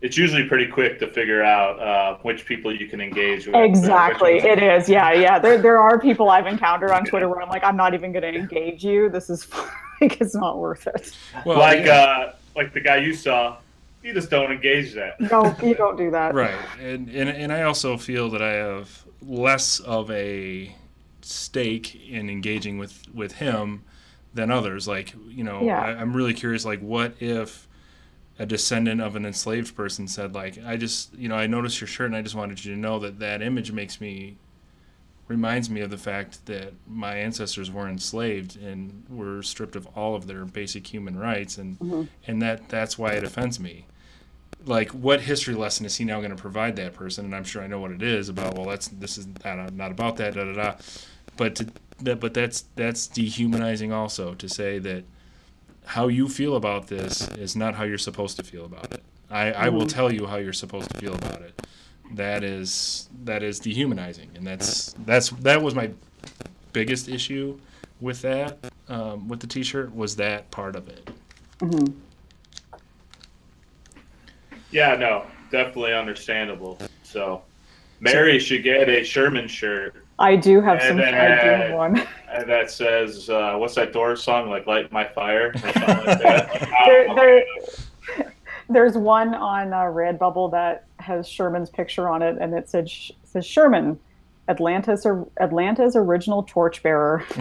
It's 0.00 0.18
usually 0.18 0.46
pretty 0.46 0.66
quick 0.66 0.98
to 0.98 1.06
figure 1.06 1.42
out 1.42 1.80
uh, 1.80 2.18
which 2.20 2.44
people 2.44 2.74
you 2.74 2.86
can 2.88 3.00
engage 3.00 3.46
with. 3.46 3.56
Exactly, 3.56 4.36
it 4.36 4.62
is. 4.62 4.86
Yeah, 4.86 5.14
yeah. 5.14 5.38
There, 5.38 5.56
there 5.56 5.78
are 5.78 5.98
people 5.98 6.28
I've 6.28 6.46
encountered 6.46 6.90
on 6.90 7.06
Twitter 7.06 7.26
where 7.26 7.40
I'm 7.40 7.48
like, 7.48 7.64
I'm 7.64 7.76
not 7.76 7.94
even 7.94 8.12
going 8.12 8.22
to 8.22 8.38
engage 8.38 8.84
you. 8.84 9.08
This 9.08 9.30
is 9.30 9.48
like 10.02 10.20
it's 10.20 10.34
not 10.34 10.58
worth 10.58 10.86
it. 10.86 11.12
Well, 11.46 11.58
like 11.58 11.86
yeah. 11.86 11.94
uh, 11.94 12.34
like 12.54 12.74
the 12.74 12.80
guy 12.80 12.96
you 12.96 13.14
saw. 13.14 13.56
You 14.04 14.12
just 14.12 14.28
don't 14.30 14.52
engage 14.52 14.92
that. 14.94 15.18
No, 15.32 15.56
you 15.62 15.74
don't 15.74 15.96
do 15.96 16.10
that. 16.10 16.34
Right, 16.34 16.54
and, 16.78 17.08
and 17.08 17.30
and 17.30 17.52
I 17.52 17.62
also 17.62 17.96
feel 17.96 18.28
that 18.30 18.42
I 18.42 18.52
have 18.52 19.04
less 19.22 19.80
of 19.80 20.10
a 20.10 20.76
stake 21.22 22.08
in 22.08 22.28
engaging 22.28 22.76
with 22.76 23.02
with 23.14 23.32
him 23.32 23.82
than 24.34 24.50
others. 24.50 24.86
Like 24.86 25.14
you 25.28 25.42
know, 25.42 25.62
Yeah. 25.62 25.80
I, 25.80 25.90
I'm 25.92 26.14
really 26.14 26.34
curious. 26.34 26.66
Like, 26.66 26.80
what 26.80 27.14
if 27.18 27.66
a 28.38 28.44
descendant 28.44 29.00
of 29.00 29.16
an 29.16 29.24
enslaved 29.24 29.74
person 29.74 30.06
said, 30.06 30.34
like, 30.34 30.58
I 30.62 30.76
just 30.76 31.14
you 31.14 31.28
know, 31.28 31.36
I 31.36 31.46
noticed 31.46 31.80
your 31.80 31.88
shirt 31.88 32.06
and 32.06 32.16
I 32.16 32.20
just 32.20 32.34
wanted 32.34 32.62
you 32.62 32.74
to 32.74 32.78
know 32.78 32.98
that 32.98 33.18
that 33.20 33.40
image 33.40 33.72
makes 33.72 34.02
me 34.02 34.36
reminds 35.28 35.70
me 35.70 35.80
of 35.80 35.88
the 35.88 35.96
fact 35.96 36.44
that 36.44 36.74
my 36.86 37.16
ancestors 37.16 37.70
were 37.70 37.88
enslaved 37.88 38.60
and 38.60 39.04
were 39.08 39.42
stripped 39.42 39.74
of 39.74 39.88
all 39.96 40.14
of 40.14 40.26
their 40.26 40.44
basic 40.44 40.86
human 40.86 41.18
rights 41.18 41.56
and 41.56 41.78
mm-hmm. 41.78 42.02
and 42.26 42.42
that 42.42 42.68
that's 42.68 42.98
why 42.98 43.12
it 43.12 43.24
offends 43.24 43.58
me 43.58 43.86
like 44.66 44.90
what 44.90 45.20
history 45.20 45.54
lesson 45.54 45.86
is 45.86 45.96
he 45.96 46.04
now 46.04 46.18
going 46.18 46.30
to 46.30 46.40
provide 46.40 46.76
that 46.76 46.94
person? 46.94 47.24
And 47.26 47.34
i'm 47.34 47.44
sure 47.44 47.62
i 47.62 47.66
know 47.66 47.80
what 47.80 47.90
it 47.90 48.02
is 48.02 48.28
about 48.28 48.54
well 48.54 48.66
that's 48.66 48.88
this 48.88 49.18
is 49.18 49.26
not, 49.44 49.72
not 49.74 49.90
about 49.90 50.16
that 50.16 50.34
da 50.34 50.44
da 50.44 50.52
da. 50.52 50.74
But 51.36 51.56
to 51.56 51.66
that 52.00 52.20
but 52.20 52.34
that's 52.34 52.64
that's 52.76 53.06
dehumanizing 53.06 53.92
also 53.92 54.34
to 54.34 54.48
say 54.48 54.78
that 54.80 55.04
how 55.86 56.08
you 56.08 56.28
feel 56.28 56.56
about 56.56 56.86
this 56.88 57.28
is 57.36 57.54
not 57.54 57.74
how 57.74 57.84
you're 57.84 57.98
supposed 57.98 58.36
to 58.38 58.42
feel 58.42 58.64
about 58.64 58.92
it. 58.92 59.02
I 59.30 59.52
i 59.52 59.68
will 59.68 59.86
tell 59.86 60.12
you 60.12 60.26
how 60.26 60.36
you're 60.36 60.52
supposed 60.52 60.90
to 60.90 60.98
feel 60.98 61.14
about 61.14 61.42
it. 61.42 61.66
That 62.12 62.44
is 62.44 63.08
that 63.24 63.42
is 63.42 63.58
dehumanizing 63.58 64.30
and 64.34 64.46
that's 64.46 64.94
that's 65.04 65.30
that 65.30 65.62
was 65.62 65.74
my 65.74 65.90
biggest 66.72 67.08
issue 67.08 67.58
with 68.00 68.22
that 68.22 68.58
um, 68.88 69.28
with 69.28 69.40
the 69.40 69.46
t-shirt 69.46 69.94
was 69.94 70.16
that 70.16 70.50
part 70.50 70.76
of 70.76 70.88
it 70.88 71.08
Yeah, 74.74 74.96
no, 74.96 75.24
definitely 75.50 75.94
understandable. 75.94 76.78
So, 77.04 77.42
Mary 78.00 78.38
should 78.38 78.64
get 78.64 78.88
a 78.88 79.04
Sherman 79.04 79.46
shirt 79.48 79.94
I 80.18 80.36
do 80.36 80.60
have 80.60 80.78
And 80.80 80.88
some. 80.88 80.96
then 80.98 81.14
I 81.14 81.26
do 81.42 81.62
have 81.62 81.74
one. 81.74 81.98
uh, 82.32 82.44
that 82.44 82.70
says, 82.70 83.28
uh, 83.30 83.56
"What's 83.56 83.74
that 83.74 83.92
Doors 83.92 84.22
song? 84.22 84.48
Like 84.48 84.66
Light 84.66 84.92
My 84.92 85.04
Fire?" 85.04 85.48
Or 85.54 85.58
something 85.58 85.82
like 85.82 86.22
that. 86.22 86.68
there, 86.86 87.14
there, 88.16 88.34
there's 88.68 88.96
one 88.96 89.34
on 89.34 89.72
uh, 89.72 89.82
Redbubble 89.82 90.50
that 90.52 90.84
has 91.00 91.28
Sherman's 91.28 91.70
picture 91.70 92.08
on 92.08 92.22
it, 92.22 92.36
and 92.40 92.54
it 92.54 92.68
said 92.68 92.88
sh- 92.88 93.10
says 93.24 93.44
Sherman, 93.44 93.98
Atlanta's 94.48 95.04
or 95.04 95.26
Atlanta's 95.38 95.96
original 95.96 96.42
torchbearer. 96.44 97.24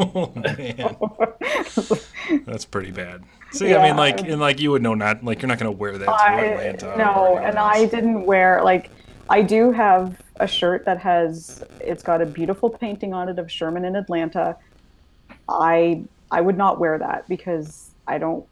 oh 0.00 0.32
man 0.34 0.96
that's 2.46 2.64
pretty 2.64 2.90
bad 2.90 3.22
see 3.58 3.74
i 3.74 3.82
mean 3.82 3.96
like 3.96 4.20
and 4.20 4.40
like 4.40 4.60
you 4.60 4.70
would 4.70 4.82
know 4.82 4.94
not 4.94 5.24
like 5.24 5.40
you're 5.40 5.48
not 5.48 5.58
going 5.58 5.72
to 5.72 5.78
wear 5.78 5.96
that 5.98 6.06
to 6.06 6.12
I, 6.12 6.40
atlanta 6.40 6.96
no, 6.96 7.38
and 7.38 7.58
I 7.58 7.86
didn't 7.86 8.24
wear 8.24 8.62
like 8.62 8.90
I 9.28 9.42
do 9.42 9.72
have 9.72 10.20
a 10.36 10.46
shirt 10.46 10.84
that 10.84 10.98
has 10.98 11.64
it's 11.80 12.02
got 12.02 12.20
a 12.20 12.26
beautiful 12.26 12.68
painting 12.68 13.14
on 13.14 13.28
it 13.28 13.38
of 13.38 13.50
Sherman 13.50 13.84
in 13.84 13.96
Atlanta. 13.96 14.56
I 15.48 16.02
I 16.30 16.40
would 16.40 16.56
not 16.56 16.78
wear 16.78 16.98
that 16.98 17.28
because 17.28 17.90
I 18.06 18.18
don't 18.18 18.44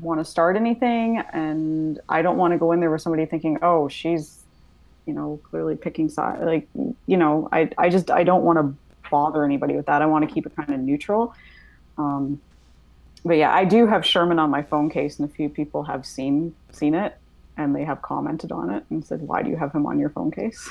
want 0.00 0.20
to 0.20 0.24
start 0.24 0.56
anything 0.56 1.18
and 1.32 2.00
I 2.08 2.22
don't 2.22 2.36
want 2.36 2.52
to 2.52 2.58
go 2.58 2.72
in 2.72 2.80
there 2.80 2.90
with 2.90 3.02
somebody 3.02 3.26
thinking, 3.26 3.58
"Oh, 3.62 3.88
she's 3.88 4.44
you 5.06 5.12
know, 5.12 5.40
clearly 5.42 5.74
picking 5.74 6.08
side 6.08 6.40
like 6.42 6.68
you 7.06 7.16
know, 7.16 7.48
I 7.52 7.70
I 7.78 7.88
just 7.88 8.10
I 8.10 8.22
don't 8.22 8.44
want 8.44 8.58
to 8.58 8.74
bother 9.10 9.44
anybody 9.44 9.74
with 9.74 9.86
that. 9.86 10.02
I 10.02 10.06
want 10.06 10.26
to 10.26 10.32
keep 10.32 10.46
it 10.46 10.54
kind 10.54 10.70
of 10.70 10.80
neutral. 10.80 11.34
Um 11.98 12.40
but 13.24 13.34
yeah, 13.34 13.54
I 13.54 13.64
do 13.64 13.86
have 13.86 14.04
Sherman 14.04 14.38
on 14.38 14.50
my 14.50 14.62
phone 14.62 14.90
case, 14.90 15.18
and 15.18 15.28
a 15.28 15.32
few 15.32 15.48
people 15.48 15.84
have 15.84 16.04
seen 16.06 16.54
seen 16.72 16.94
it, 16.94 17.16
and 17.56 17.74
they 17.74 17.84
have 17.84 18.02
commented 18.02 18.52
on 18.52 18.70
it 18.70 18.84
and 18.90 19.04
said, 19.04 19.22
"Why 19.22 19.42
do 19.42 19.50
you 19.50 19.56
have 19.56 19.72
him 19.72 19.86
on 19.86 19.98
your 19.98 20.10
phone 20.10 20.30
case?" 20.30 20.70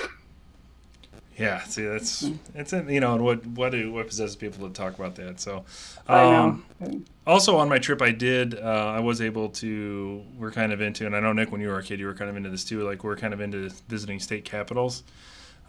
yeah 1.37 1.63
see 1.63 1.85
that's 1.85 2.29
it's 2.53 2.73
in 2.73 2.89
you 2.89 2.99
know 2.99 3.13
and 3.13 3.23
what 3.23 3.45
what 3.47 3.71
do 3.71 3.91
what 3.91 4.05
possesses 4.07 4.35
people 4.35 4.67
to 4.67 4.73
talk 4.73 4.97
about 4.97 5.15
that 5.15 5.39
so 5.39 5.63
um, 6.07 6.63
also 7.25 7.57
on 7.57 7.69
my 7.69 7.79
trip 7.79 8.01
i 8.01 8.11
did 8.11 8.59
uh, 8.59 8.93
i 8.95 8.99
was 8.99 9.21
able 9.21 9.49
to 9.49 10.21
we're 10.37 10.51
kind 10.51 10.73
of 10.73 10.81
into 10.81 11.05
and 11.05 11.15
i 11.15 11.19
know 11.19 11.31
nick 11.31 11.51
when 11.51 11.61
you 11.61 11.69
were 11.69 11.79
a 11.79 11.83
kid 11.83 11.99
you 11.99 12.05
were 12.05 12.13
kind 12.13 12.29
of 12.29 12.35
into 12.35 12.49
this 12.49 12.63
too 12.63 12.83
like 12.83 13.03
we're 13.03 13.15
kind 13.15 13.33
of 13.33 13.39
into 13.39 13.69
visiting 13.87 14.19
state 14.19 14.43
capitals 14.45 15.03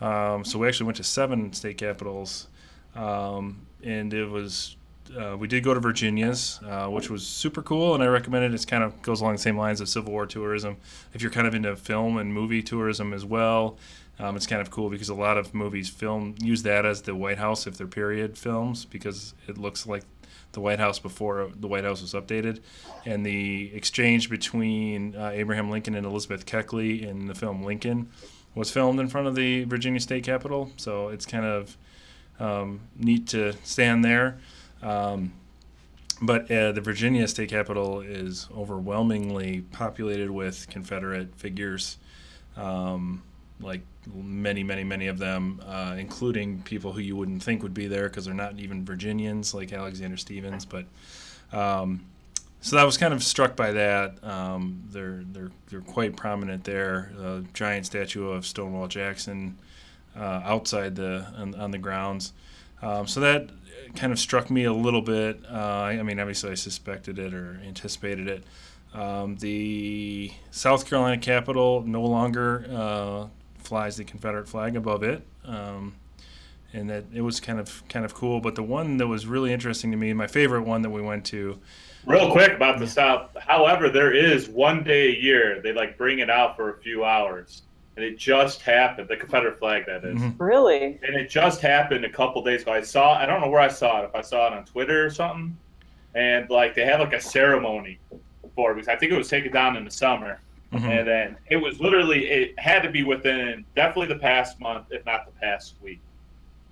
um, 0.01 0.45
so 0.45 0.59
we 0.59 0.67
actually 0.67 0.87
went 0.87 0.97
to 0.97 1.05
seven 1.05 1.53
state 1.53 1.79
capitals 1.79 2.49
um, 2.97 3.65
and 3.85 4.13
it 4.13 4.29
was 4.29 4.77
uh, 5.19 5.37
we 5.37 5.47
did 5.49 5.63
go 5.63 5.75
to 5.75 5.81
virginia's 5.81 6.61
uh, 6.67 6.87
which 6.87 7.11
was 7.11 7.27
super 7.27 7.63
cool 7.63 7.95
and 7.95 8.03
i 8.03 8.07
recommend 8.07 8.45
it 8.45 8.55
it's 8.55 8.65
kind 8.65 8.83
of 8.85 9.01
goes 9.03 9.21
along 9.21 9.33
the 9.33 9.39
same 9.39 9.57
lines 9.57 9.81
of 9.81 9.89
civil 9.89 10.13
war 10.13 10.27
tourism 10.27 10.77
if 11.15 11.23
you're 11.23 11.31
kind 11.31 11.47
of 11.47 11.55
into 11.55 11.75
film 11.77 12.17
and 12.17 12.33
movie 12.33 12.63
tourism 12.63 13.13
as 13.13 13.25
well 13.25 13.77
um, 14.19 14.37
it's 14.37 14.47
kind 14.47 14.61
of 14.61 14.71
cool 14.71 14.91
because 14.91 15.09
a 15.09 15.15
lot 15.15 15.37
of 15.37 15.55
movies 15.55 15.89
film 15.89 16.35
use 16.41 16.63
that 16.63 16.85
as 16.85 17.03
the 17.03 17.15
white 17.15 17.39
house 17.39 17.67
if 17.67 17.77
they're 17.79 17.87
period 17.87 18.37
films 18.37 18.85
because 18.85 19.35
it 19.49 19.59
looks 19.59 19.87
like 19.87 20.05
the 20.53 20.61
White 20.61 20.79
House 20.79 20.99
before 20.99 21.51
the 21.59 21.67
White 21.67 21.85
House 21.85 22.03
was 22.03 22.13
updated, 22.13 22.61
and 23.05 23.25
the 23.25 23.75
exchange 23.75 24.31
between 24.31 25.17
uh, 25.17 25.31
Abraham 25.33 25.71
Lincoln 25.71 25.95
and 25.95 26.07
Elizabeth 26.07 26.47
Keckley 26.47 27.03
in 27.03 27.27
the 27.27 27.35
film 27.35 27.63
Lincoln 27.63 28.11
was 28.55 28.71
filmed 28.71 29.01
in 29.01 29.09
front 29.09 29.27
of 29.27 29.35
the 29.35 29.65
Virginia 29.65 30.01
State 30.01 30.25
Capitol. 30.25 30.71
So 30.77 31.09
it's 31.09 31.25
kind 31.25 31.45
of 31.45 31.77
um, 32.39 32.81
neat 32.97 33.27
to 33.29 33.55
stand 33.65 34.05
there. 34.05 34.39
Um, 34.83 35.33
but 36.21 36.51
uh, 36.51 36.73
the 36.73 36.81
Virginia 36.81 37.27
State 37.27 37.49
Capitol 37.49 38.01
is 38.01 38.49
overwhelmingly 38.57 39.63
populated 39.73 40.31
with 40.31 40.69
Confederate 40.71 41.35
figures, 41.35 41.99
um, 42.57 43.23
like 43.61 43.81
many, 44.15 44.63
many, 44.63 44.85
many 44.85 45.09
of 45.09 45.19
them, 45.19 45.61
uh, 45.67 45.97
including 45.99 46.63
people 46.63 46.93
who 46.93 47.01
you 47.01 47.17
wouldn't 47.17 47.43
think 47.43 47.63
would 47.63 47.75
be 47.75 47.89
there 47.89 48.09
because 48.09 48.25
they're 48.25 48.35
not 48.35 48.59
even 48.59 48.85
Virginians, 48.85 49.53
like 49.53 49.73
Alexander 49.73 50.17
Stephens. 50.17 50.65
But 50.65 50.85
um, 51.53 52.05
so 52.61 52.79
I 52.79 52.85
was 52.85 52.97
kind 52.97 53.13
of 53.13 53.25
struck 53.25 53.57
by 53.57 53.73
that. 53.73 54.23
Um, 54.23 54.85
they're 54.91 55.25
they're 55.33 55.51
they're 55.69 55.81
quite 55.81 56.17
prominent 56.17 56.63
there. 56.63 57.11
A 57.19 57.43
giant 57.53 57.87
statue 57.87 58.29
of 58.29 58.47
Stonewall 58.47 58.87
Jackson 58.87 59.59
uh, 60.17 60.43
outside 60.45 60.95
the 60.95 61.27
on, 61.37 61.57
on 61.57 61.73
the 61.73 61.79
grounds. 61.79 62.33
Um, 62.83 63.07
so 63.07 63.21
that 63.21 63.51
kind 63.95 64.13
of 64.13 64.19
struck 64.19 64.51
me 64.51 64.65
a 64.65 64.73
little 64.73 65.03
bit. 65.03 65.41
Uh, 65.51 65.57
I, 65.57 66.03
mean, 66.03 66.19
obviously, 66.19 66.51
I 66.51 66.55
suspected 66.55 67.19
it 67.19 67.35
or 67.35 67.61
anticipated 67.65 68.29
it. 68.29 68.45
Um, 68.95 69.37
the 69.37 70.33
South 70.51 70.87
Carolina 70.87 71.19
Capitol 71.19 71.83
no 71.87 72.03
longer 72.03 72.67
uh, 72.71 73.27
flies 73.59 73.97
the 73.97 74.05
Confederate 74.05 74.49
flag 74.49 74.77
above 74.77 75.03
it, 75.03 75.23
um, 75.45 75.95
and 76.75 76.91
that 76.91 77.05
it 77.15 77.23
was 77.23 77.41
kind 77.41 77.59
of 77.59 77.83
kind 77.89 78.05
of 78.05 78.13
cool. 78.13 78.41
But 78.41 78.55
the 78.55 78.63
one 78.63 78.99
that 78.99 79.07
was 79.07 79.27
really 79.27 79.51
interesting 79.51 79.93
to 79.93 79.97
me, 79.97 80.13
my 80.13 80.27
favorite 80.27 80.63
one 80.63 80.83
that 80.83 80.91
we 80.91 81.01
went 81.01 81.25
to, 81.27 81.59
Real 82.05 82.33
quick 82.33 82.53
about 82.53 82.81
the 82.81 82.87
South. 82.87 83.31
However, 83.39 83.89
there 83.89 84.13
is 84.13 84.49
one 84.49 84.83
day 84.83 85.09
a 85.09 85.21
year 85.21 85.61
they 85.63 85.73
like 85.73 85.97
bring 85.97 86.19
it 86.19 86.29
out 86.29 86.57
for 86.57 86.71
a 86.71 86.79
few 86.79 87.05
hours, 87.05 87.63
and 87.97 88.05
it 88.05 88.17
just 88.19 88.63
happened. 88.63 89.09
The 89.09 89.17
Confederate 89.17 89.59
flag, 89.59 89.85
that 89.87 90.05
is. 90.05 90.19
Mhm. 90.21 90.35
Really? 90.39 90.99
and 91.03 91.15
it 91.17 91.29
just 91.29 91.61
happened 91.61 92.05
a 92.05 92.09
couple 92.11 92.43
days 92.43 92.63
ago. 92.63 92.73
I 92.73 92.81
saw. 92.83 93.15
I 93.15 93.27
don't 93.27 93.41
know 93.41 93.51
where 93.51 93.61
I 93.61 93.69
saw 93.69 94.03
it. 94.03 94.05
If 94.07 94.15
I 94.15 94.23
saw 94.23 94.47
it 94.49 94.53
on 94.55 94.65
Twitter 94.65 95.05
or 95.07 95.11
something, 95.11 95.57
and 96.15 96.49
like 96.51 96.75
they 96.75 96.85
had 96.85 97.01
like 97.01 97.13
a 97.13 97.21
ceremony 97.21 97.99
for 98.55 98.73
it 98.73 98.75
because 98.75 98.89
I 98.89 98.97
think 98.97 99.13
it 99.13 99.17
was 99.19 99.29
taken 99.29 99.53
down 99.53 99.77
in 99.77 99.85
the 99.85 99.91
summer, 99.91 100.41
Mhm. 100.73 100.85
and 101.01 101.07
then 101.09 101.37
it 101.51 101.57
was 101.57 101.81
literally 101.81 102.27
it 102.29 102.59
had 102.59 102.83
to 102.83 102.91
be 102.91 103.03
within 103.03 103.65
definitely 103.77 104.15
the 104.15 104.21
past 104.21 104.59
month, 104.61 104.87
if 104.91 105.05
not 105.07 105.27
the 105.27 105.33
past 105.41 105.75
week. 105.83 106.01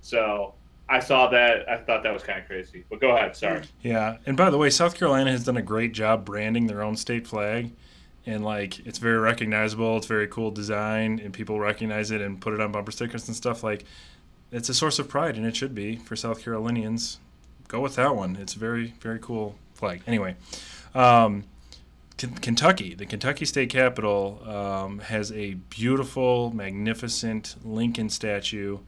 So 0.01 0.53
I 0.89 0.99
saw 0.99 1.27
that. 1.27 1.69
I 1.69 1.77
thought 1.77 2.03
that 2.03 2.13
was 2.13 2.23
kind 2.23 2.39
of 2.39 2.45
crazy. 2.47 2.83
But 2.89 2.99
go 2.99 3.15
ahead. 3.15 3.35
Sorry. 3.35 3.61
Yeah, 3.81 4.17
and 4.25 4.35
by 4.35 4.49
the 4.49 4.57
way, 4.57 4.69
South 4.69 4.95
Carolina 4.97 5.31
has 5.31 5.43
done 5.45 5.57
a 5.57 5.61
great 5.61 5.93
job 5.93 6.25
branding 6.25 6.67
their 6.67 6.81
own 6.83 6.95
state 6.97 7.27
flag, 7.27 7.71
and 8.25 8.43
like 8.43 8.85
it's 8.85 8.99
very 8.99 9.17
recognizable. 9.17 9.97
It's 9.97 10.07
very 10.07 10.27
cool 10.27 10.51
design, 10.51 11.19
and 11.23 11.33
people 11.33 11.59
recognize 11.59 12.11
it 12.11 12.21
and 12.21 12.39
put 12.39 12.53
it 12.53 12.61
on 12.61 12.71
bumper 12.71 12.91
stickers 12.91 13.27
and 13.27 13.35
stuff. 13.35 13.63
Like, 13.63 13.85
it's 14.51 14.69
a 14.69 14.73
source 14.73 14.99
of 14.99 15.07
pride, 15.07 15.37
and 15.37 15.45
it 15.45 15.55
should 15.55 15.73
be 15.73 15.95
for 15.95 16.15
South 16.15 16.43
Carolinians. 16.43 17.19
Go 17.67 17.79
with 17.79 17.95
that 17.95 18.15
one. 18.15 18.35
It's 18.35 18.55
a 18.55 18.59
very 18.59 18.93
very 18.99 19.19
cool 19.19 19.55
flag. 19.73 20.01
Anyway, 20.05 20.35
um, 20.93 21.45
Ken- 22.17 22.35
Kentucky, 22.35 22.93
the 22.93 23.05
Kentucky 23.05 23.45
State 23.45 23.69
Capitol, 23.69 24.41
um, 24.47 24.99
has 24.99 25.31
a 25.31 25.55
beautiful, 25.69 26.51
magnificent 26.53 27.55
Lincoln 27.63 28.09
statue, 28.09 28.79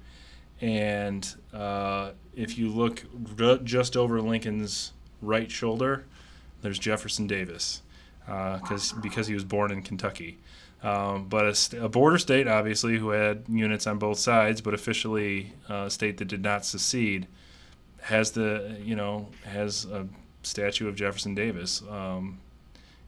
and 0.61 1.35
uh, 1.53 2.11
if 2.35 2.57
you 2.57 2.69
look 2.69 3.03
r- 3.39 3.57
just 3.57 3.97
over 3.97 4.21
Lincoln's 4.21 4.91
right 5.21 5.49
shoulder, 5.49 6.05
there's 6.61 6.77
Jefferson 6.77 7.25
Davis, 7.25 7.81
because 8.25 8.93
because 8.93 9.27
he 9.27 9.33
was 9.33 9.43
born 9.43 9.71
in 9.71 9.81
Kentucky. 9.81 10.37
Um, 10.83 11.27
but 11.29 11.47
a, 11.47 11.55
st- 11.55 11.81
a 11.81 11.87
border 11.87 12.17
state, 12.17 12.45
obviously, 12.45 12.97
who 12.97 13.11
had 13.11 13.45
units 13.47 13.87
on 13.87 13.99
both 13.99 14.19
sides, 14.19 14.59
but 14.59 14.73
officially 14.73 15.53
uh, 15.69 15.85
a 15.85 15.89
state 15.89 16.17
that 16.17 16.27
did 16.27 16.43
not 16.43 16.65
secede, 16.65 17.25
has 18.01 18.31
the 18.31 18.77
you 18.83 18.95
know 18.95 19.29
has 19.45 19.85
a 19.85 20.07
statue 20.43 20.87
of 20.89 20.95
Jefferson 20.95 21.35
Davis. 21.35 21.81
Um, 21.89 22.39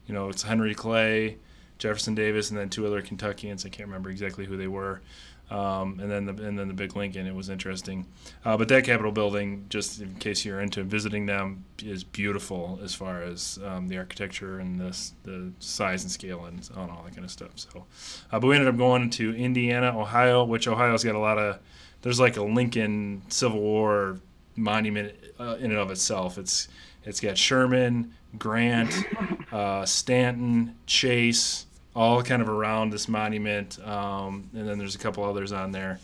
you 0.06 0.14
know, 0.14 0.28
it's 0.28 0.42
Henry 0.42 0.74
Clay, 0.74 1.36
Jefferson 1.78 2.14
Davis, 2.14 2.50
and 2.50 2.58
then 2.58 2.70
two 2.70 2.86
other 2.86 3.02
Kentuckians. 3.02 3.66
I 3.66 3.68
can't 3.68 3.88
remember 3.88 4.08
exactly 4.08 4.46
who 4.46 4.56
they 4.56 4.68
were. 4.68 5.02
Um, 5.48 6.00
and 6.00 6.10
then 6.10 6.24
the 6.26 6.32
and 6.44 6.58
then 6.58 6.66
the 6.66 6.74
big 6.74 6.96
Lincoln. 6.96 7.26
It 7.26 7.34
was 7.34 7.48
interesting. 7.48 8.06
Uh, 8.44 8.56
but 8.56 8.68
that 8.68 8.84
Capitol 8.84 9.12
building, 9.12 9.66
just 9.68 10.00
in 10.00 10.16
case 10.16 10.44
you're 10.44 10.60
into 10.60 10.82
visiting 10.82 11.26
them, 11.26 11.64
is 11.82 12.02
beautiful 12.02 12.80
as 12.82 12.94
far 12.94 13.22
as 13.22 13.58
um, 13.64 13.86
the 13.86 13.96
architecture 13.96 14.58
and 14.58 14.80
the 14.80 15.10
the 15.22 15.52
size 15.60 16.02
and 16.02 16.10
scale 16.10 16.44
and 16.46 16.68
all 16.76 17.02
that 17.04 17.14
kind 17.14 17.24
of 17.24 17.30
stuff. 17.30 17.50
So, 17.54 17.86
uh, 18.32 18.40
but 18.40 18.48
we 18.48 18.56
ended 18.56 18.68
up 18.68 18.76
going 18.76 19.08
to 19.10 19.34
Indiana, 19.36 19.96
Ohio, 19.96 20.42
which 20.44 20.66
Ohio's 20.66 21.04
got 21.04 21.14
a 21.14 21.20
lot 21.20 21.38
of. 21.38 21.60
There's 22.02 22.18
like 22.18 22.36
a 22.36 22.42
Lincoln 22.42 23.22
Civil 23.28 23.60
War 23.60 24.20
monument 24.56 25.14
uh, 25.38 25.56
in 25.60 25.70
and 25.70 25.78
of 25.78 25.92
itself. 25.92 26.38
It's 26.38 26.66
it's 27.04 27.20
got 27.20 27.38
Sherman, 27.38 28.14
Grant, 28.36 28.92
uh, 29.52 29.84
Stanton, 29.84 30.74
Chase, 30.86 31.65
all 31.96 32.22
kind 32.22 32.42
of 32.42 32.48
around 32.48 32.90
this 32.92 33.08
monument, 33.08 33.78
um, 33.84 34.48
and 34.54 34.68
then 34.68 34.78
there's 34.78 34.94
a 34.94 34.98
couple 34.98 35.24
others 35.24 35.50
on 35.50 35.72
there. 35.72 35.98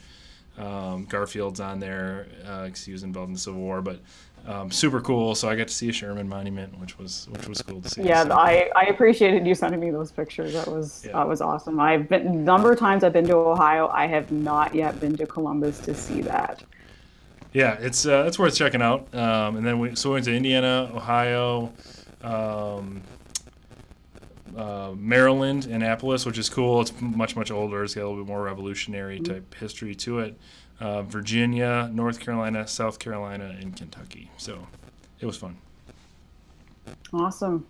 Um, 0.59 1.05
Garfield's 1.07 1.61
on 1.61 1.79
there 1.81 2.27
because 2.65 2.85
he 2.85 2.93
was 2.93 3.03
involved 3.03 3.29
in 3.29 3.35
the 3.35 3.39
Civil 3.41 3.61
War, 3.61 3.83
but 3.83 4.01
um, 4.47 4.71
super 4.71 5.01
cool. 5.01 5.35
So 5.35 5.49
I 5.49 5.55
got 5.57 5.69
to 5.69 5.75
see 5.75 5.89
a 5.89 5.93
Sherman 5.93 6.29
monument, 6.29 6.79
which 6.81 6.99
was 6.99 7.29
which 7.31 7.47
was 7.47 7.61
cool 7.63 7.81
to 7.83 7.89
see. 7.89 8.03
Yeah, 8.03 8.25
So- 8.25 8.33
I, 8.33 8.71
I 8.75 8.85
appreciated 8.87 9.47
you 9.47 9.55
sending 9.55 9.81
me 9.81 9.91
those 9.91 10.11
pictures. 10.11 10.55
That 10.55 10.67
was 10.67 11.05
Yeah. 11.07 11.13
that 11.13 11.29
was 11.29 11.41
awesome. 11.43 11.79
I've 11.79 12.09
been 12.09 12.45
number 12.45 12.73
of 12.73 12.79
times 12.79 13.05
I've 13.05 13.13
been 13.13 13.27
to 13.29 13.37
Ohio. 13.37 13.89
I 13.89 14.07
have 14.07 14.33
not 14.33 14.75
yet 14.75 14.99
been 14.99 15.17
to 15.19 15.27
Columbus 15.27 15.79
to 15.81 15.95
see 15.95 16.23
that. 16.23 16.63
yeah, 17.53 17.77
it's 17.81 18.07
uh, 18.07 18.25
it's 18.27 18.39
worth 18.39 18.55
checking 18.57 18.83
out. 18.83 19.15
Um, 19.15 19.57
and 19.57 19.67
then 19.67 19.79
we 19.79 19.95
so 19.95 20.09
we 20.11 20.15
went 20.15 20.25
to 20.27 20.35
Indiana, 20.35 20.91
Ohio, 20.95 21.73
um, 22.23 23.03
uh, 24.57 24.93
Maryland, 24.97 25.67
Annapolis, 25.67 26.27
which 26.27 26.39
is 26.39 26.49
cool. 26.49 26.81
It's 26.81 26.93
much 27.01 27.37
much 27.37 27.51
older. 27.51 27.83
It's 27.85 27.95
got 27.95 28.03
a 28.03 28.09
little 28.09 28.25
bit 28.25 28.29
more 28.29 28.43
revolutionary 28.43 29.21
type 29.21 29.55
history 29.55 29.95
to 29.97 30.21
it. 30.21 30.39
Uh, 30.81 31.03
Virginia, 31.03 31.91
North 31.93 32.19
Carolina, 32.19 32.67
South 32.67 32.99
Carolina, 32.99 33.57
and 33.61 33.77
Kentucky. 33.77 34.31
So 34.37 34.67
it 35.21 35.27
was 35.27 35.37
fun. 35.37 35.57
Awesome. 37.13 37.67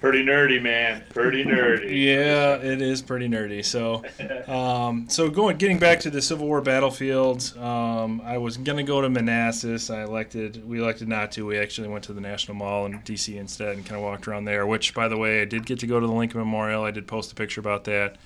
Pretty 0.00 0.24
nerdy, 0.24 0.62
man. 0.62 1.02
Pretty 1.10 1.44
nerdy. 1.44 1.88
Yeah, 2.08 2.54
it 2.54 2.80
is 2.80 3.02
pretty 3.02 3.28
nerdy. 3.28 3.64
So, 3.64 4.04
um, 4.52 5.08
so 5.08 5.28
going 5.28 5.56
getting 5.56 5.78
back 5.78 6.00
to 6.00 6.10
the 6.10 6.22
Civil 6.22 6.46
War 6.46 6.60
battlefield, 6.60 7.56
um, 7.58 8.20
I 8.24 8.38
was 8.38 8.56
gonna 8.56 8.84
go 8.84 9.00
to 9.00 9.08
Manassas. 9.08 9.90
I 9.90 10.04
elected 10.04 10.66
we 10.68 10.80
elected 10.80 11.08
not 11.08 11.32
to. 11.32 11.44
We 11.44 11.58
actually 11.58 11.88
went 11.88 12.04
to 12.04 12.12
the 12.12 12.20
National 12.20 12.56
Mall 12.56 12.86
in 12.86 13.00
D.C. 13.04 13.36
instead 13.36 13.76
and 13.76 13.84
kind 13.84 13.96
of 13.96 14.04
walked 14.04 14.28
around 14.28 14.44
there. 14.44 14.66
Which, 14.66 14.94
by 14.94 15.08
the 15.08 15.16
way, 15.16 15.42
I 15.42 15.44
did 15.44 15.66
get 15.66 15.80
to 15.80 15.86
go 15.86 15.98
to 15.98 16.06
the 16.06 16.12
Lincoln 16.12 16.38
Memorial. 16.38 16.84
I 16.84 16.92
did 16.92 17.08
post 17.08 17.32
a 17.32 17.34
picture 17.34 17.60
about 17.60 17.84
that. 17.84 18.16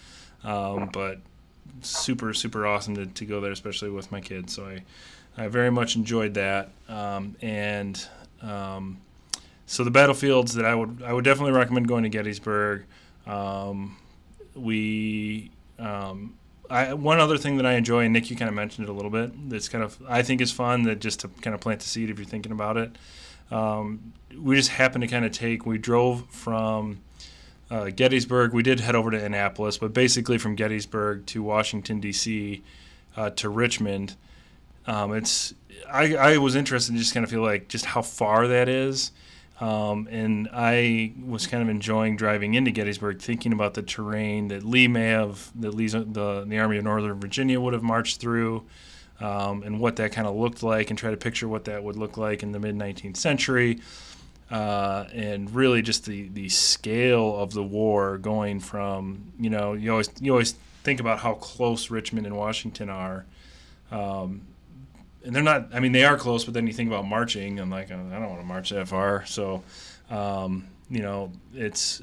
Um, 0.45 0.91
but 0.93 1.21
super 1.81 2.35
super 2.35 2.67
awesome 2.67 2.95
to, 2.97 3.07
to 3.07 3.25
go 3.25 3.41
there, 3.41 3.53
especially 3.53 3.91
with 3.91 4.13
my 4.13 4.21
kids. 4.21 4.55
So 4.55 4.67
I 4.67 4.83
I 5.37 5.49
very 5.49 5.71
much 5.71 5.97
enjoyed 5.97 6.35
that. 6.35 6.71
Um, 6.89 7.37
and 7.41 8.07
um, 8.43 8.99
so 9.73 9.85
the 9.85 9.91
battlefields 9.91 10.53
that 10.57 10.67
I 10.67 10.75
would 10.75 11.03
I 11.03 11.15
would 11.15 11.25
definitely 11.25 11.53
recommend 11.53 11.89
going 11.89 12.03
to 12.03 12.11
Gettysburg. 12.11 12.85
Um, 13.27 13.97
we 14.55 15.51
um, 15.79 16.35
I, 16.69 16.93
one 16.93 17.19
other 17.21 17.39
thing 17.39 17.57
that 17.57 17.65
I 17.65 17.73
enjoy, 17.73 18.05
and 18.05 18.13
Nick, 18.13 18.31
you 18.31 18.37
kind 18.37 18.51
of 18.51 18.55
mentioned 18.55 18.87
it 18.87 18.91
a 18.91 18.93
little 18.93 19.11
bit. 19.11 19.49
That's 19.49 19.71
kind 19.71 19.83
of 19.83 19.97
I 20.07 20.21
think 20.21 20.43
is 20.43 20.53
fun. 20.53 20.83
That 20.83 21.01
just 21.01 21.21
to 21.21 21.29
kind 21.29 21.55
of 21.55 21.61
plant 21.63 21.81
the 21.81 21.89
seed 21.89 22.11
if 22.11 22.19
you're 22.19 22.27
thinking 22.27 22.53
about 22.53 22.77
it. 22.77 22.93
Um, 23.51 24.13
we 24.39 24.57
just 24.57 24.69
happened 24.69 25.03
to 25.03 25.09
kind 25.09 25.25
of 25.25 25.33
take. 25.33 25.65
We 25.65 25.79
drove 25.79 26.27
from 26.29 27.01
uh, 27.71 27.89
Gettysburg. 27.97 28.53
We 28.53 28.63
did 28.63 28.79
head 28.79 28.95
over 28.95 29.11
to 29.11 29.25
Annapolis, 29.25 29.79
but 29.79 29.95
basically 29.95 30.37
from 30.37 30.55
Gettysburg 30.55 31.25
to 31.29 31.43
Washington 31.43 31.99
D.C. 31.99 32.63
Uh, 33.17 33.31
to 33.31 33.49
Richmond. 33.49 34.17
Um, 34.87 35.15
it's 35.15 35.55
I, 35.91 36.15
I 36.15 36.37
was 36.37 36.57
interested 36.57 36.93
in 36.93 36.99
just 36.99 37.15
kind 37.15 37.25
of 37.25 37.31
feel 37.31 37.41
like 37.41 37.69
just 37.69 37.87
how 37.87 38.03
far 38.03 38.49
that 38.49 38.69
is. 38.69 39.13
Um, 39.63 40.09
and 40.11 40.49
I 40.53 41.13
was 41.25 41.47
kind 41.47 41.63
of 41.63 41.69
enjoying 41.69 42.17
driving 42.17 42.55
into 42.55 42.73
Gettysburg, 42.73 43.21
thinking 43.21 43.53
about 43.53 43.75
the 43.75 43.83
terrain 43.83 44.49
that 44.49 44.65
Lee 44.65 44.89
may 44.89 45.11
have, 45.11 45.53
that 45.61 45.73
Lee's, 45.73 45.93
the 45.93 46.45
the 46.45 46.59
Army 46.59 46.79
of 46.79 46.85
Northern 46.85 47.21
Virginia 47.21 47.61
would 47.61 47.73
have 47.73 47.85
marched 47.85 48.21
through, 48.21 48.65
um, 49.21 49.63
and 49.63 49.79
what 49.79 49.95
that 49.97 50.11
kind 50.11 50.27
of 50.27 50.35
looked 50.35 50.65
like, 50.65 50.91
and 50.91 50.99
try 50.99 51.13
to 51.13 51.17
picture 51.17 51.47
what 51.47 51.67
that 51.67 51.85
would 51.85 51.95
look 51.95 52.17
like 52.17 52.43
in 52.43 52.51
the 52.51 52.59
mid 52.59 52.75
19th 52.75 53.17
century, 53.17 53.79
uh, 54.51 55.05
and 55.13 55.55
really 55.55 55.81
just 55.81 56.07
the 56.07 56.27
the 56.31 56.49
scale 56.49 57.37
of 57.37 57.53
the 57.53 57.63
war 57.63 58.19
going 58.19 58.59
from 58.59 59.33
you 59.39 59.49
know 59.49 59.75
you 59.75 59.93
always 59.93 60.11
you 60.21 60.33
always 60.33 60.57
think 60.83 60.99
about 60.99 61.21
how 61.21 61.35
close 61.35 61.89
Richmond 61.89 62.27
and 62.27 62.37
Washington 62.37 62.91
are. 62.91 63.27
Um, 63.93 64.41
and 65.25 65.35
they're 65.35 65.43
not. 65.43 65.69
I 65.73 65.81
mean, 65.81 65.93
they 65.93 66.05
are 66.05 66.17
close, 66.17 66.45
but 66.45 66.55
then 66.55 66.67
you 66.67 66.73
think 66.73 66.89
about 66.89 67.07
marching, 67.07 67.61
and 67.61 67.71
like, 67.71 67.91
I 67.91 67.95
don't 67.95 68.29
want 68.29 68.41
to 68.41 68.47
march 68.47 68.71
that 68.71 68.89
far. 68.89 69.25
So, 69.27 69.63
um, 70.11 70.69
you 70.91 71.01
know, 71.01 71.33
it's 71.55 72.03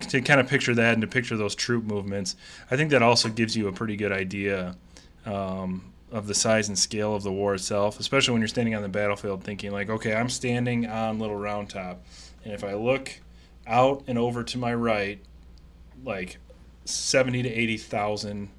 to 0.00 0.20
kind 0.20 0.40
of 0.40 0.48
picture 0.48 0.74
that 0.74 0.92
and 0.92 1.02
to 1.02 1.08
picture 1.08 1.36
those 1.36 1.54
troop 1.54 1.84
movements. 1.84 2.36
I 2.70 2.76
think 2.76 2.90
that 2.90 3.02
also 3.02 3.28
gives 3.28 3.56
you 3.56 3.68
a 3.68 3.72
pretty 3.72 3.96
good 3.96 4.12
idea 4.12 4.76
um, 5.26 5.92
of 6.12 6.26
the 6.26 6.34
size 6.34 6.68
and 6.68 6.78
scale 6.78 7.14
of 7.14 7.22
the 7.22 7.32
war 7.32 7.54
itself, 7.54 7.98
especially 7.98 8.32
when 8.32 8.40
you're 8.40 8.48
standing 8.48 8.74
on 8.74 8.82
the 8.82 8.88
battlefield, 8.88 9.42
thinking 9.42 9.72
like, 9.72 9.90
okay, 9.90 10.14
I'm 10.14 10.28
standing 10.28 10.86
on 10.86 11.18
Little 11.18 11.36
Round 11.36 11.68
Top, 11.68 12.04
and 12.44 12.52
if 12.52 12.64
I 12.64 12.74
look 12.74 13.20
out 13.66 14.04
and 14.06 14.18
over 14.18 14.44
to 14.44 14.58
my 14.58 14.72
right, 14.74 15.20
like 16.04 16.38
seventy 16.84 17.42
to 17.42 17.48
eighty 17.48 17.76
thousand 17.76 18.50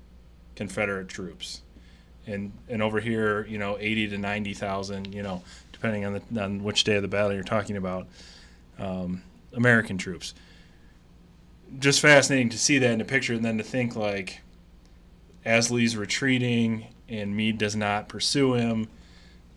Confederate 0.55 1.07
troops 1.07 1.61
and 2.29 2.51
and 2.69 2.81
over 2.81 2.99
here, 2.99 3.45
you 3.47 3.57
know, 3.57 3.77
eighty 3.79 4.07
to 4.07 4.17
ninety 4.17 4.53
thousand, 4.53 5.13
you 5.13 5.23
know, 5.23 5.43
depending 5.71 6.05
on 6.05 6.21
the 6.31 6.41
on 6.41 6.63
which 6.63 6.83
day 6.83 6.95
of 6.95 7.01
the 7.01 7.07
battle 7.07 7.33
you're 7.33 7.43
talking 7.43 7.77
about, 7.77 8.07
um, 8.77 9.23
American 9.53 9.97
troops. 9.97 10.33
Just 11.79 11.99
fascinating 11.99 12.49
to 12.49 12.57
see 12.57 12.79
that 12.79 12.91
in 12.91 13.01
a 13.01 13.05
picture, 13.05 13.33
and 13.33 13.45
then 13.45 13.57
to 13.57 13.63
think 13.63 13.95
like, 13.95 14.41
as 15.45 15.69
Lee's 15.71 15.95
retreating 15.95 16.87
and 17.07 17.35
Meade 17.35 17.57
does 17.57 17.75
not 17.75 18.09
pursue 18.09 18.53
him, 18.53 18.87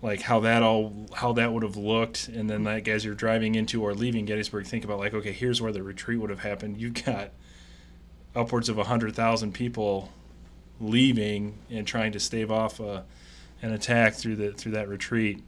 like 0.03 0.23
how 0.23 0.41
that 0.41 0.63
all 0.63 1.07
how 1.15 1.33
that 1.35 1.53
would 1.53 1.63
have 1.63 1.77
looked, 1.77 2.29
and 2.29 2.49
then 2.51 2.65
like 2.65 2.89
as 2.89 3.05
you're 3.05 3.15
driving 3.15 3.55
into 3.55 3.83
or 3.83 3.95
leaving 3.95 4.25
Gettysburg, 4.25 4.67
think 4.67 4.85
about 4.85 4.99
like, 4.99 5.15
okay, 5.15 5.33
here's 5.33 5.61
where 5.61 5.73
the 5.73 5.83
retreat 5.83 6.21
would 6.21 6.31
have 6.31 6.41
happened. 6.41 6.79
You've 6.79 7.05
got 7.05 7.31
upwards 8.35 8.69
of 8.69 8.77
hundred 8.79 9.15
thousand 9.15 9.53
people 9.53 10.11
leaving 10.83 11.57
and 11.71 11.87
trying 11.87 12.13
to 12.13 12.21
stave 12.21 12.51
off 12.51 12.81
a, 12.81 13.05
an 13.63 13.73
attack 13.73 14.15
through 14.15 14.37
the 14.37 14.53
through 14.53 14.73
that 14.73 14.89
retreat 14.89 15.43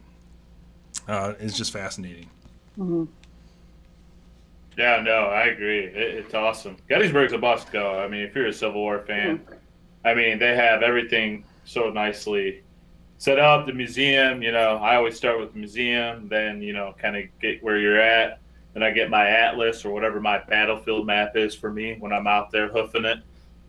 uh, 1.08 1.34
is 1.40 1.56
just 1.56 1.72
fascinating. 1.72 2.30
Mm-hmm. 2.78 3.04
Yeah, 4.78 5.02
no, 5.02 5.26
I 5.26 5.46
agree. 5.46 5.80
It, 5.80 5.96
it's 5.96 6.34
awesome. 6.34 6.76
Gettysburg's 6.88 7.32
a 7.32 7.38
must 7.38 7.70
go. 7.70 7.98
I 7.98 8.08
mean, 8.08 8.22
if 8.22 8.34
you're 8.34 8.46
a 8.46 8.52
Civil 8.52 8.80
War 8.80 9.00
fan, 9.00 9.38
mm-hmm. 9.38 9.54
I 10.04 10.14
mean, 10.14 10.38
they 10.38 10.56
have 10.56 10.82
everything 10.82 11.44
so 11.64 11.90
nicely 11.90 12.62
set 13.18 13.38
up. 13.38 13.66
The 13.66 13.72
museum, 13.72 14.42
you 14.42 14.52
know, 14.52 14.76
I 14.76 14.96
always 14.96 15.16
start 15.16 15.40
with 15.40 15.52
the 15.52 15.58
museum, 15.58 16.28
then, 16.28 16.62
you 16.62 16.72
know, 16.72 16.94
kind 16.98 17.16
of 17.16 17.24
get 17.40 17.62
where 17.62 17.78
you're 17.78 18.00
at. 18.00 18.40
Then 18.74 18.82
I 18.82 18.90
get 18.90 19.08
my 19.08 19.28
atlas 19.28 19.84
or 19.84 19.94
whatever 19.94 20.20
my 20.20 20.38
battlefield 20.38 21.06
map 21.06 21.36
is 21.36 21.54
for 21.54 21.72
me 21.72 21.96
when 22.00 22.12
I'm 22.12 22.26
out 22.26 22.50
there 22.50 22.68
hoofing 22.68 23.04
it. 23.04 23.18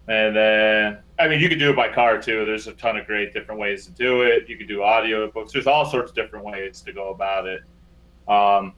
And 0.08 0.36
then, 0.36 1.00
I 1.18 1.28
mean, 1.28 1.40
you 1.40 1.50
could 1.50 1.58
do 1.58 1.72
it 1.72 1.76
by 1.76 1.92
car 1.92 2.22
too. 2.22 2.46
There's 2.46 2.68
a 2.68 2.74
ton 2.74 2.98
of 2.98 3.08
great 3.08 3.34
different 3.34 3.60
ways 3.60 3.86
to 3.86 3.92
do 3.92 4.22
it. 4.22 4.48
You 4.48 4.58
could 4.58 4.68
do 4.68 4.84
audio 4.84 5.30
books. 5.32 5.52
There's 5.52 5.68
all 5.68 5.86
sorts 5.86 6.12
of 6.12 6.16
different 6.16 6.46
ways 6.46 6.82
to 6.82 6.94
go 6.94 7.10
about 7.10 7.48
it. 7.48 7.62
Um, 8.28 8.74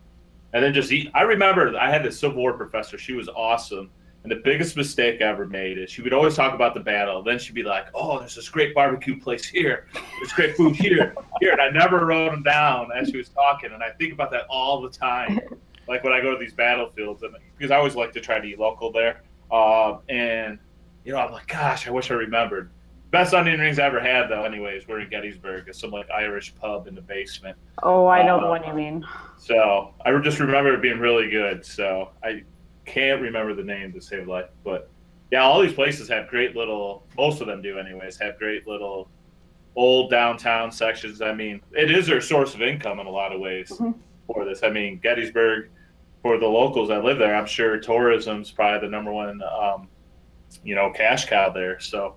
and 0.54 0.64
then 0.64 0.74
just 0.74 0.92
eat. 0.92 1.12
I 1.14 1.24
remember 1.24 1.78
I 1.78 1.90
had 1.90 2.04
this 2.04 2.20
Civil 2.20 2.38
War 2.38 2.54
professor. 2.54 2.98
She 2.98 3.14
was 3.14 3.28
awesome. 3.30 3.90
And 4.24 4.32
the 4.32 4.42
biggest 4.44 4.76
mistake 4.76 5.22
I 5.22 5.26
ever 5.26 5.46
made 5.46 5.78
is 5.78 5.90
she 5.90 6.02
would 6.02 6.12
always 6.12 6.36
talk 6.36 6.54
about 6.54 6.74
the 6.74 6.80
battle. 6.80 7.22
Then 7.24 7.40
she'd 7.40 7.56
be 7.56 7.64
like, 7.64 7.88
"Oh, 7.94 8.20
there's 8.20 8.36
this 8.36 8.50
great 8.50 8.74
barbecue 8.74 9.20
place 9.20 9.46
here. 9.46 9.88
There's 9.94 10.34
great 10.34 10.58
food 10.58 10.76
here, 10.76 11.16
here." 11.40 11.52
And 11.52 11.62
I 11.62 11.70
never 11.70 12.06
wrote 12.06 12.32
them 12.32 12.44
down 12.44 12.90
as 12.94 13.10
she 13.10 13.18
was 13.18 13.30
talking. 13.30 13.72
And 13.72 13.84
I 13.84 13.92
think 13.92 14.14
about 14.14 14.32
that 14.32 14.46
all 14.50 14.82
the 14.82 14.90
time. 14.90 15.40
like 15.88 16.04
when 16.04 16.12
I 16.12 16.20
go 16.20 16.32
to 16.32 16.38
these 16.38 16.54
battlefields, 16.54 17.24
and 17.24 17.36
because 17.58 17.72
I 17.72 17.78
always 17.78 17.96
like 17.96 18.12
to 18.14 18.20
try 18.20 18.40
to 18.40 18.46
eat 18.46 18.60
local 18.60 18.92
there, 18.92 19.22
um, 19.52 20.00
and 20.10 20.60
you 21.08 21.14
know, 21.14 21.20
I'm 21.20 21.32
like, 21.32 21.48
gosh, 21.48 21.88
I 21.88 21.92
wish 21.92 22.12
I 22.12 22.16
remembered. 22.16 22.70
Best 23.12 23.34
onion 23.34 23.62
rings 23.62 23.80
I 23.80 23.86
ever 23.86 24.02
had, 24.02 24.28
though. 24.28 24.44
Anyways, 24.44 24.90
we're 24.90 25.00
in 25.00 25.10
Gettysburg. 25.10 25.70
at 25.70 25.76
some 25.78 25.90
like 25.92 26.10
Irish 26.12 26.54
pub 26.56 26.86
in 26.88 26.96
the 26.96 27.02
basement. 27.02 27.56
Oh, 27.82 28.08
I 28.08 28.24
know 28.24 28.42
the 28.42 28.46
Uh, 28.48 28.50
one 28.50 28.64
you 28.66 28.74
mean. 28.74 29.06
So 29.38 29.94
I 30.06 30.12
just 30.20 30.40
remember 30.42 30.74
it 30.74 30.82
being 30.82 31.00
really 31.00 31.30
good. 31.30 31.66
So 31.66 32.10
I 32.22 32.44
can't 32.86 33.22
remember 33.22 33.54
the 33.54 33.64
name 33.64 33.94
to 33.94 34.02
save 34.02 34.28
life, 34.28 34.50
but 34.66 34.90
yeah, 35.32 35.44
all 35.44 35.62
these 35.62 35.72
places 35.72 36.10
have 36.10 36.28
great 36.28 36.58
little. 36.58 37.08
Most 37.16 37.40
of 37.40 37.48
them 37.48 37.62
do, 37.62 37.80
anyways. 37.80 38.18
Have 38.20 38.38
great 38.38 38.68
little 38.68 39.08
old 39.78 40.12
downtown 40.12 40.70
sections. 40.74 41.22
I 41.22 41.34
mean, 41.34 41.62
it 41.72 41.90
is 41.90 42.06
their 42.06 42.20
source 42.20 42.54
of 42.54 42.62
income 42.62 43.00
in 43.00 43.08
a 43.08 43.10
lot 43.12 43.32
of 43.32 43.40
ways 43.40 43.70
Mhm. 43.80 43.94
for 44.26 44.44
this. 44.44 44.62
I 44.62 44.70
mean, 44.70 45.00
Gettysburg 45.02 45.70
for 46.22 46.38
the 46.38 46.48
locals 46.48 46.90
that 46.90 47.06
live 47.06 47.18
there. 47.18 47.34
I'm 47.34 47.46
sure 47.46 47.78
tourism's 47.80 48.52
probably 48.52 48.86
the 48.86 48.92
number 48.92 49.14
one, 49.14 49.42
um, 49.44 49.88
you 50.68 50.76
know, 50.76 50.92
cash 50.92 51.26
cow 51.26 51.50
there. 51.50 51.80
So 51.80 52.16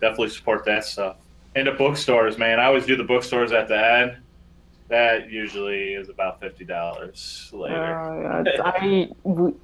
definitely 0.00 0.28
support 0.30 0.64
that 0.64 0.84
stuff. 0.84 1.16
And 1.56 1.66
the 1.66 1.72
bookstores, 1.72 2.38
man. 2.38 2.60
I 2.60 2.66
always 2.66 2.86
do 2.86 2.94
the 2.96 3.04
bookstores 3.04 3.50
at 3.50 3.66
the 3.66 3.76
end. 3.76 4.16
That 4.88 5.28
usually 5.28 5.94
is 5.94 6.08
about 6.08 6.40
fifty 6.40 6.64
dollars 6.64 7.50
later. 7.52 8.44
Uh, 8.46 8.62
I 8.64 9.08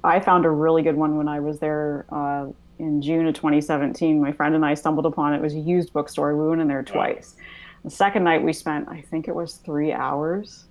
I 0.03 0.19
found 0.19 0.45
a 0.45 0.49
really 0.49 0.83
good 0.83 0.95
one 0.95 1.17
when 1.17 1.29
I 1.29 1.39
was 1.39 1.59
there 1.59 2.05
uh, 2.11 2.47
in 2.79 3.01
June 3.01 3.27
of 3.27 3.33
2017. 3.33 4.21
My 4.21 4.31
friend 4.33 4.55
and 4.55 4.65
I 4.65 4.73
stumbled 4.73 5.05
upon 5.05 5.33
it. 5.33 5.37
It 5.37 5.41
was 5.41 5.53
a 5.53 5.59
used 5.59 5.93
bookstore. 5.93 6.35
We 6.35 6.47
went 6.47 6.61
in 6.61 6.67
there 6.67 6.83
twice. 6.83 7.35
The 7.83 7.89
second 7.89 8.25
night 8.25 8.43
we 8.43 8.51
spent, 8.51 8.89
I 8.89 9.01
think 9.01 9.29
it 9.29 9.35
was 9.35 9.55
three 9.55 9.93
hours 9.93 10.65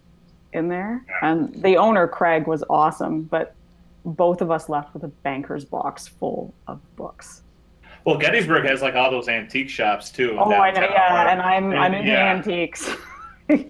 in 0.52 0.68
there, 0.68 1.04
and 1.22 1.54
the 1.62 1.76
owner 1.76 2.06
Craig 2.06 2.46
was 2.46 2.62
awesome, 2.68 3.22
but 3.22 3.54
both 4.04 4.40
of 4.40 4.50
us 4.50 4.68
left 4.68 4.94
with 4.94 5.04
a 5.04 5.08
banker's 5.08 5.64
box 5.64 6.06
full 6.06 6.54
of 6.66 6.80
books. 6.96 7.42
Well, 8.06 8.16
Gettysburg 8.16 8.64
has 8.66 8.82
like 8.82 8.94
all 8.94 9.10
those 9.10 9.28
antique 9.28 9.68
shops 9.68 10.10
too. 10.10 10.36
Oh, 10.38 10.50
I 10.52 10.70
know, 10.70 10.80
yeah, 10.80 11.32
and 11.32 11.42
I'm 11.42 11.72
I'm 11.72 11.92
into 11.92 12.08
yeah. 12.08 12.32
antiques. 12.32 12.88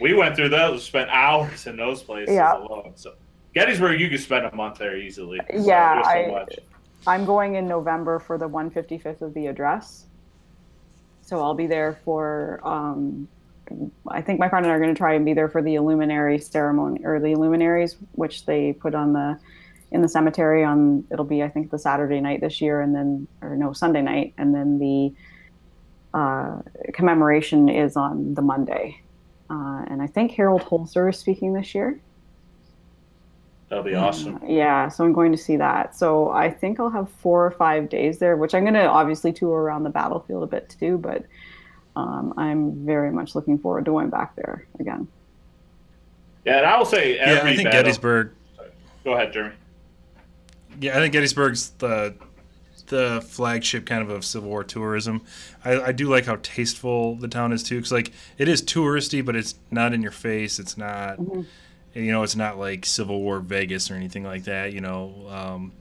We 0.00 0.14
went 0.14 0.36
through 0.36 0.50
those, 0.50 0.84
spent 0.84 1.10
hours 1.10 1.66
in 1.66 1.76
those 1.76 2.04
places 2.04 2.32
Yeah. 2.36 2.56
alone. 2.56 2.92
So 2.94 3.14
Gettysburg, 3.52 3.98
you 3.98 4.08
could 4.08 4.20
spend 4.20 4.46
a 4.46 4.54
month 4.54 4.78
there 4.78 4.96
easily. 4.96 5.40
Yeah, 5.52 6.00
so 6.04 6.08
I- 6.08 6.30
much. 6.30 6.58
I'm 7.04 7.24
going 7.24 7.56
in 7.56 7.66
November 7.66 8.20
for 8.20 8.38
the 8.38 8.48
155th 8.48 9.22
of 9.22 9.34
the 9.34 9.46
address. 9.48 10.06
So 11.22 11.40
I'll 11.40 11.54
be 11.54 11.66
there 11.66 11.98
for, 12.04 12.60
um, 12.62 13.26
I 14.06 14.20
think 14.20 14.38
my 14.38 14.48
friend 14.48 14.64
and 14.64 14.72
I 14.72 14.76
are 14.76 14.80
going 14.80 14.94
to 14.94 14.98
try 14.98 15.14
and 15.14 15.24
be 15.24 15.32
there 15.34 15.48
for 15.48 15.62
the 15.62 15.74
illuminary 15.74 16.38
ceremony 16.38 17.00
or 17.04 17.18
the 17.18 17.32
illuminaries, 17.32 17.96
which 18.12 18.46
they 18.46 18.72
put 18.74 18.94
on 18.94 19.12
the, 19.14 19.36
in 19.90 20.02
the 20.02 20.08
cemetery 20.08 20.64
on, 20.64 21.04
it'll 21.10 21.24
be, 21.24 21.42
I 21.42 21.48
think, 21.48 21.70
the 21.70 21.78
Saturday 21.78 22.20
night 22.20 22.40
this 22.40 22.60
year 22.60 22.80
and 22.80 22.94
then, 22.94 23.26
or 23.42 23.56
no, 23.56 23.72
Sunday 23.72 24.02
night. 24.02 24.34
And 24.36 24.54
then 24.54 24.78
the 24.78 25.12
uh, 26.14 26.60
commemoration 26.92 27.68
is 27.68 27.96
on 27.96 28.34
the 28.34 28.42
Monday. 28.42 29.00
Uh, 29.50 29.84
and 29.88 30.02
I 30.02 30.06
think 30.06 30.32
Harold 30.32 30.62
Holzer 30.62 31.08
is 31.08 31.18
speaking 31.18 31.54
this 31.54 31.74
year. 31.74 31.98
That'll 33.70 33.84
be 33.84 33.94
awesome. 33.94 34.40
Yeah, 34.46 34.88
so 34.88 35.04
I'm 35.04 35.12
going 35.12 35.32
to 35.32 35.38
see 35.38 35.56
that. 35.56 35.94
So 35.96 36.30
I 36.30 36.50
think 36.50 36.80
I'll 36.80 36.88
have 36.90 37.10
four 37.10 37.44
or 37.46 37.50
five 37.50 37.88
days 37.90 38.18
there, 38.18 38.36
which 38.36 38.54
I'm 38.54 38.62
going 38.64 38.74
to 38.74 38.86
obviously 38.86 39.32
tour 39.32 39.60
around 39.60 39.82
the 39.84 39.90
battlefield 39.90 40.42
a 40.42 40.46
bit 40.46 40.74
too, 40.78 40.96
but 40.98 41.24
um, 41.96 42.32
I'm 42.38 42.86
very 42.86 43.10
much 43.10 43.34
looking 43.34 43.58
forward 43.58 43.84
to 43.84 43.90
going 43.90 44.08
back 44.08 44.36
there 44.36 44.66
again. 44.80 45.06
Yeah, 46.46 46.58
and 46.58 46.66
I 46.66 46.78
will 46.78 46.86
say 46.86 47.16
Yeah, 47.16 47.22
every 47.24 47.50
I 47.52 47.56
think 47.56 47.66
battle- 47.68 47.82
Gettysburg. 47.82 48.32
Go 49.04 49.12
ahead, 49.14 49.32
Jeremy. 49.32 49.54
Yeah, 50.80 50.96
I 50.96 51.00
think 51.00 51.12
Gettysburg's 51.12 51.70
the 51.78 52.14
the 52.88 53.20
flagship 53.26 53.84
kind 53.86 54.02
of 54.02 54.10
of 54.10 54.24
Civil 54.24 54.48
War 54.48 54.64
tourism. 54.64 55.22
I, 55.64 55.80
I 55.80 55.92
do 55.92 56.08
like 56.08 56.24
how 56.24 56.38
tasteful 56.42 57.16
the 57.16 57.28
town 57.28 57.52
is 57.52 57.62
too, 57.62 57.76
because 57.76 57.92
like 57.92 58.12
it 58.38 58.48
is 58.48 58.62
touristy, 58.62 59.24
but 59.24 59.36
it's 59.36 59.54
not 59.70 59.92
in 59.92 60.02
your 60.02 60.10
face. 60.12 60.58
It's 60.58 60.76
not, 60.76 61.18
you 61.94 62.12
know, 62.12 62.22
it's 62.22 62.36
not 62.36 62.58
like 62.58 62.86
Civil 62.86 63.20
War 63.20 63.40
Vegas 63.40 63.90
or 63.90 63.94
anything 63.94 64.24
like 64.24 64.44
that. 64.44 64.72
You 64.72 64.80
know, 64.80 65.26
um, 65.28 65.72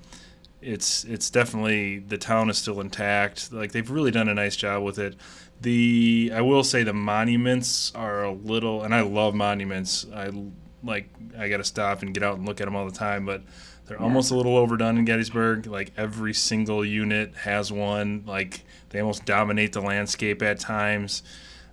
it's 0.61 1.03
it's 1.05 1.29
definitely 1.29 1.99
the 1.99 2.17
town 2.17 2.49
is 2.49 2.57
still 2.57 2.81
intact. 2.81 3.53
Like 3.53 3.71
they've 3.71 3.89
really 3.89 4.11
done 4.11 4.27
a 4.27 4.33
nice 4.33 4.55
job 4.55 4.83
with 4.83 4.99
it. 4.99 5.15
The 5.61 6.31
I 6.35 6.41
will 6.41 6.63
say 6.63 6.83
the 6.83 6.93
monuments 6.93 7.91
are 7.95 8.23
a 8.25 8.31
little, 8.31 8.83
and 8.83 8.93
I 8.93 9.01
love 9.01 9.33
monuments. 9.33 10.05
I 10.13 10.29
like 10.83 11.09
I 11.37 11.49
got 11.49 11.57
to 11.57 11.63
stop 11.63 12.01
and 12.01 12.13
get 12.13 12.23
out 12.23 12.37
and 12.37 12.45
look 12.45 12.59
at 12.61 12.65
them 12.65 12.75
all 12.75 12.85
the 12.85 12.91
time, 12.97 13.25
but 13.25 13.41
they're 13.87 14.01
almost 14.01 14.31
a 14.31 14.35
little 14.35 14.57
overdone 14.57 14.97
in 14.97 15.05
Gettysburg. 15.05 15.65
Like 15.65 15.93
every 15.95 16.33
single 16.33 16.83
unit 16.83 17.33
has 17.35 17.71
one. 17.71 18.23
Like 18.27 18.61
they 18.89 18.99
almost 18.99 19.25
dominate 19.25 19.73
the 19.73 19.81
landscape 19.81 20.41
at 20.41 20.59
times. 20.59 21.23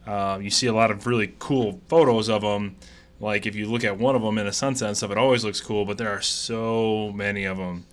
Um, 0.06 0.42
you 0.42 0.50
see 0.50 0.66
a 0.66 0.72
lot 0.72 0.90
of 0.90 1.06
really 1.06 1.34
cool 1.38 1.80
photos 1.88 2.28
of 2.28 2.42
them. 2.42 2.76
Like 3.20 3.46
if 3.46 3.56
you 3.56 3.66
look 3.66 3.84
at 3.84 3.98
one 3.98 4.14
of 4.14 4.22
them 4.22 4.38
in 4.38 4.46
the 4.46 4.52
sunset 4.52 4.88
and 4.88 4.96
stuff, 4.96 5.10
it 5.10 5.18
always 5.18 5.44
looks 5.44 5.60
cool. 5.60 5.84
But 5.84 5.98
there 5.98 6.10
are 6.10 6.20
so 6.20 7.10
many 7.14 7.44
of 7.44 7.56
them 7.56 7.86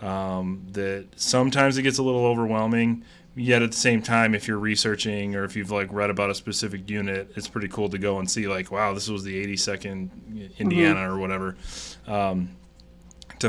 um, 0.00 0.66
that 0.72 1.06
sometimes 1.16 1.76
it 1.76 1.82
gets 1.82 1.98
a 1.98 2.02
little 2.02 2.24
overwhelming. 2.24 3.04
Yet 3.38 3.60
at 3.60 3.72
the 3.72 3.76
same 3.76 4.00
time, 4.00 4.34
if 4.34 4.48
you're 4.48 4.58
researching 4.58 5.34
or 5.34 5.44
if 5.44 5.54
you've 5.54 5.70
like 5.70 5.92
read 5.92 6.08
about 6.08 6.30
a 6.30 6.34
specific 6.34 6.88
unit, 6.88 7.32
it's 7.36 7.48
pretty 7.48 7.68
cool 7.68 7.90
to 7.90 7.98
go 7.98 8.18
and 8.18 8.30
see 8.30 8.48
like, 8.48 8.70
wow, 8.70 8.94
this 8.94 9.10
was 9.10 9.24
the 9.24 9.46
82nd 9.46 10.58
Indiana 10.58 11.12
or 11.12 11.18
whatever. 11.18 11.56
Um, 12.06 12.56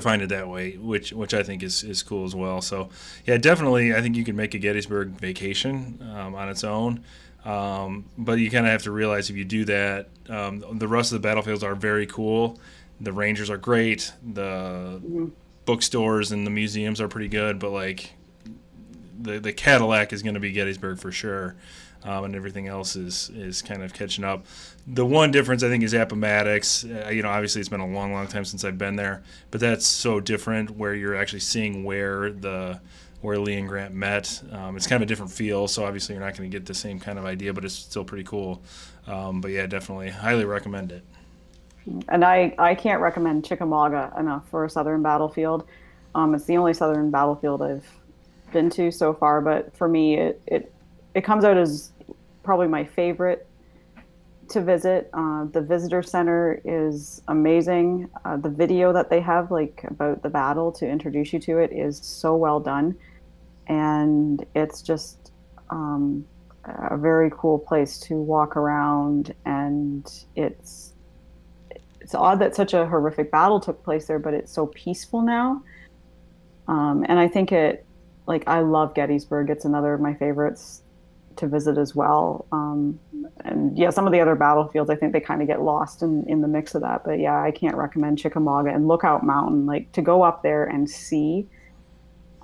find 0.01 0.21
it 0.21 0.29
that 0.29 0.47
way, 0.47 0.77
which 0.77 1.13
which 1.13 1.33
I 1.33 1.43
think 1.43 1.63
is, 1.63 1.83
is 1.83 2.03
cool 2.03 2.25
as 2.25 2.35
well. 2.35 2.61
So 2.61 2.89
yeah, 3.25 3.37
definitely, 3.37 3.93
I 3.93 4.01
think 4.01 4.15
you 4.15 4.23
can 4.23 4.35
make 4.35 4.53
a 4.53 4.59
Gettysburg 4.59 5.09
vacation 5.09 5.99
um, 6.15 6.35
on 6.35 6.49
its 6.49 6.63
own. 6.63 7.03
Um, 7.45 8.05
but 8.17 8.39
you 8.39 8.51
kind 8.51 8.65
of 8.65 8.71
have 8.71 8.83
to 8.83 8.91
realize 8.91 9.29
if 9.29 9.37
you 9.37 9.45
do 9.45 9.63
that, 9.65 10.09
um, 10.27 10.63
the 10.79 10.87
rest 10.87 11.13
of 11.13 11.21
the 11.21 11.27
battlefields 11.27 11.63
are 11.63 11.75
very 11.75 12.05
cool. 12.05 12.59
The 12.99 13.13
Rangers 13.13 13.49
are 13.49 13.57
great. 13.57 14.11
The 14.33 15.31
bookstores 15.65 16.31
and 16.31 16.45
the 16.45 16.51
museums 16.51 16.99
are 16.99 17.07
pretty 17.07 17.27
good, 17.29 17.59
but 17.59 17.71
like 17.71 18.13
the 19.19 19.39
the 19.39 19.53
Cadillac 19.53 20.13
is 20.13 20.23
going 20.23 20.33
to 20.33 20.39
be 20.39 20.51
Gettysburg 20.51 20.99
for 20.99 21.11
sure, 21.11 21.55
um, 22.07 22.23
and 22.23 22.35
everything 22.35 22.67
else 22.67 22.95
is 22.95 23.29
is 23.35 23.61
kind 23.61 23.83
of 23.83 23.93
catching 23.93 24.23
up. 24.23 24.45
The 24.87 25.05
one 25.05 25.31
difference 25.31 25.61
I 25.61 25.69
think 25.69 25.83
is 25.83 25.93
Appomattox. 25.93 26.85
Uh, 26.85 27.09
you 27.09 27.21
know, 27.21 27.29
obviously 27.29 27.59
it's 27.59 27.69
been 27.69 27.81
a 27.81 27.87
long, 27.87 28.13
long 28.13 28.27
time 28.27 28.45
since 28.45 28.63
I've 28.63 28.77
been 28.77 28.95
there, 28.95 29.23
but 29.51 29.59
that's 29.59 29.85
so 29.85 30.19
different 30.19 30.71
where 30.71 30.95
you're 30.95 31.15
actually 31.15 31.41
seeing 31.41 31.83
where 31.83 32.31
the 32.31 32.79
where 33.21 33.37
Lee 33.37 33.55
and 33.55 33.67
Grant 33.67 33.93
met. 33.93 34.41
Um, 34.51 34.77
it's 34.77 34.87
kind 34.87 35.01
of 35.01 35.07
a 35.07 35.09
different 35.09 35.31
feel, 35.31 35.67
so 35.67 35.83
obviously 35.85 36.15
you're 36.15 36.23
not 36.23 36.37
going 36.37 36.49
to 36.49 36.57
get 36.57 36.65
the 36.65 36.73
same 36.73 36.99
kind 36.99 37.19
of 37.19 37.25
idea, 37.25 37.53
but 37.53 37.65
it's 37.65 37.73
still 37.73 38.05
pretty 38.05 38.23
cool. 38.23 38.61
Um, 39.05 39.41
but 39.41 39.51
yeah, 39.51 39.65
definitely, 39.67 40.09
highly 40.09 40.45
recommend 40.45 40.91
it. 40.91 41.03
And 42.09 42.23
I, 42.23 42.53
I 42.59 42.75
can't 42.75 43.01
recommend 43.01 43.45
Chickamauga 43.45 44.13
enough 44.19 44.47
for 44.49 44.65
a 44.65 44.69
southern 44.69 45.01
battlefield. 45.01 45.65
Um, 46.15 46.35
it's 46.35 46.45
the 46.45 46.57
only 46.57 46.73
southern 46.73 47.09
battlefield 47.11 47.61
I've 47.61 47.87
been 48.51 48.69
to 48.71 48.91
so 48.91 49.13
far, 49.13 49.41
but 49.41 49.75
for 49.75 49.87
me, 49.87 50.17
it, 50.17 50.41
it, 50.45 50.73
it 51.15 51.21
comes 51.23 51.43
out 51.43 51.57
as 51.57 51.91
probably 52.47 52.69
my 52.69 52.85
favorite 52.85 53.45
to 54.47 54.61
visit. 54.61 55.09
Uh, 55.13 55.43
the 55.51 55.59
visitor 55.59 56.01
center 56.01 56.61
is 56.63 57.21
amazing. 57.27 58.09
Uh, 58.23 58.37
the 58.37 58.49
video 58.49 58.93
that 58.93 59.09
they 59.09 59.19
have, 59.19 59.51
like 59.51 59.83
about 59.89 60.23
the 60.23 60.29
battle 60.29 60.71
to 60.71 60.87
introduce 60.87 61.33
you 61.33 61.39
to 61.39 61.57
it, 61.57 61.73
is 61.73 61.97
so 61.97 62.37
well 62.37 62.61
done, 62.61 62.95
and 63.67 64.45
it's 64.55 64.81
just 64.81 65.33
um, 65.71 66.25
a 66.63 66.95
very 66.95 67.29
cool 67.35 67.59
place 67.59 67.99
to 67.99 68.13
walk 68.13 68.55
around. 68.55 69.35
And 69.43 70.09
it's 70.37 70.93
it's 71.99 72.15
odd 72.15 72.39
that 72.39 72.55
such 72.55 72.73
a 72.73 72.85
horrific 72.87 73.29
battle 73.29 73.59
took 73.59 73.83
place 73.83 74.07
there, 74.07 74.19
but 74.19 74.33
it's 74.33 74.53
so 74.53 74.67
peaceful 74.67 75.21
now. 75.21 75.61
Um, 76.69 77.05
and 77.09 77.19
I 77.19 77.27
think 77.27 77.51
it, 77.51 77.85
like, 78.25 78.47
I 78.47 78.61
love 78.61 78.93
Gettysburg. 78.95 79.49
It's 79.49 79.65
another 79.65 79.93
of 79.93 79.99
my 79.99 80.13
favorites 80.13 80.83
to 81.37 81.47
visit 81.47 81.77
as 81.77 81.95
well. 81.95 82.45
Um, 82.51 82.99
and 83.45 83.77
yeah, 83.77 83.89
some 83.89 84.05
of 84.05 84.13
the 84.13 84.19
other 84.19 84.35
battlefields, 84.35 84.89
I 84.89 84.95
think 84.95 85.13
they 85.13 85.19
kind 85.19 85.41
of 85.41 85.47
get 85.47 85.61
lost 85.61 86.01
in, 86.01 86.23
in 86.27 86.41
the 86.41 86.47
mix 86.47 86.75
of 86.75 86.81
that. 86.81 87.03
But 87.03 87.19
yeah, 87.19 87.41
I 87.41 87.51
can't 87.51 87.75
recommend 87.75 88.19
Chickamauga 88.19 88.69
and 88.69 88.87
Lookout 88.87 89.23
Mountain. 89.23 89.65
Like 89.65 89.91
to 89.93 90.01
go 90.01 90.23
up 90.23 90.43
there 90.43 90.65
and 90.65 90.89
see, 90.89 91.47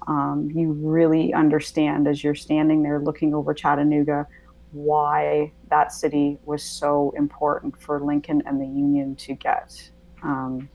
um, 0.07 0.49
you 0.53 0.71
really 0.71 1.33
understand 1.33 2.07
as 2.07 2.23
you're 2.23 2.35
standing 2.35 2.83
there 2.83 2.99
looking 2.99 3.33
over 3.33 3.53
Chattanooga 3.53 4.27
why 4.71 5.51
that 5.69 5.91
city 5.91 6.37
was 6.45 6.63
so 6.63 7.13
important 7.15 7.79
for 7.79 8.01
Lincoln 8.01 8.41
and 8.45 8.59
the 8.59 8.65
Union 8.65 9.15
to 9.15 9.33
get. 9.33 9.91
Um, 10.23 10.69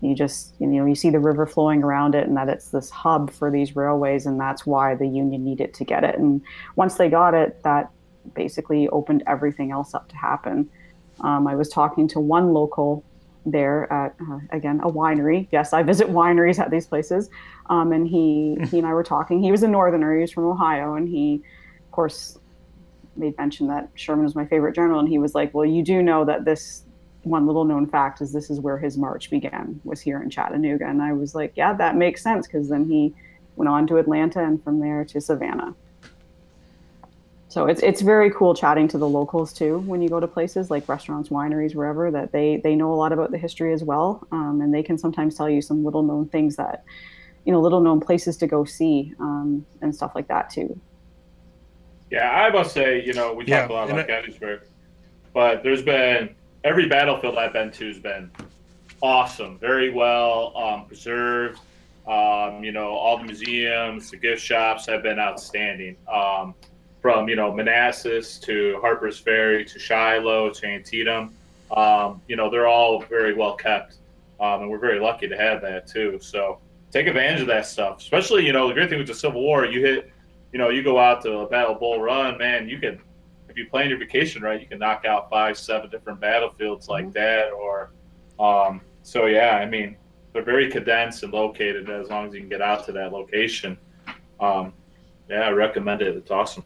you 0.00 0.14
just 0.14 0.54
you 0.58 0.66
know 0.66 0.86
you 0.86 0.94
see 0.94 1.10
the 1.10 1.18
river 1.18 1.46
flowing 1.46 1.82
around 1.82 2.14
it 2.14 2.26
and 2.26 2.36
that 2.36 2.48
it's 2.48 2.68
this 2.68 2.90
hub 2.90 3.30
for 3.30 3.50
these 3.50 3.76
railways 3.76 4.26
and 4.26 4.40
that's 4.40 4.64
why 4.64 4.94
the 4.94 5.06
union 5.06 5.44
needed 5.44 5.74
to 5.74 5.84
get 5.84 6.04
it 6.04 6.18
and 6.18 6.40
once 6.76 6.94
they 6.94 7.08
got 7.08 7.34
it 7.34 7.62
that 7.62 7.90
basically 8.34 8.88
opened 8.88 9.22
everything 9.26 9.70
else 9.70 9.94
up 9.94 10.08
to 10.08 10.16
happen 10.16 10.68
um, 11.20 11.46
i 11.46 11.54
was 11.54 11.68
talking 11.68 12.08
to 12.08 12.18
one 12.20 12.52
local 12.52 13.04
there 13.46 13.90
at 13.92 14.14
uh, 14.20 14.38
again 14.50 14.80
a 14.82 14.90
winery. 14.90 15.48
Yes, 15.50 15.72
I 15.72 15.82
visit 15.82 16.08
wineries 16.08 16.58
at 16.58 16.70
these 16.70 16.86
places. 16.86 17.30
Um, 17.68 17.92
and 17.92 18.06
he 18.06 18.56
he 18.70 18.78
and 18.78 18.86
I 18.86 18.92
were 18.92 19.04
talking. 19.04 19.42
He 19.42 19.50
was 19.50 19.62
a 19.62 19.68
northerner. 19.68 20.14
He 20.14 20.20
was 20.22 20.32
from 20.32 20.46
Ohio, 20.46 20.94
and 20.94 21.08
he, 21.08 21.42
of 21.84 21.90
course, 21.90 22.38
made 23.16 23.36
mention 23.38 23.68
that 23.68 23.90
Sherman 23.94 24.24
was 24.24 24.34
my 24.34 24.46
favorite 24.46 24.74
general. 24.74 25.00
And 25.00 25.08
he 25.08 25.18
was 25.18 25.34
like, 25.34 25.54
"Well, 25.54 25.66
you 25.66 25.82
do 25.82 26.02
know 26.02 26.24
that 26.24 26.44
this 26.44 26.84
one 27.22 27.46
little 27.46 27.64
known 27.64 27.86
fact 27.86 28.20
is 28.20 28.32
this 28.32 28.50
is 28.50 28.60
where 28.60 28.78
his 28.78 28.96
march 28.96 29.30
began 29.30 29.80
was 29.84 30.00
here 30.00 30.22
in 30.22 30.30
Chattanooga." 30.30 30.86
And 30.86 31.02
I 31.02 31.12
was 31.12 31.34
like, 31.34 31.52
"Yeah, 31.56 31.72
that 31.74 31.96
makes 31.96 32.22
sense," 32.22 32.46
because 32.46 32.68
then 32.68 32.84
he 32.86 33.14
went 33.56 33.68
on 33.68 33.86
to 33.88 33.98
Atlanta 33.98 34.42
and 34.42 34.62
from 34.62 34.80
there 34.80 35.04
to 35.06 35.20
Savannah. 35.20 35.74
So 37.48 37.66
it's 37.66 37.82
it's 37.82 38.00
very 38.00 38.30
cool 38.30 38.54
chatting 38.54 38.86
to 38.88 38.98
the 38.98 39.08
locals 39.08 39.52
too 39.52 39.80
when 39.80 40.00
you 40.00 40.08
go 40.08 40.20
to 40.20 40.28
places 40.28 40.70
like 40.70 40.88
restaurants, 40.88 41.30
wineries, 41.30 41.74
wherever 41.74 42.08
that 42.12 42.30
they 42.32 42.60
they 42.62 42.76
know 42.76 42.92
a 42.92 42.94
lot 42.94 43.12
about 43.12 43.32
the 43.32 43.38
history 43.38 43.72
as 43.72 43.82
well, 43.82 44.26
um, 44.30 44.60
and 44.62 44.72
they 44.72 44.84
can 44.84 44.96
sometimes 44.96 45.34
tell 45.34 45.50
you 45.50 45.60
some 45.60 45.84
little 45.84 46.04
known 46.04 46.28
things 46.28 46.54
that, 46.56 46.84
you 47.44 47.52
know, 47.52 47.60
little 47.60 47.80
known 47.80 47.98
places 48.00 48.36
to 48.36 48.46
go 48.46 48.64
see 48.64 49.12
um, 49.18 49.66
and 49.82 49.92
stuff 49.94 50.12
like 50.14 50.28
that 50.28 50.48
too. 50.50 50.80
Yeah, 52.08 52.30
I 52.30 52.50
must 52.50 52.72
say, 52.72 53.04
you 53.04 53.14
know, 53.14 53.32
we 53.34 53.44
Yeah, 53.46 53.62
talk 53.62 53.70
a 53.70 53.72
lot 53.72 53.88
about 53.90 54.00
I- 54.04 54.06
Gettysburg, 54.06 54.60
but 55.34 55.64
there's 55.64 55.82
been 55.82 56.36
every 56.64 56.86
battlefield 56.86 57.36
I've 57.36 57.52
been 57.52 57.70
to 57.72 57.88
has 57.88 57.98
been 57.98 58.30
awesome, 59.02 59.58
very 59.58 59.90
well 59.90 60.56
um, 60.56 60.86
preserved. 60.86 61.60
Um, 62.06 62.64
you 62.64 62.72
know, 62.72 62.88
all 62.88 63.18
the 63.18 63.24
museums, 63.24 64.10
the 64.10 64.16
gift 64.16 64.42
shops 64.42 64.86
have 64.86 65.02
been 65.02 65.18
outstanding. 65.18 65.96
Um, 66.12 66.54
from 67.00 67.28
you 67.28 67.36
know 67.36 67.52
Manassas 67.52 68.38
to 68.40 68.78
Harper's 68.80 69.18
Ferry 69.18 69.64
to 69.64 69.78
Shiloh 69.78 70.50
to 70.50 70.66
Antietam, 70.66 71.34
um, 71.74 72.20
you 72.28 72.36
know 72.36 72.50
they're 72.50 72.66
all 72.68 73.00
very 73.02 73.32
well 73.32 73.54
kept, 73.54 73.96
um, 74.38 74.62
and 74.62 74.70
we're 74.70 74.78
very 74.78 75.00
lucky 75.00 75.28
to 75.28 75.36
have 75.36 75.62
that 75.62 75.86
too. 75.86 76.18
So 76.20 76.58
take 76.90 77.06
advantage 77.06 77.40
of 77.40 77.46
that 77.46 77.66
stuff. 77.66 78.00
Especially 78.00 78.44
you 78.44 78.52
know 78.52 78.68
the 78.68 78.74
great 78.74 78.90
thing 78.90 78.98
with 78.98 79.06
the 79.06 79.14
Civil 79.14 79.40
War, 79.40 79.64
you 79.64 79.80
hit, 79.80 80.12
you 80.52 80.58
know, 80.58 80.68
you 80.68 80.82
go 80.82 80.98
out 80.98 81.22
to 81.22 81.38
a 81.38 81.46
Battle 81.46 81.74
Bull 81.74 82.00
Run, 82.00 82.36
man, 82.38 82.68
you 82.68 82.78
can 82.78 83.00
if 83.50 83.56
you 83.56 83.66
plan 83.68 83.90
your 83.90 83.98
vacation 83.98 84.42
right, 84.42 84.60
you 84.60 84.66
can 84.66 84.78
knock 84.78 85.04
out 85.04 85.28
five, 85.28 85.58
seven 85.58 85.90
different 85.90 86.20
battlefields 86.20 86.88
like 86.88 87.12
that. 87.12 87.50
Or, 87.50 87.90
um, 88.38 88.80
so 89.02 89.26
yeah, 89.26 89.56
I 89.56 89.66
mean, 89.66 89.96
they're 90.32 90.42
very 90.42 90.70
condensed 90.70 91.22
and 91.24 91.32
located 91.32 91.90
as 91.90 92.08
long 92.08 92.28
as 92.28 92.34
you 92.34 92.40
can 92.40 92.48
get 92.48 92.62
out 92.62 92.86
to 92.86 92.92
that 92.92 93.12
location. 93.12 93.76
Um, 94.38 94.72
yeah, 95.28 95.40
I 95.40 95.50
recommend 95.50 96.02
it. 96.02 96.16
It's 96.16 96.30
awesome. 96.30 96.64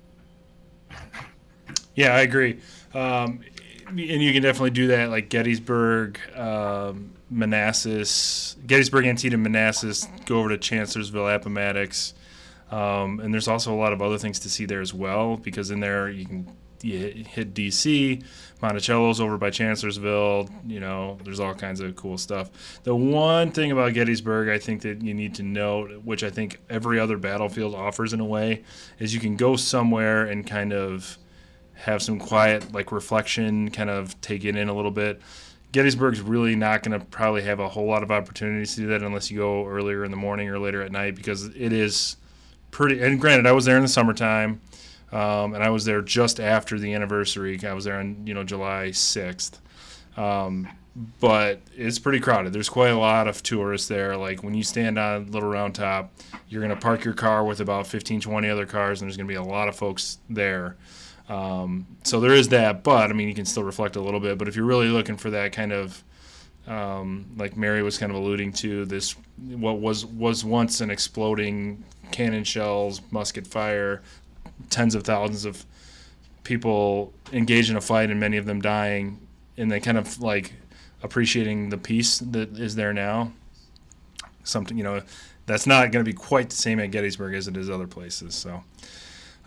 Yeah, 1.94 2.14
I 2.14 2.20
agree. 2.20 2.60
Um, 2.92 3.40
and 3.86 3.98
you 3.98 4.32
can 4.32 4.42
definitely 4.42 4.70
do 4.70 4.88
that, 4.88 5.10
like 5.10 5.28
Gettysburg, 5.28 6.18
um, 6.36 7.14
Manassas, 7.30 8.56
Gettysburg, 8.66 9.06
Antietam, 9.06 9.42
Manassas. 9.42 10.08
Go 10.26 10.40
over 10.40 10.50
to 10.50 10.58
Chancellorsville, 10.58 11.28
Appomattox, 11.28 12.14
um, 12.70 13.20
and 13.20 13.32
there's 13.32 13.48
also 13.48 13.72
a 13.72 13.76
lot 13.76 13.92
of 13.92 14.02
other 14.02 14.18
things 14.18 14.40
to 14.40 14.50
see 14.50 14.66
there 14.66 14.80
as 14.80 14.94
well. 14.94 15.36
Because 15.36 15.70
in 15.70 15.80
there 15.80 16.08
you 16.08 16.26
can 16.26 16.50
you 16.84 17.24
hit, 17.26 17.54
DC, 17.54 18.22
Monticello's 18.60 19.20
over 19.20 19.38
by 19.38 19.50
Chancellorsville. 19.50 20.48
You 20.66 20.80
know, 20.80 21.18
there's 21.24 21.40
all 21.40 21.54
kinds 21.54 21.80
of 21.80 21.96
cool 21.96 22.18
stuff. 22.18 22.80
The 22.84 22.94
one 22.94 23.50
thing 23.50 23.72
about 23.72 23.94
Gettysburg, 23.94 24.48
I 24.48 24.58
think 24.58 24.82
that 24.82 25.02
you 25.02 25.14
need 25.14 25.34
to 25.36 25.42
note, 25.42 26.02
which 26.04 26.22
I 26.22 26.30
think 26.30 26.60
every 26.68 27.00
other 27.00 27.16
battlefield 27.16 27.74
offers 27.74 28.12
in 28.12 28.20
a 28.20 28.24
way, 28.24 28.62
is 28.98 29.14
you 29.14 29.20
can 29.20 29.36
go 29.36 29.56
somewhere 29.56 30.26
and 30.26 30.46
kind 30.46 30.72
of 30.72 31.18
have 31.74 32.02
some 32.02 32.18
quiet 32.18 32.72
like 32.72 32.92
reflection, 32.92 33.70
kind 33.70 33.90
of 33.90 34.20
take 34.20 34.44
it 34.44 34.56
in 34.56 34.68
a 34.68 34.74
little 34.74 34.90
bit. 34.90 35.20
Gettysburg's 35.72 36.20
really 36.20 36.54
not 36.54 36.84
going 36.84 36.98
to 36.98 37.04
probably 37.06 37.42
have 37.42 37.58
a 37.58 37.68
whole 37.68 37.86
lot 37.86 38.04
of 38.04 38.12
opportunities 38.12 38.76
to 38.76 38.82
do 38.82 38.86
that 38.88 39.02
unless 39.02 39.28
you 39.28 39.38
go 39.38 39.66
earlier 39.66 40.04
in 40.04 40.12
the 40.12 40.16
morning 40.16 40.48
or 40.48 40.58
later 40.58 40.80
at 40.82 40.92
night 40.92 41.16
because 41.16 41.46
it 41.46 41.72
is 41.72 42.16
pretty. 42.70 43.02
And 43.02 43.20
granted, 43.20 43.46
I 43.46 43.52
was 43.52 43.64
there 43.64 43.76
in 43.76 43.82
the 43.82 43.88
summertime, 43.88 44.60
um, 45.12 45.54
and 45.54 45.62
I 45.62 45.70
was 45.70 45.84
there 45.84 46.02
just 46.02 46.40
after 46.40 46.78
the 46.78 46.94
anniversary. 46.94 47.58
I 47.64 47.72
was 47.72 47.84
there 47.84 47.98
on 47.98 48.26
you 48.26 48.34
know 48.34 48.44
July 48.44 48.90
sixth, 48.90 49.60
um, 50.16 50.68
but 51.20 51.60
it's 51.74 51.98
pretty 51.98 52.20
crowded. 52.20 52.52
There's 52.52 52.68
quite 52.68 52.90
a 52.90 52.98
lot 52.98 53.28
of 53.28 53.42
tourists 53.42 53.88
there. 53.88 54.16
Like 54.16 54.42
when 54.42 54.54
you 54.54 54.62
stand 54.62 54.98
on 54.98 55.30
Little 55.30 55.48
Round 55.48 55.74
Top, 55.74 56.12
you're 56.48 56.62
going 56.62 56.74
to 56.74 56.80
park 56.80 57.04
your 57.04 57.14
car 57.14 57.44
with 57.44 57.60
about 57.60 57.86
15, 57.86 58.20
20 58.20 58.48
other 58.48 58.66
cars, 58.66 59.00
and 59.00 59.08
there's 59.08 59.16
going 59.16 59.26
to 59.26 59.32
be 59.32 59.36
a 59.36 59.42
lot 59.42 59.68
of 59.68 59.76
folks 59.76 60.18
there. 60.30 60.76
Um, 61.28 61.86
so 62.04 62.20
there 62.20 62.34
is 62.34 62.48
that, 62.48 62.82
but 62.82 63.10
I 63.10 63.12
mean, 63.12 63.28
you 63.28 63.34
can 63.34 63.46
still 63.46 63.64
reflect 63.64 63.96
a 63.96 64.00
little 64.00 64.20
bit. 64.20 64.38
But 64.38 64.48
if 64.48 64.56
you're 64.56 64.66
really 64.66 64.88
looking 64.88 65.16
for 65.16 65.30
that 65.30 65.52
kind 65.52 65.72
of, 65.72 66.04
um, 66.66 67.26
like 67.36 67.56
Mary 67.56 67.82
was 67.82 67.98
kind 67.98 68.10
of 68.10 68.16
alluding 68.16 68.52
to, 68.54 68.84
this 68.84 69.16
what 69.38 69.80
was 69.80 70.06
was 70.06 70.44
once 70.44 70.80
an 70.80 70.90
exploding 70.90 71.82
cannon 72.10 72.44
shells, 72.44 73.00
musket 73.10 73.46
fire, 73.46 74.02
tens 74.70 74.94
of 74.94 75.04
thousands 75.04 75.44
of 75.44 75.64
people 76.42 77.12
engaged 77.32 77.70
in 77.70 77.76
a 77.76 77.80
fight, 77.80 78.10
and 78.10 78.20
many 78.20 78.36
of 78.36 78.46
them 78.46 78.60
dying, 78.60 79.26
and 79.56 79.70
then 79.70 79.80
kind 79.80 79.98
of 79.98 80.20
like 80.20 80.54
appreciating 81.02 81.70
the 81.70 81.78
peace 81.78 82.18
that 82.18 82.58
is 82.58 82.74
there 82.74 82.92
now. 82.92 83.32
Something 84.42 84.76
you 84.76 84.84
know, 84.84 85.02
that's 85.46 85.66
not 85.66 85.90
going 85.90 86.04
to 86.04 86.08
be 86.08 86.16
quite 86.16 86.50
the 86.50 86.56
same 86.56 86.78
at 86.80 86.90
Gettysburg 86.90 87.34
as 87.34 87.48
it 87.48 87.56
is 87.56 87.70
other 87.70 87.86
places. 87.86 88.34
So. 88.34 88.62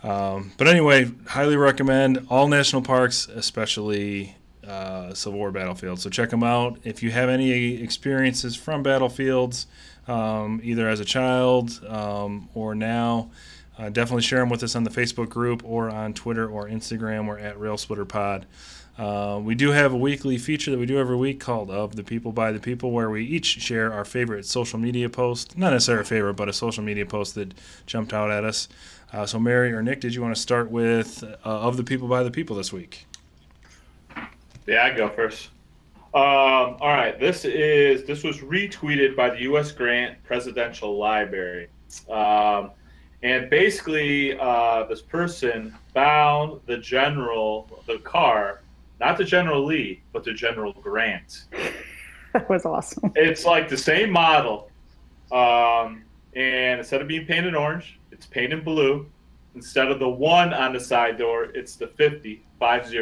Um, 0.02 0.52
but 0.56 0.68
anyway, 0.68 1.10
highly 1.26 1.56
recommend 1.56 2.26
all 2.30 2.46
national 2.46 2.82
parks, 2.82 3.26
especially 3.26 4.36
uh, 4.66 5.14
Civil 5.14 5.38
War 5.38 5.50
battlefields. 5.50 6.02
So 6.02 6.10
check 6.10 6.30
them 6.30 6.44
out. 6.44 6.78
If 6.84 7.02
you 7.02 7.10
have 7.10 7.28
any 7.28 7.82
experiences 7.82 8.54
from 8.54 8.82
battlefields, 8.82 9.66
um, 10.06 10.60
either 10.62 10.88
as 10.88 11.00
a 11.00 11.04
child 11.04 11.84
um, 11.86 12.48
or 12.54 12.74
now, 12.74 13.30
uh, 13.78 13.88
definitely 13.88 14.22
share 14.22 14.40
them 14.40 14.48
with 14.48 14.62
us 14.62 14.74
on 14.74 14.84
the 14.84 14.90
Facebook 14.90 15.28
group 15.28 15.62
or 15.64 15.88
on 15.88 16.12
Twitter 16.12 16.48
or 16.48 16.68
Instagram. 16.68 17.26
We're 17.26 17.38
at 17.38 17.58
Rail 17.58 17.78
Splitter 17.78 18.04
Pod. 18.04 18.46
Uh, 18.98 19.38
we 19.40 19.54
do 19.54 19.70
have 19.70 19.92
a 19.92 19.96
weekly 19.96 20.36
feature 20.38 20.72
that 20.72 20.78
we 20.78 20.84
do 20.84 20.98
every 20.98 21.14
week 21.14 21.38
called 21.38 21.70
Of 21.70 21.94
the 21.94 22.02
People 22.02 22.32
by 22.32 22.50
the 22.50 22.58
People, 22.58 22.90
where 22.90 23.08
we 23.08 23.24
each 23.24 23.46
share 23.46 23.92
our 23.92 24.04
favorite 24.04 24.44
social 24.44 24.80
media 24.80 25.08
post. 25.08 25.56
Not 25.56 25.72
necessarily 25.72 26.02
a 26.02 26.04
favorite, 26.04 26.34
but 26.34 26.48
a 26.48 26.52
social 26.52 26.82
media 26.82 27.06
post 27.06 27.36
that 27.36 27.54
jumped 27.86 28.12
out 28.12 28.32
at 28.32 28.44
us. 28.44 28.68
Uh, 29.12 29.24
so, 29.24 29.38
Mary 29.38 29.72
or 29.72 29.82
Nick, 29.82 30.00
did 30.00 30.14
you 30.14 30.20
want 30.20 30.34
to 30.34 30.40
start 30.40 30.68
with 30.70 31.22
uh, 31.22 31.36
Of 31.44 31.76
the 31.76 31.84
People 31.84 32.08
by 32.08 32.24
the 32.24 32.30
People 32.32 32.56
this 32.56 32.72
week? 32.72 33.06
Yeah, 34.66 34.84
I 34.84 34.90
go 34.90 35.08
first. 35.08 35.50
Um, 36.14 36.76
all 36.80 36.88
right, 36.88 37.20
this 37.20 37.44
is 37.44 38.04
this 38.04 38.24
was 38.24 38.38
retweeted 38.38 39.14
by 39.14 39.30
the 39.30 39.42
U.S. 39.42 39.70
Grant 39.70 40.22
Presidential 40.24 40.98
Library, 40.98 41.68
um, 42.10 42.70
and 43.22 43.50
basically, 43.50 44.38
uh, 44.38 44.84
this 44.84 45.02
person 45.02 45.74
found 45.92 46.60
the 46.66 46.78
general, 46.78 47.82
the 47.86 47.98
car, 47.98 48.62
not 49.00 49.18
the 49.18 49.24
General 49.24 49.64
Lee, 49.64 50.02
but 50.12 50.24
the 50.24 50.32
General 50.32 50.72
Grant. 50.72 51.44
That 52.34 52.46
was 52.50 52.66
awesome. 52.66 53.10
It's 53.16 53.46
like 53.46 53.70
the 53.70 53.76
same 53.76 54.10
model, 54.10 54.70
um, 55.32 56.04
and 56.34 56.78
instead 56.78 57.00
of 57.00 57.08
being 57.08 57.24
painted 57.24 57.54
orange, 57.54 57.98
it's 58.12 58.26
painted 58.26 58.66
blue. 58.66 59.06
Instead 59.54 59.90
of 59.90 59.98
the 59.98 60.08
one 60.08 60.52
on 60.52 60.74
the 60.74 60.78
side 60.78 61.16
door, 61.16 61.44
it's 61.44 61.76
the 61.76 61.86
50, 61.86 62.44
50. 62.60 62.98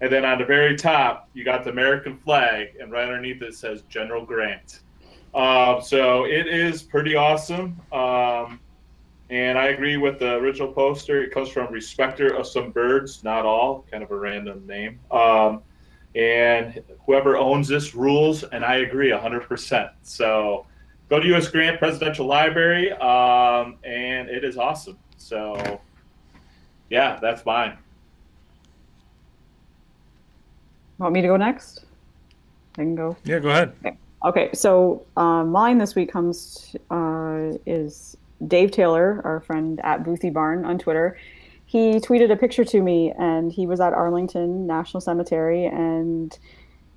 And 0.00 0.12
then 0.12 0.24
on 0.24 0.38
the 0.38 0.44
very 0.44 0.76
top, 0.76 1.28
you 1.34 1.44
got 1.44 1.64
the 1.64 1.70
American 1.70 2.18
flag, 2.18 2.76
and 2.80 2.92
right 2.92 3.08
underneath 3.08 3.42
it 3.42 3.56
says 3.56 3.82
General 3.88 4.24
Grant. 4.24 4.80
Um, 5.34 5.82
so 5.82 6.24
it 6.24 6.46
is 6.46 6.82
pretty 6.82 7.16
awesome. 7.16 7.80
Um, 7.90 8.60
and 9.32 9.58
I 9.58 9.68
agree 9.68 9.96
with 9.96 10.18
the 10.18 10.34
original 10.34 10.70
poster. 10.70 11.22
It 11.22 11.32
comes 11.32 11.48
from 11.48 11.72
Respecter 11.72 12.36
of 12.36 12.46
Some 12.46 12.70
Birds, 12.70 13.24
not 13.24 13.46
all, 13.46 13.86
kind 13.90 14.02
of 14.02 14.10
a 14.10 14.14
random 14.14 14.66
name. 14.66 15.00
Um, 15.10 15.62
and 16.14 16.82
whoever 17.06 17.38
owns 17.38 17.66
this 17.66 17.94
rules, 17.94 18.44
and 18.44 18.62
I 18.62 18.76
agree 18.76 19.08
100%. 19.08 19.90
So 20.02 20.66
go 21.08 21.18
to 21.18 21.26
U.S. 21.28 21.48
Grant 21.48 21.78
Presidential 21.78 22.26
Library, 22.26 22.92
um, 22.92 23.78
and 23.84 24.28
it 24.28 24.44
is 24.44 24.58
awesome. 24.58 24.98
So, 25.16 25.80
yeah, 26.90 27.18
that's 27.18 27.46
mine. 27.46 27.78
Want 30.98 31.14
me 31.14 31.22
to 31.22 31.28
go 31.28 31.38
next? 31.38 31.86
I 32.74 32.82
can 32.82 32.94
go. 32.94 33.16
Yeah, 33.24 33.38
go 33.38 33.48
ahead. 33.48 33.72
Okay, 33.82 33.96
Okay, 34.24 34.50
so 34.52 35.06
uh, 35.16 35.42
mine 35.42 35.78
this 35.78 35.94
week 35.94 36.12
comes 36.12 36.76
uh, 36.90 37.52
is 37.64 38.18
Dave 38.46 38.70
Taylor, 38.70 39.20
our 39.24 39.40
friend 39.40 39.80
at 39.84 40.02
Boothie 40.02 40.32
Barn 40.32 40.64
on 40.64 40.78
Twitter. 40.78 41.16
He 41.64 42.00
tweeted 42.00 42.30
a 42.30 42.36
picture 42.36 42.64
to 42.64 42.82
me, 42.82 43.12
and 43.18 43.50
he 43.52 43.66
was 43.66 43.80
at 43.80 43.92
Arlington 43.92 44.66
National 44.66 45.00
Cemetery, 45.00 45.64
and 45.64 46.36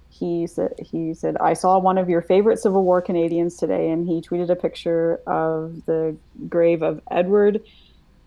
he 0.10 0.48
said 0.48 0.74
he 0.80 1.14
said 1.14 1.38
I 1.38 1.54
saw 1.54 1.78
one 1.78 1.98
of 1.98 2.10
your 2.10 2.22
favorite 2.22 2.60
Civil 2.60 2.84
War 2.84 3.02
Canadians 3.02 3.58
today, 3.58 3.90
and 3.90 4.08
he 4.08 4.22
tweeted 4.22 4.50
a 4.50 4.56
picture 4.56 5.22
of 5.28 5.86
the 5.86 6.16
grave 6.50 6.82
of 6.82 7.02
Edward 7.12 7.62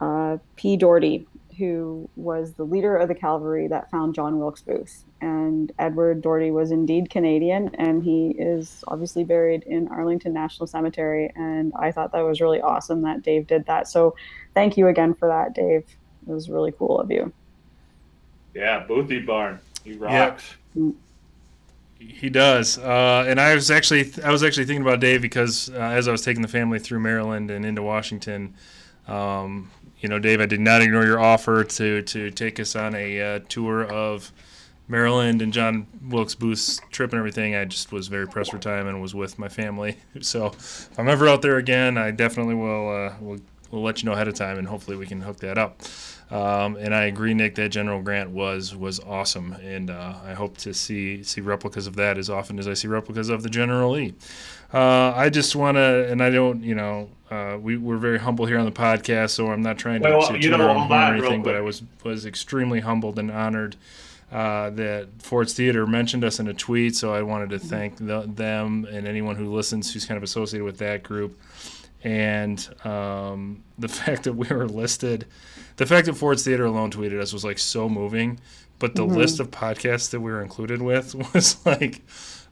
uh, 0.00 0.38
P. 0.56 0.76
Doherty, 0.76 1.26
who 1.59 2.09
was 2.14 2.52
the 2.52 2.64
leader 2.64 2.96
of 2.96 3.09
the 3.09 3.14
cavalry 3.14 3.66
that 3.66 3.90
found 3.90 4.14
John 4.14 4.38
Wilkes 4.38 4.62
Booth. 4.62 5.04
And 5.20 5.72
Edward 5.78 6.22
Doherty 6.22 6.52
was 6.52 6.70
indeed 6.70 7.11
Canadian, 7.11 7.74
and 7.74 8.02
he 8.02 8.30
is 8.38 8.84
obviously 8.86 9.24
buried 9.24 9.64
in 9.64 9.88
Arlington 9.88 10.32
National 10.32 10.68
Cemetery. 10.68 11.32
And 11.34 11.72
I 11.76 11.90
thought 11.90 12.12
that 12.12 12.20
was 12.20 12.40
really 12.40 12.61
awesome 12.61 13.02
that 13.02 13.22
Dave 13.22 13.48
did 13.48 13.66
that. 13.66 13.88
So 13.88 14.14
thank 14.54 14.76
you 14.76 14.86
again 14.86 15.14
for 15.14 15.26
that, 15.26 15.54
Dave. 15.54 15.84
It 16.26 16.32
was 16.32 16.48
really 16.48 16.72
cool 16.72 17.00
of 17.00 17.11
you. 17.11 17.32
Yeah, 18.54 18.86
Boothie 18.86 19.26
Barn. 19.26 19.61
He 19.84 19.94
rocks. 19.94 20.56
He 21.98 22.30
does, 22.30 22.78
uh, 22.78 23.24
and 23.26 23.40
I 23.40 23.56
was 23.56 23.72
actually 23.72 24.12
I 24.22 24.30
was 24.30 24.44
actually 24.44 24.66
thinking 24.66 24.82
about 24.82 25.00
Dave 25.00 25.20
because 25.20 25.68
uh, 25.70 25.78
as 25.78 26.06
I 26.06 26.12
was 26.12 26.22
taking 26.22 26.42
the 26.42 26.48
family 26.48 26.78
through 26.78 27.00
Maryland 27.00 27.50
and 27.50 27.66
into 27.66 27.82
Washington, 27.82 28.54
um, 29.09 29.68
you 30.01 30.09
know, 30.09 30.18
Dave, 30.18 30.40
I 30.40 30.46
did 30.46 30.61
not 30.61 30.82
ignore 30.82 31.05
your 31.05 31.20
offer 31.20 31.64
to 31.64 32.03
to 32.03 32.30
take 32.30 32.61
us 32.61 32.76
on 32.76 32.94
a 32.94 33.20
uh, 33.20 33.40
tour 33.49 33.84
of 33.84 34.32
Maryland 34.88 35.42
and 35.42 35.53
John 35.53 35.86
Wilkes 36.09 36.34
Booth's 36.34 36.80
trip 36.90 37.12
and 37.12 37.18
everything. 37.18 37.55
I 37.55 37.64
just 37.64 37.92
was 37.92 38.09
very 38.09 38.26
pressed 38.26 38.51
for 38.51 38.59
time 38.59 38.86
and 38.86 39.03
was 39.03 39.14
with 39.14 39.38
my 39.38 39.49
family. 39.49 39.99
So 40.20 40.46
if 40.46 40.99
I'm 40.99 41.09
ever 41.09 41.28
out 41.28 41.42
there 41.42 41.59
again, 41.59 41.96
I 41.96 42.11
definitely 42.11 42.55
will 42.55 42.88
uh, 42.90 43.14
will 43.20 43.38
will 43.70 43.82
let 43.82 44.03
you 44.03 44.07
know 44.07 44.12
ahead 44.12 44.28
of 44.28 44.34
time, 44.34 44.59
and 44.59 44.66
hopefully 44.66 44.96
we 44.96 45.07
can 45.07 45.20
hook 45.20 45.38
that 45.38 45.59
up. 45.59 45.82
Um, 46.30 46.76
and 46.76 46.94
I 46.94 47.05
agree, 47.05 47.32
Nick, 47.32 47.55
that 47.55 47.70
General 47.70 48.03
Grant 48.03 48.30
was 48.30 48.74
was 48.74 49.01
awesome, 49.01 49.53
and 49.62 49.90
uh, 49.90 50.14
I 50.24 50.34
hope 50.34 50.57
to 50.59 50.74
see 50.74 51.22
see 51.22 51.40
replicas 51.40 51.86
of 51.86 51.96
that 51.96 52.18
as 52.18 52.28
often 52.28 52.59
as 52.59 52.68
I 52.68 52.74
see 52.74 52.88
replicas 52.88 53.28
of 53.28 53.42
the 53.42 53.49
General 53.51 53.92
Lee. 53.92 54.14
Uh, 54.72 55.12
I 55.14 55.30
just 55.30 55.57
want 55.57 55.76
to, 55.76 56.11
and 56.11 56.22
I 56.22 56.28
don't, 56.28 56.62
you 56.62 56.74
know, 56.74 57.09
uh, 57.31 57.59
we 57.61 57.76
we're 57.76 57.99
very 57.99 58.18
humble 58.18 58.47
here 58.47 58.59
on 58.59 58.64
the 58.64 58.72
podcast, 58.72 59.31
so 59.31 59.51
I'm 59.51 59.62
not 59.62 59.79
trying 59.79 60.03
to, 60.03 60.09
Well, 60.09 60.29
to 60.29 60.39
you 60.39 60.51
know, 60.51 60.62
our 60.62 60.70
own 60.70 60.76
hold 60.76 60.89
horn 60.89 61.03
on 61.03 61.12
or 61.12 61.16
anything, 61.16 61.43
but. 61.43 61.55
I 61.55 61.61
was 61.61 61.83
was 62.05 62.24
extremely 62.24 62.81
humbled 62.81 63.18
and 63.18 63.31
honored 63.31 63.76
uh, 64.33 64.70
that 64.70 65.09
Ford's 65.18 65.55
Theater 65.55 65.87
mentioned 65.87 66.24
us 66.24 66.39
in 66.39 66.49
a 66.49 66.55
tweet, 66.55 66.97
so 66.97 67.14
I 67.14 67.22
wanted 67.22 67.51
to 67.51 67.59
thank 67.59 67.97
the, 67.97 68.22
them 68.26 68.87
and 68.91 69.07
anyone 69.07 69.37
who 69.37 69.53
listens 69.53 69.93
who's 69.93 70.05
kind 70.05 70.16
of 70.16 70.22
associated 70.22 70.64
with 70.64 70.79
that 70.79 71.03
group. 71.03 71.39
And 72.05 72.66
um, 72.85 73.64
the 73.79 73.89
fact 73.89 74.24
that 74.24 74.35
we 74.35 74.47
were 74.49 74.66
listed, 74.66 75.26
the 75.76 75.87
fact 75.87 76.07
that 76.07 76.14
Ford's 76.14 76.45
Theater 76.45 76.66
alone 76.66 76.91
tweeted 76.91 77.20
us 77.20 77.33
was 77.33 77.45
like 77.45 77.59
so 77.59 77.89
moving. 77.89 78.39
But 78.79 78.95
the 78.95 79.05
list 79.05 79.41
of 79.41 79.51
podcasts 79.51 80.11
that 80.11 80.20
we 80.20 80.31
were 80.31 80.43
included 80.43 80.81
with 80.81 81.14
was 81.35 81.64
like, 81.66 82.03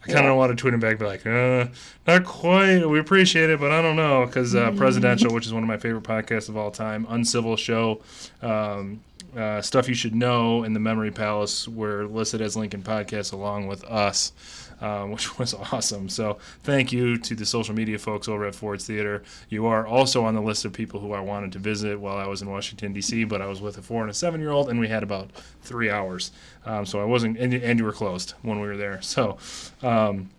I 0.04 0.12
kind 0.12 0.26
of 0.26 0.36
want 0.36 0.50
to 0.50 0.56
tweet 0.56 0.74
him 0.74 0.80
back, 0.80 0.98
be 0.98 1.04
like, 1.04 1.26
uh, 1.26 1.66
not 2.06 2.24
quite. 2.24 2.84
We 2.84 2.98
appreciate 2.98 3.50
it, 3.50 3.60
but 3.60 3.72
I 3.72 3.82
don't 3.82 3.96
know. 3.96 4.26
Because 4.26 4.54
uh, 4.54 4.72
Presidential, 4.72 5.32
which 5.32 5.46
is 5.46 5.52
one 5.52 5.62
of 5.62 5.68
my 5.68 5.78
favorite 5.78 6.04
podcasts 6.04 6.48
of 6.48 6.56
all 6.56 6.70
time, 6.70 7.06
Uncivil 7.08 7.56
Show, 7.56 8.00
um, 8.42 9.00
uh, 9.36 9.60
Stuff 9.60 9.88
You 9.88 9.94
Should 9.94 10.14
Know, 10.14 10.62
and 10.62 10.74
The 10.74 10.80
Memory 10.80 11.10
Palace 11.10 11.68
were 11.68 12.06
listed 12.06 12.40
as 12.40 12.56
Lincoln 12.56 12.82
Podcasts 12.82 13.32
along 13.32 13.66
with 13.66 13.84
us, 13.84 14.32
um, 14.80 15.10
which 15.12 15.38
was 15.38 15.54
awesome. 15.54 16.08
So 16.08 16.38
thank 16.62 16.92
you 16.92 17.16
to 17.18 17.34
the 17.34 17.46
social 17.46 17.74
media 17.74 17.98
folks 17.98 18.28
over 18.28 18.46
at 18.46 18.54
Ford's 18.54 18.86
Theater. 18.86 19.22
You 19.48 19.66
are 19.66 19.86
also 19.86 20.24
on 20.24 20.34
the 20.34 20.42
list 20.42 20.64
of 20.64 20.72
people 20.72 21.00
who 21.00 21.12
I 21.12 21.20
wanted 21.20 21.52
to 21.52 21.58
visit 21.58 22.00
while 22.00 22.16
I 22.16 22.26
was 22.26 22.42
in 22.42 22.50
Washington, 22.50 22.92
D.C., 22.92 23.24
but 23.24 23.40
I 23.40 23.46
was 23.46 23.60
with 23.60 23.78
a 23.78 23.82
four 23.82 24.02
and 24.02 24.10
a 24.10 24.14
seven 24.14 24.40
year 24.40 24.50
old, 24.50 24.68
and 24.68 24.78
we 24.78 24.88
had 24.88 25.02
about 25.02 25.30
three 25.62 25.90
hours. 25.90 26.30
Um, 26.64 26.86
so 26.86 27.00
I 27.00 27.04
wasn't, 27.04 27.38
and, 27.38 27.54
and 27.54 27.78
you 27.78 27.84
were 27.84 27.92
closed 27.92 28.34
when 28.42 28.60
we 28.60 28.66
were 28.66 28.76
there. 28.76 29.00
So, 29.02 29.38
um, 29.82 30.30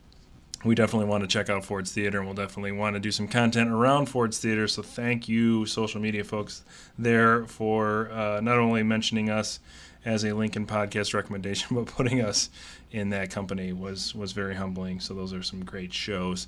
we 0.63 0.75
definitely 0.75 1.07
want 1.07 1.23
to 1.23 1.27
check 1.27 1.49
out 1.49 1.63
Ford's 1.63 1.91
Theater, 1.91 2.17
and 2.17 2.27
we'll 2.27 2.35
definitely 2.35 2.71
want 2.71 2.95
to 2.95 2.99
do 2.99 3.11
some 3.11 3.27
content 3.27 3.69
around 3.69 4.07
Ford's 4.07 4.39
Theater. 4.39 4.67
So 4.67 4.81
thank 4.81 5.27
you, 5.29 5.65
social 5.65 6.01
media 6.01 6.23
folks, 6.23 6.63
there 6.97 7.45
for 7.45 8.11
uh, 8.11 8.41
not 8.41 8.57
only 8.57 8.83
mentioning 8.83 9.29
us 9.29 9.59
as 10.07 10.23
a 10.23 10.33
Lincoln 10.33 10.65
podcast 10.65 11.13
recommendation, 11.13 11.67
but 11.75 11.85
putting 11.85 12.21
us 12.21 12.49
in 12.91 13.09
that 13.09 13.29
company 13.29 13.73
was 13.73 14.15
was 14.15 14.31
very 14.31 14.55
humbling. 14.55 14.99
So 14.99 15.13
those 15.13 15.33
are 15.33 15.43
some 15.43 15.63
great 15.63 15.93
shows. 15.93 16.47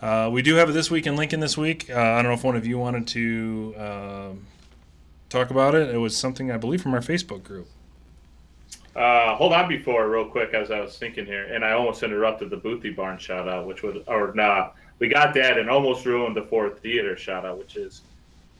Uh, 0.00 0.28
we 0.32 0.42
do 0.42 0.56
have 0.56 0.70
it 0.70 0.72
this 0.72 0.90
week 0.90 1.06
in 1.06 1.14
Lincoln 1.14 1.40
this 1.40 1.56
week. 1.56 1.88
Uh, 1.88 2.00
I 2.00 2.16
don't 2.16 2.24
know 2.24 2.32
if 2.32 2.44
one 2.44 2.56
of 2.56 2.66
you 2.66 2.78
wanted 2.78 3.06
to 3.08 3.74
um 3.78 4.46
talk 5.28 5.50
about 5.50 5.74
it. 5.74 5.94
It 5.94 5.98
was 5.98 6.16
something 6.16 6.50
I 6.50 6.56
believe 6.56 6.82
from 6.82 6.94
our 6.94 7.00
Facebook 7.00 7.44
group. 7.44 7.68
Uh, 8.96 9.34
hold 9.34 9.52
on 9.52 9.68
before 9.68 10.08
real 10.08 10.24
quick 10.24 10.54
as 10.54 10.70
I 10.70 10.80
was 10.80 10.96
thinking 10.96 11.26
here, 11.26 11.44
and 11.52 11.64
I 11.64 11.72
almost 11.72 12.04
interrupted 12.04 12.48
the 12.48 12.56
Boothie 12.56 12.94
Barn 12.94 13.18
shout 13.18 13.48
out, 13.48 13.66
which 13.66 13.82
would 13.82 14.02
or 14.06 14.32
nah, 14.34 14.70
we 14.98 15.08
got 15.08 15.34
that 15.34 15.58
and 15.58 15.68
almost 15.68 16.06
ruined 16.06 16.36
the 16.36 16.44
Ford's 16.44 16.80
Theater 16.80 17.16
shout 17.16 17.44
out, 17.44 17.58
which 17.58 17.76
is 17.76 18.02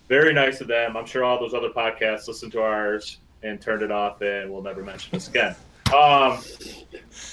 very 0.09 0.35
nice 0.35 0.61
of 0.61 0.69
them. 0.69 0.97
I'm 0.97 1.07
sure 1.07 1.25
all 1.25 1.39
those 1.39 1.55
other 1.55 1.71
podcasts 1.71 2.29
listen 2.29 2.51
to 2.51 2.61
ours 2.61 3.19
and 3.45 3.61
turned 3.61 3.83
it 3.83 3.93
off 3.93 4.21
and 4.23 4.51
we'll 4.51 4.63
never 4.63 4.83
mention 4.83 5.11
this 5.13 5.29
again. 5.29 5.55
Um, 5.95 6.39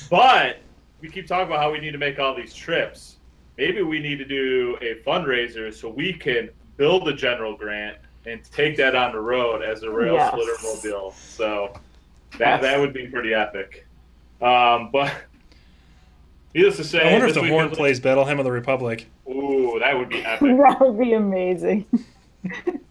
but 0.10 0.58
we 1.00 1.10
keep 1.10 1.26
talking 1.26 1.48
about 1.48 1.60
how 1.62 1.72
we 1.72 1.80
need 1.80 1.92
to 1.92 1.98
make 1.98 2.20
all 2.20 2.36
these 2.36 2.54
trips. 2.54 3.18
Maybe 3.58 3.82
we 3.82 4.00
need 4.00 4.18
to 4.18 4.26
do 4.26 4.78
a 4.82 4.96
fundraiser 5.08 5.74
so 5.74 5.90
we 5.90 6.14
can 6.14 6.50
build 6.78 7.08
a 7.08 7.14
general 7.14 7.56
grant 7.56 7.98
and 8.26 8.44
take 8.52 8.78
that 8.78 8.96
on 8.96 9.14
the 9.14 9.20
road 9.20 9.62
as 9.64 9.84
a 9.84 9.90
rail 9.90 10.14
Yes. 10.16 10.32
splitter 10.32 10.56
mobile. 10.64 11.12
So 11.12 11.74
that 12.38 12.62
that 12.62 12.80
would 12.80 12.94
be 12.94 13.08
pretty 13.08 13.34
epic. 13.34 13.88
Um, 14.42 14.90
but 14.92 15.14
needless 16.54 16.78
to 16.78 16.84
say, 16.84 17.02
I 17.08 17.12
wonder 17.14 17.28
if 17.28 17.34
the 17.34 17.42
horn 17.42 17.52
weekend- 17.52 17.74
plays 17.74 18.00
Battle 18.00 18.26
Hymn 18.26 18.40
of 18.40 18.46
the 18.46 18.52
Republic. 18.52 19.08
Ooh, 19.30 19.78
that 19.80 19.98
would 19.98 20.10
be 20.10 20.20
epic. 20.26 20.58
that 20.58 20.78
would 20.82 21.00
be 21.00 21.14
amazing. 21.14 21.86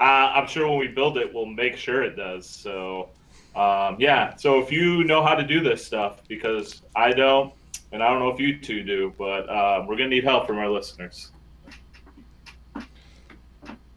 uh, 0.00 0.32
I'm 0.34 0.46
sure 0.46 0.68
when 0.68 0.78
we 0.78 0.88
build 0.88 1.18
it, 1.18 1.32
we'll 1.32 1.46
make 1.46 1.76
sure 1.76 2.02
it 2.02 2.16
does. 2.16 2.48
So, 2.48 3.10
um, 3.54 3.96
yeah. 3.98 4.34
So 4.36 4.60
if 4.60 4.72
you 4.72 5.04
know 5.04 5.22
how 5.22 5.34
to 5.34 5.44
do 5.44 5.60
this 5.60 5.84
stuff, 5.84 6.20
because 6.28 6.82
I 6.96 7.12
don't, 7.12 7.52
and 7.92 8.02
I 8.02 8.08
don't 8.08 8.18
know 8.18 8.30
if 8.30 8.40
you 8.40 8.58
two 8.58 8.82
do, 8.82 9.14
but 9.16 9.48
um, 9.48 9.86
we're 9.86 9.96
gonna 9.96 10.08
need 10.08 10.24
help 10.24 10.46
from 10.46 10.58
our 10.58 10.68
listeners. 10.68 11.30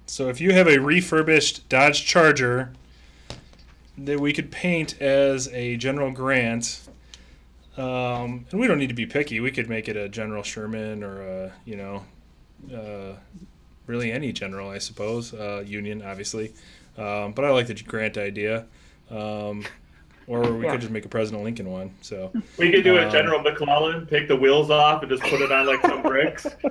So 0.05 0.29
if 0.29 0.39
you 0.39 0.53
have 0.53 0.67
a 0.67 0.77
refurbished 0.79 1.67
Dodge 1.69 2.05
Charger 2.05 2.73
that 3.97 4.19
we 4.19 4.31
could 4.33 4.51
paint 4.51 5.01
as 5.01 5.47
a 5.49 5.75
General 5.77 6.11
Grant, 6.11 6.87
um, 7.77 8.45
and 8.51 8.59
we 8.59 8.67
don't 8.67 8.79
need 8.79 8.87
to 8.87 8.95
be 8.95 9.05
picky. 9.05 9.39
We 9.39 9.51
could 9.51 9.69
make 9.69 9.87
it 9.87 9.95
a 9.95 10.09
General 10.09 10.43
Sherman 10.43 11.03
or 11.03 11.21
a 11.21 11.53
you 11.65 11.75
know, 11.75 12.05
uh, 12.73 13.15
really 13.87 14.11
any 14.11 14.31
general, 14.31 14.69
I 14.69 14.77
suppose. 14.77 15.33
Uh, 15.33 15.63
Union, 15.65 16.03
obviously, 16.03 16.53
um, 16.97 17.31
but 17.33 17.45
I 17.45 17.49
like 17.49 17.67
the 17.67 17.73
Grant 17.73 18.17
idea. 18.17 18.65
Um, 19.09 19.65
or 20.27 20.53
we 20.53 20.65
Yeah. 20.65 20.71
could 20.71 20.81
just 20.81 20.91
make 20.91 21.05
a 21.05 21.09
President 21.09 21.43
Lincoln 21.43 21.71
one. 21.71 21.91
So 22.01 22.31
We 22.57 22.71
could 22.71 22.83
do 22.83 22.97
a 22.97 23.05
Um, 23.05 23.11
General 23.11 23.41
McClellan, 23.41 24.05
take 24.07 24.27
the 24.27 24.35
wheels 24.35 24.69
off, 24.69 25.01
and 25.01 25.09
just 25.09 25.23
put 25.23 25.41
it 25.41 25.51
on 25.51 25.65
like 25.65 25.81
some 25.85 26.01
bricks. 26.01 26.45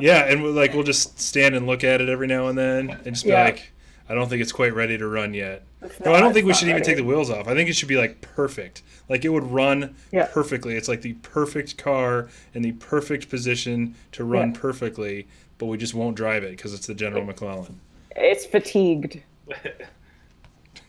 yeah, 0.00 0.24
and 0.24 0.42
we'll, 0.42 0.52
like 0.52 0.74
we'll 0.74 0.82
just 0.82 1.18
stand 1.20 1.54
and 1.54 1.66
look 1.66 1.84
at 1.84 2.00
it 2.00 2.08
every 2.08 2.26
now 2.26 2.48
and 2.48 2.58
then, 2.58 2.90
and 3.04 3.14
just 3.14 3.24
be 3.24 3.30
Yeah. 3.30 3.44
like, 3.44 3.70
I 4.08 4.14
don't 4.14 4.28
think 4.28 4.40
it's 4.40 4.52
quite 4.52 4.74
ready 4.74 4.96
to 4.96 5.06
run 5.06 5.34
yet. 5.34 5.64
No, 6.04 6.14
I 6.14 6.20
don't 6.20 6.32
think 6.32 6.46
we 6.46 6.54
should 6.54 6.68
even 6.68 6.82
take 6.82 6.96
the 6.96 7.04
wheels 7.04 7.30
off. 7.30 7.46
I 7.46 7.54
think 7.54 7.68
it 7.68 7.74
should 7.74 7.88
be 7.88 7.96
like 7.96 8.20
perfect. 8.20 8.82
Like 9.08 9.24
it 9.24 9.28
would 9.28 9.44
run 9.44 9.94
Yeah. 10.12 10.26
perfectly. 10.32 10.74
It's 10.74 10.88
like 10.88 11.02
the 11.02 11.12
perfect 11.14 11.76
car 11.76 12.28
in 12.54 12.62
the 12.62 12.72
perfect 12.72 13.28
position 13.28 13.94
to 14.12 14.24
run 14.24 14.52
Yeah. 14.54 14.60
perfectly, 14.60 15.28
but 15.58 15.66
we 15.66 15.76
just 15.76 15.94
won't 15.94 16.16
drive 16.16 16.42
it 16.42 16.52
because 16.52 16.72
it's 16.74 16.86
the 16.86 16.94
General 16.94 17.24
McClellan. 17.24 17.80
It's 18.16 18.46
fatigued. 18.46 19.20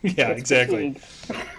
yeah, 0.02 0.28
It's 0.30 0.40
exactly. 0.40 0.94
fatigued. 0.94 1.46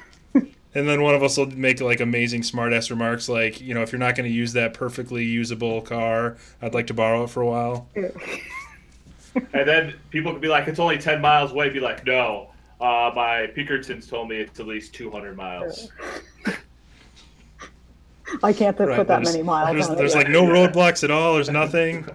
And 0.74 0.88
then 0.88 1.02
one 1.02 1.14
of 1.14 1.22
us 1.22 1.36
will 1.36 1.48
make 1.48 1.82
like 1.82 2.00
amazing 2.00 2.44
smartass 2.44 2.90
remarks 2.90 3.28
like, 3.28 3.60
you 3.60 3.74
know, 3.74 3.82
if 3.82 3.92
you're 3.92 4.00
not 4.00 4.16
going 4.16 4.30
to 4.30 4.34
use 4.34 4.54
that 4.54 4.74
perfectly 4.74 5.26
usable 5.26 5.82
car, 5.82 6.38
I'd 6.62 6.74
like 6.74 6.88
to 6.88 6.94
borrow 6.94 7.26
it 7.26 7.30
for 7.30 7.42
a 7.42 7.46
while. 7.46 7.90
And 9.36 9.68
then 9.68 9.94
people 10.10 10.32
could 10.32 10.42
be 10.42 10.48
like, 10.48 10.68
"It's 10.68 10.80
only 10.80 10.98
ten 10.98 11.22
miles 11.22 11.52
away." 11.52 11.70
Be 11.70 11.80
like, 11.80 12.06
"No, 12.06 12.50
uh, 12.80 13.12
my 13.16 13.48
Pinkertons 13.56 14.08
told 14.08 14.30
me 14.30 14.38
it's 14.38 14.60
at 14.60 14.68
least 14.68 14.94
two 14.94 15.10
hundred 15.10 15.38
miles." 15.38 15.90
I 18.44 18.54
can't 18.54 18.78
put 18.78 18.88
Right, 18.88 19.06
that 19.08 19.24
many 19.24 19.44
miles 19.44 19.74
There's, 19.74 19.90
on 19.90 19.98
there's 19.98 20.16
like 20.16 20.30
no 20.30 20.44
roadblocks 20.44 21.04
at 21.04 21.12
all. 21.12 21.34
There's 21.36 21.50
nothing. 21.50 22.08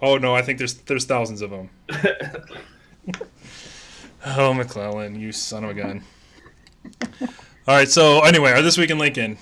Oh 0.00 0.16
no, 0.16 0.34
I 0.34 0.42
think 0.42 0.58
there's 0.58 0.74
there's 0.74 1.04
thousands 1.04 1.42
of 1.42 1.50
them. 1.50 1.68
oh 4.26 4.54
McClellan, 4.54 5.18
you 5.18 5.32
son 5.32 5.64
of 5.64 5.70
a 5.70 5.74
gun. 5.74 6.02
All 7.20 7.74
right, 7.74 7.88
so 7.88 8.20
anyway, 8.24 8.52
our 8.52 8.62
this 8.62 8.78
week 8.78 8.90
in 8.90 8.98
Lincoln. 8.98 9.36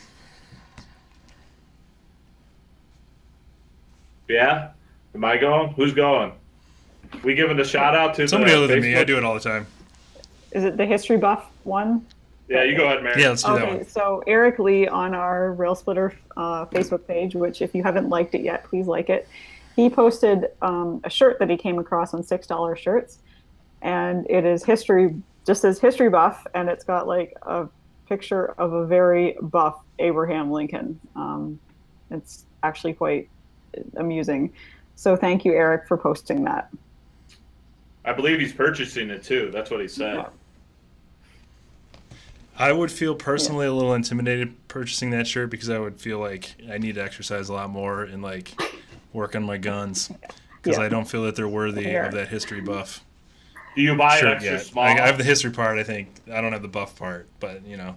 Yeah, 4.28 4.70
am 5.14 5.24
I 5.24 5.36
going? 5.36 5.72
Who's 5.74 5.94
going? 5.94 6.32
We 7.22 7.34
giving 7.34 7.56
the 7.56 7.64
shout 7.64 7.94
out 7.94 8.14
to 8.16 8.28
Somebody 8.28 8.52
the 8.52 8.58
other 8.58 8.66
than 8.68 8.80
me. 8.80 8.96
I 8.96 9.04
do 9.04 9.16
it 9.16 9.24
all 9.24 9.34
the 9.34 9.40
time. 9.40 9.66
Is 10.52 10.64
it 10.64 10.76
the 10.76 10.86
history 10.86 11.16
buff 11.16 11.46
one? 11.64 12.06
Yeah, 12.48 12.62
you 12.62 12.76
go 12.76 12.84
ahead, 12.84 13.02
Mary. 13.02 13.20
Yeah, 13.20 13.30
let's 13.30 13.42
do 13.42 13.52
that 13.54 13.62
Okay, 13.62 13.76
one. 13.78 13.88
so 13.88 14.22
Eric 14.26 14.58
Lee 14.58 14.86
on 14.86 15.14
our 15.14 15.52
Rail 15.52 15.74
Splitter 15.74 16.16
uh, 16.36 16.66
Facebook 16.66 17.06
page, 17.06 17.34
which 17.34 17.60
if 17.60 17.74
you 17.74 17.82
haven't 17.82 18.08
liked 18.08 18.34
it 18.34 18.42
yet, 18.42 18.64
please 18.64 18.86
like 18.86 19.10
it. 19.10 19.28
He 19.74 19.90
posted 19.90 20.46
um, 20.62 21.00
a 21.04 21.10
shirt 21.10 21.38
that 21.40 21.50
he 21.50 21.56
came 21.56 21.78
across 21.78 22.14
on 22.14 22.22
six 22.22 22.46
dollar 22.46 22.76
shirts, 22.76 23.18
and 23.82 24.26
it 24.30 24.44
is 24.44 24.64
history, 24.64 25.14
just 25.44 25.60
says 25.62 25.80
history 25.80 26.08
buff, 26.08 26.46
and 26.54 26.68
it's 26.68 26.84
got 26.84 27.08
like 27.08 27.36
a 27.42 27.68
picture 28.08 28.52
of 28.58 28.72
a 28.72 28.86
very 28.86 29.36
buff 29.42 29.80
Abraham 29.98 30.50
Lincoln. 30.50 30.98
Um, 31.16 31.58
it's 32.10 32.46
actually 32.62 32.92
quite 32.94 33.28
amusing. 33.96 34.52
So 34.94 35.16
thank 35.16 35.44
you, 35.44 35.52
Eric, 35.52 35.88
for 35.88 35.98
posting 35.98 36.44
that. 36.44 36.70
I 38.06 38.12
believe 38.12 38.38
he's 38.38 38.52
purchasing 38.52 39.10
it 39.10 39.22
too. 39.24 39.50
That's 39.52 39.70
what 39.70 39.80
he 39.80 39.88
said. 39.88 40.14
Yeah. 40.14 40.28
I 42.58 42.72
would 42.72 42.90
feel 42.90 43.14
personally 43.14 43.66
a 43.66 43.72
little 43.72 43.92
intimidated 43.94 44.54
purchasing 44.68 45.10
that 45.10 45.26
shirt 45.26 45.50
because 45.50 45.68
I 45.68 45.78
would 45.78 46.00
feel 46.00 46.18
like 46.20 46.54
I 46.70 46.78
need 46.78 46.94
to 46.94 47.02
exercise 47.02 47.48
a 47.50 47.52
lot 47.52 47.68
more 47.68 48.04
and 48.04 48.22
like 48.22 48.52
work 49.12 49.34
on 49.36 49.42
my 49.42 49.58
guns 49.58 50.10
because 50.62 50.78
Yeah. 50.78 50.84
I 50.84 50.88
don't 50.88 51.06
feel 51.06 51.24
that 51.24 51.36
they're 51.36 51.48
worthy 51.48 51.82
Here. 51.84 52.04
of 52.04 52.12
that 52.12 52.28
history 52.28 52.60
buff 52.62 53.04
Do 53.74 53.82
you 53.82 53.94
buy 53.96 54.16
it 54.16 54.20
shirt 54.20 54.32
extra 54.36 54.52
yet. 54.52 54.62
small? 54.64 54.84
I, 54.84 54.92
I 54.92 55.06
have 55.06 55.18
the 55.18 55.24
history 55.24 55.50
part. 55.50 55.78
I 55.78 55.82
think 55.82 56.08
I 56.32 56.40
don't 56.40 56.52
have 56.52 56.62
the 56.62 56.68
buff 56.68 56.96
part, 56.96 57.28
but 57.40 57.66
you 57.66 57.76
know. 57.76 57.96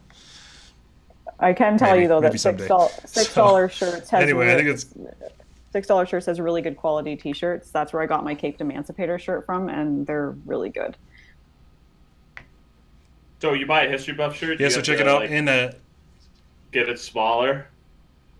I 1.39 1.53
can 1.53 1.77
tell 1.77 1.91
Maybe- 1.91 2.01
you 2.03 2.07
though 2.09 2.19
that 2.19 2.37
six 2.37 2.67
dollars 2.67 2.91
six 3.05 3.33
dollar 3.33 3.69
shirts 3.69 4.09
has 4.09 4.21
Anyway, 4.23 4.51
I 4.51 4.57
think 4.57 4.67
it's 4.67 4.87
six 5.71 5.87
dollar 5.87 6.05
shirts 6.05 6.25
has 6.25 6.39
really 6.39 6.61
good 6.61 6.77
quality 6.77 7.15
T-shirts. 7.15 7.71
That's 7.71 7.93
where 7.93 8.01
I 8.01 8.05
got 8.05 8.23
my 8.23 8.35
Caped 8.35 8.61
Emancipator 8.61 9.19
shirt 9.19 9.45
from, 9.45 9.69
and 9.69 10.05
they're 10.05 10.35
really 10.45 10.69
good. 10.69 10.97
so 13.41 13.53
you 13.53 13.65
buy 13.65 13.83
a 13.83 13.89
history 13.89 14.13
buff 14.13 14.35
shirt. 14.35 14.59
yeah. 14.59 14.69
So 14.69 14.81
check 14.81 14.97
to, 14.97 15.03
it 15.03 15.07
out. 15.07 15.21
like, 15.21 15.31
And 15.31 15.49
uh, 15.49 15.71
get 16.71 16.89
it 16.89 16.99
smaller, 16.99 17.67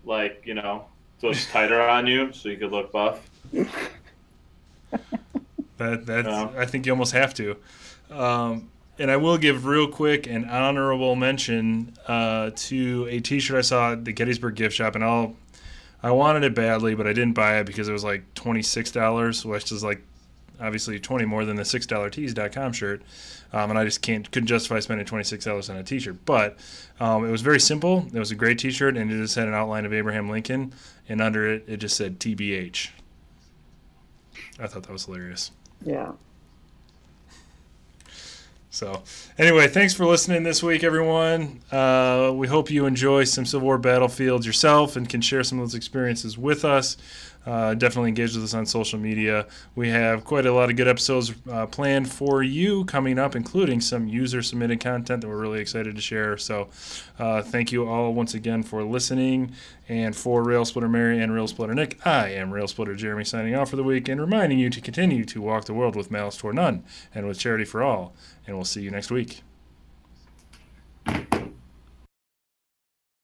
like 0.04 0.42
you 0.44 0.54
know, 0.54 0.86
so 1.20 1.28
it's 1.28 1.46
tighter 1.46 1.80
on 1.88 2.06
you, 2.06 2.32
so 2.32 2.48
you 2.48 2.56
could 2.56 2.72
look 2.72 2.92
buff. 2.92 3.28
That 5.80 6.04
that's 6.04 6.28
Yeah. 6.28 6.50
I 6.58 6.66
think 6.66 6.84
you 6.84 6.92
almost 6.92 7.14
have 7.14 7.32
to. 7.34 7.56
Um, 8.10 8.68
and 8.98 9.10
I 9.10 9.16
will 9.16 9.38
give 9.38 9.64
real 9.64 9.88
quick 9.88 10.26
an 10.26 10.44
honorable 10.44 11.16
mention 11.16 11.94
uh, 12.06 12.50
to 12.54 13.06
a 13.08 13.20
T-shirt 13.20 13.56
I 13.56 13.62
saw 13.62 13.92
at 13.92 14.04
the 14.04 14.12
Gettysburg 14.12 14.56
gift 14.56 14.76
shop, 14.76 14.94
and 14.94 15.02
I'll 15.02 15.36
I 16.02 16.10
wanted 16.10 16.44
it 16.44 16.54
badly, 16.54 16.94
but 16.94 17.06
I 17.06 17.12
didn't 17.12 17.34
buy 17.34 17.58
it 17.58 17.64
because 17.64 17.88
it 17.88 17.92
was 17.92 18.04
like 18.04 18.34
twenty 18.34 18.62
six 18.62 18.90
dollars, 18.90 19.44
which 19.44 19.70
is 19.70 19.84
like 19.84 20.02
obviously 20.60 20.98
twenty 20.98 21.24
more 21.24 21.44
than 21.44 21.56
the 21.56 21.64
six 21.64 21.86
dollar 21.86 22.10
tees.com 22.10 22.72
shirt. 22.72 23.02
Um, 23.52 23.70
and 23.70 23.78
I 23.78 23.84
just 23.84 24.00
can't 24.00 24.30
couldn't 24.30 24.46
justify 24.46 24.78
spending 24.80 25.06
twenty 25.06 25.24
six 25.24 25.44
dollars 25.44 25.68
on 25.68 25.76
a 25.76 25.82
T-shirt. 25.82 26.24
But 26.24 26.58
um, 27.00 27.26
it 27.26 27.30
was 27.30 27.42
very 27.42 27.60
simple. 27.60 28.06
It 28.12 28.18
was 28.18 28.30
a 28.30 28.36
great 28.36 28.58
T-shirt, 28.58 28.96
and 28.96 29.10
it 29.10 29.16
just 29.16 29.34
had 29.34 29.48
an 29.48 29.54
outline 29.54 29.84
of 29.84 29.92
Abraham 29.92 30.28
Lincoln, 30.28 30.72
and 31.08 31.20
under 31.20 31.48
it 31.50 31.64
it 31.66 31.78
just 31.78 31.96
said 31.96 32.20
TBH. 32.20 32.90
I 34.58 34.66
thought 34.66 34.84
that 34.84 34.92
was 34.92 35.06
hilarious. 35.06 35.50
Yeah. 35.84 36.12
So, 38.72 39.02
anyway, 39.36 39.66
thanks 39.66 39.94
for 39.94 40.06
listening 40.06 40.44
this 40.44 40.62
week, 40.62 40.84
everyone. 40.84 41.60
Uh, 41.72 42.30
we 42.32 42.46
hope 42.46 42.70
you 42.70 42.86
enjoy 42.86 43.24
some 43.24 43.44
Civil 43.44 43.66
War 43.66 43.78
battlefields 43.78 44.46
yourself 44.46 44.94
and 44.94 45.08
can 45.08 45.20
share 45.20 45.42
some 45.42 45.58
of 45.58 45.64
those 45.64 45.74
experiences 45.74 46.38
with 46.38 46.64
us. 46.64 46.96
Uh, 47.46 47.74
definitely 47.74 48.08
engage 48.08 48.34
with 48.34 48.44
us 48.44 48.54
on 48.54 48.66
social 48.66 48.98
media. 48.98 49.46
We 49.74 49.88
have 49.88 50.24
quite 50.24 50.46
a 50.46 50.52
lot 50.52 50.68
of 50.68 50.76
good 50.76 50.88
episodes 50.88 51.32
uh, 51.50 51.66
planned 51.66 52.10
for 52.10 52.42
you 52.42 52.84
coming 52.84 53.18
up, 53.18 53.34
including 53.34 53.80
some 53.80 54.08
user 54.08 54.42
submitted 54.42 54.80
content 54.80 55.22
that 55.22 55.28
we're 55.28 55.40
really 55.40 55.60
excited 55.60 55.96
to 55.96 56.02
share. 56.02 56.36
So, 56.36 56.68
uh, 57.18 57.42
thank 57.42 57.72
you 57.72 57.88
all 57.88 58.12
once 58.12 58.34
again 58.34 58.62
for 58.62 58.82
listening. 58.84 59.52
And 59.88 60.14
for 60.14 60.42
Rail 60.42 60.64
Splitter 60.64 60.88
Mary 60.88 61.20
and 61.20 61.32
Rail 61.34 61.48
Splitter 61.48 61.74
Nick, 61.74 62.04
I 62.06 62.28
am 62.28 62.52
Rail 62.52 62.68
Splitter 62.68 62.94
Jeremy 62.94 63.24
signing 63.24 63.54
off 63.54 63.70
for 63.70 63.76
the 63.76 63.84
week 63.84 64.08
and 64.08 64.20
reminding 64.20 64.58
you 64.58 64.70
to 64.70 64.80
continue 64.80 65.24
to 65.24 65.40
walk 65.40 65.64
the 65.64 65.74
world 65.74 65.96
with 65.96 66.10
malice 66.10 66.36
toward 66.36 66.56
none 66.56 66.84
and 67.14 67.26
with 67.26 67.38
charity 67.38 67.64
for 67.64 67.82
all. 67.82 68.14
And 68.46 68.56
we'll 68.56 68.64
see 68.64 68.82
you 68.82 68.90
next 68.90 69.10
week. 69.10 69.42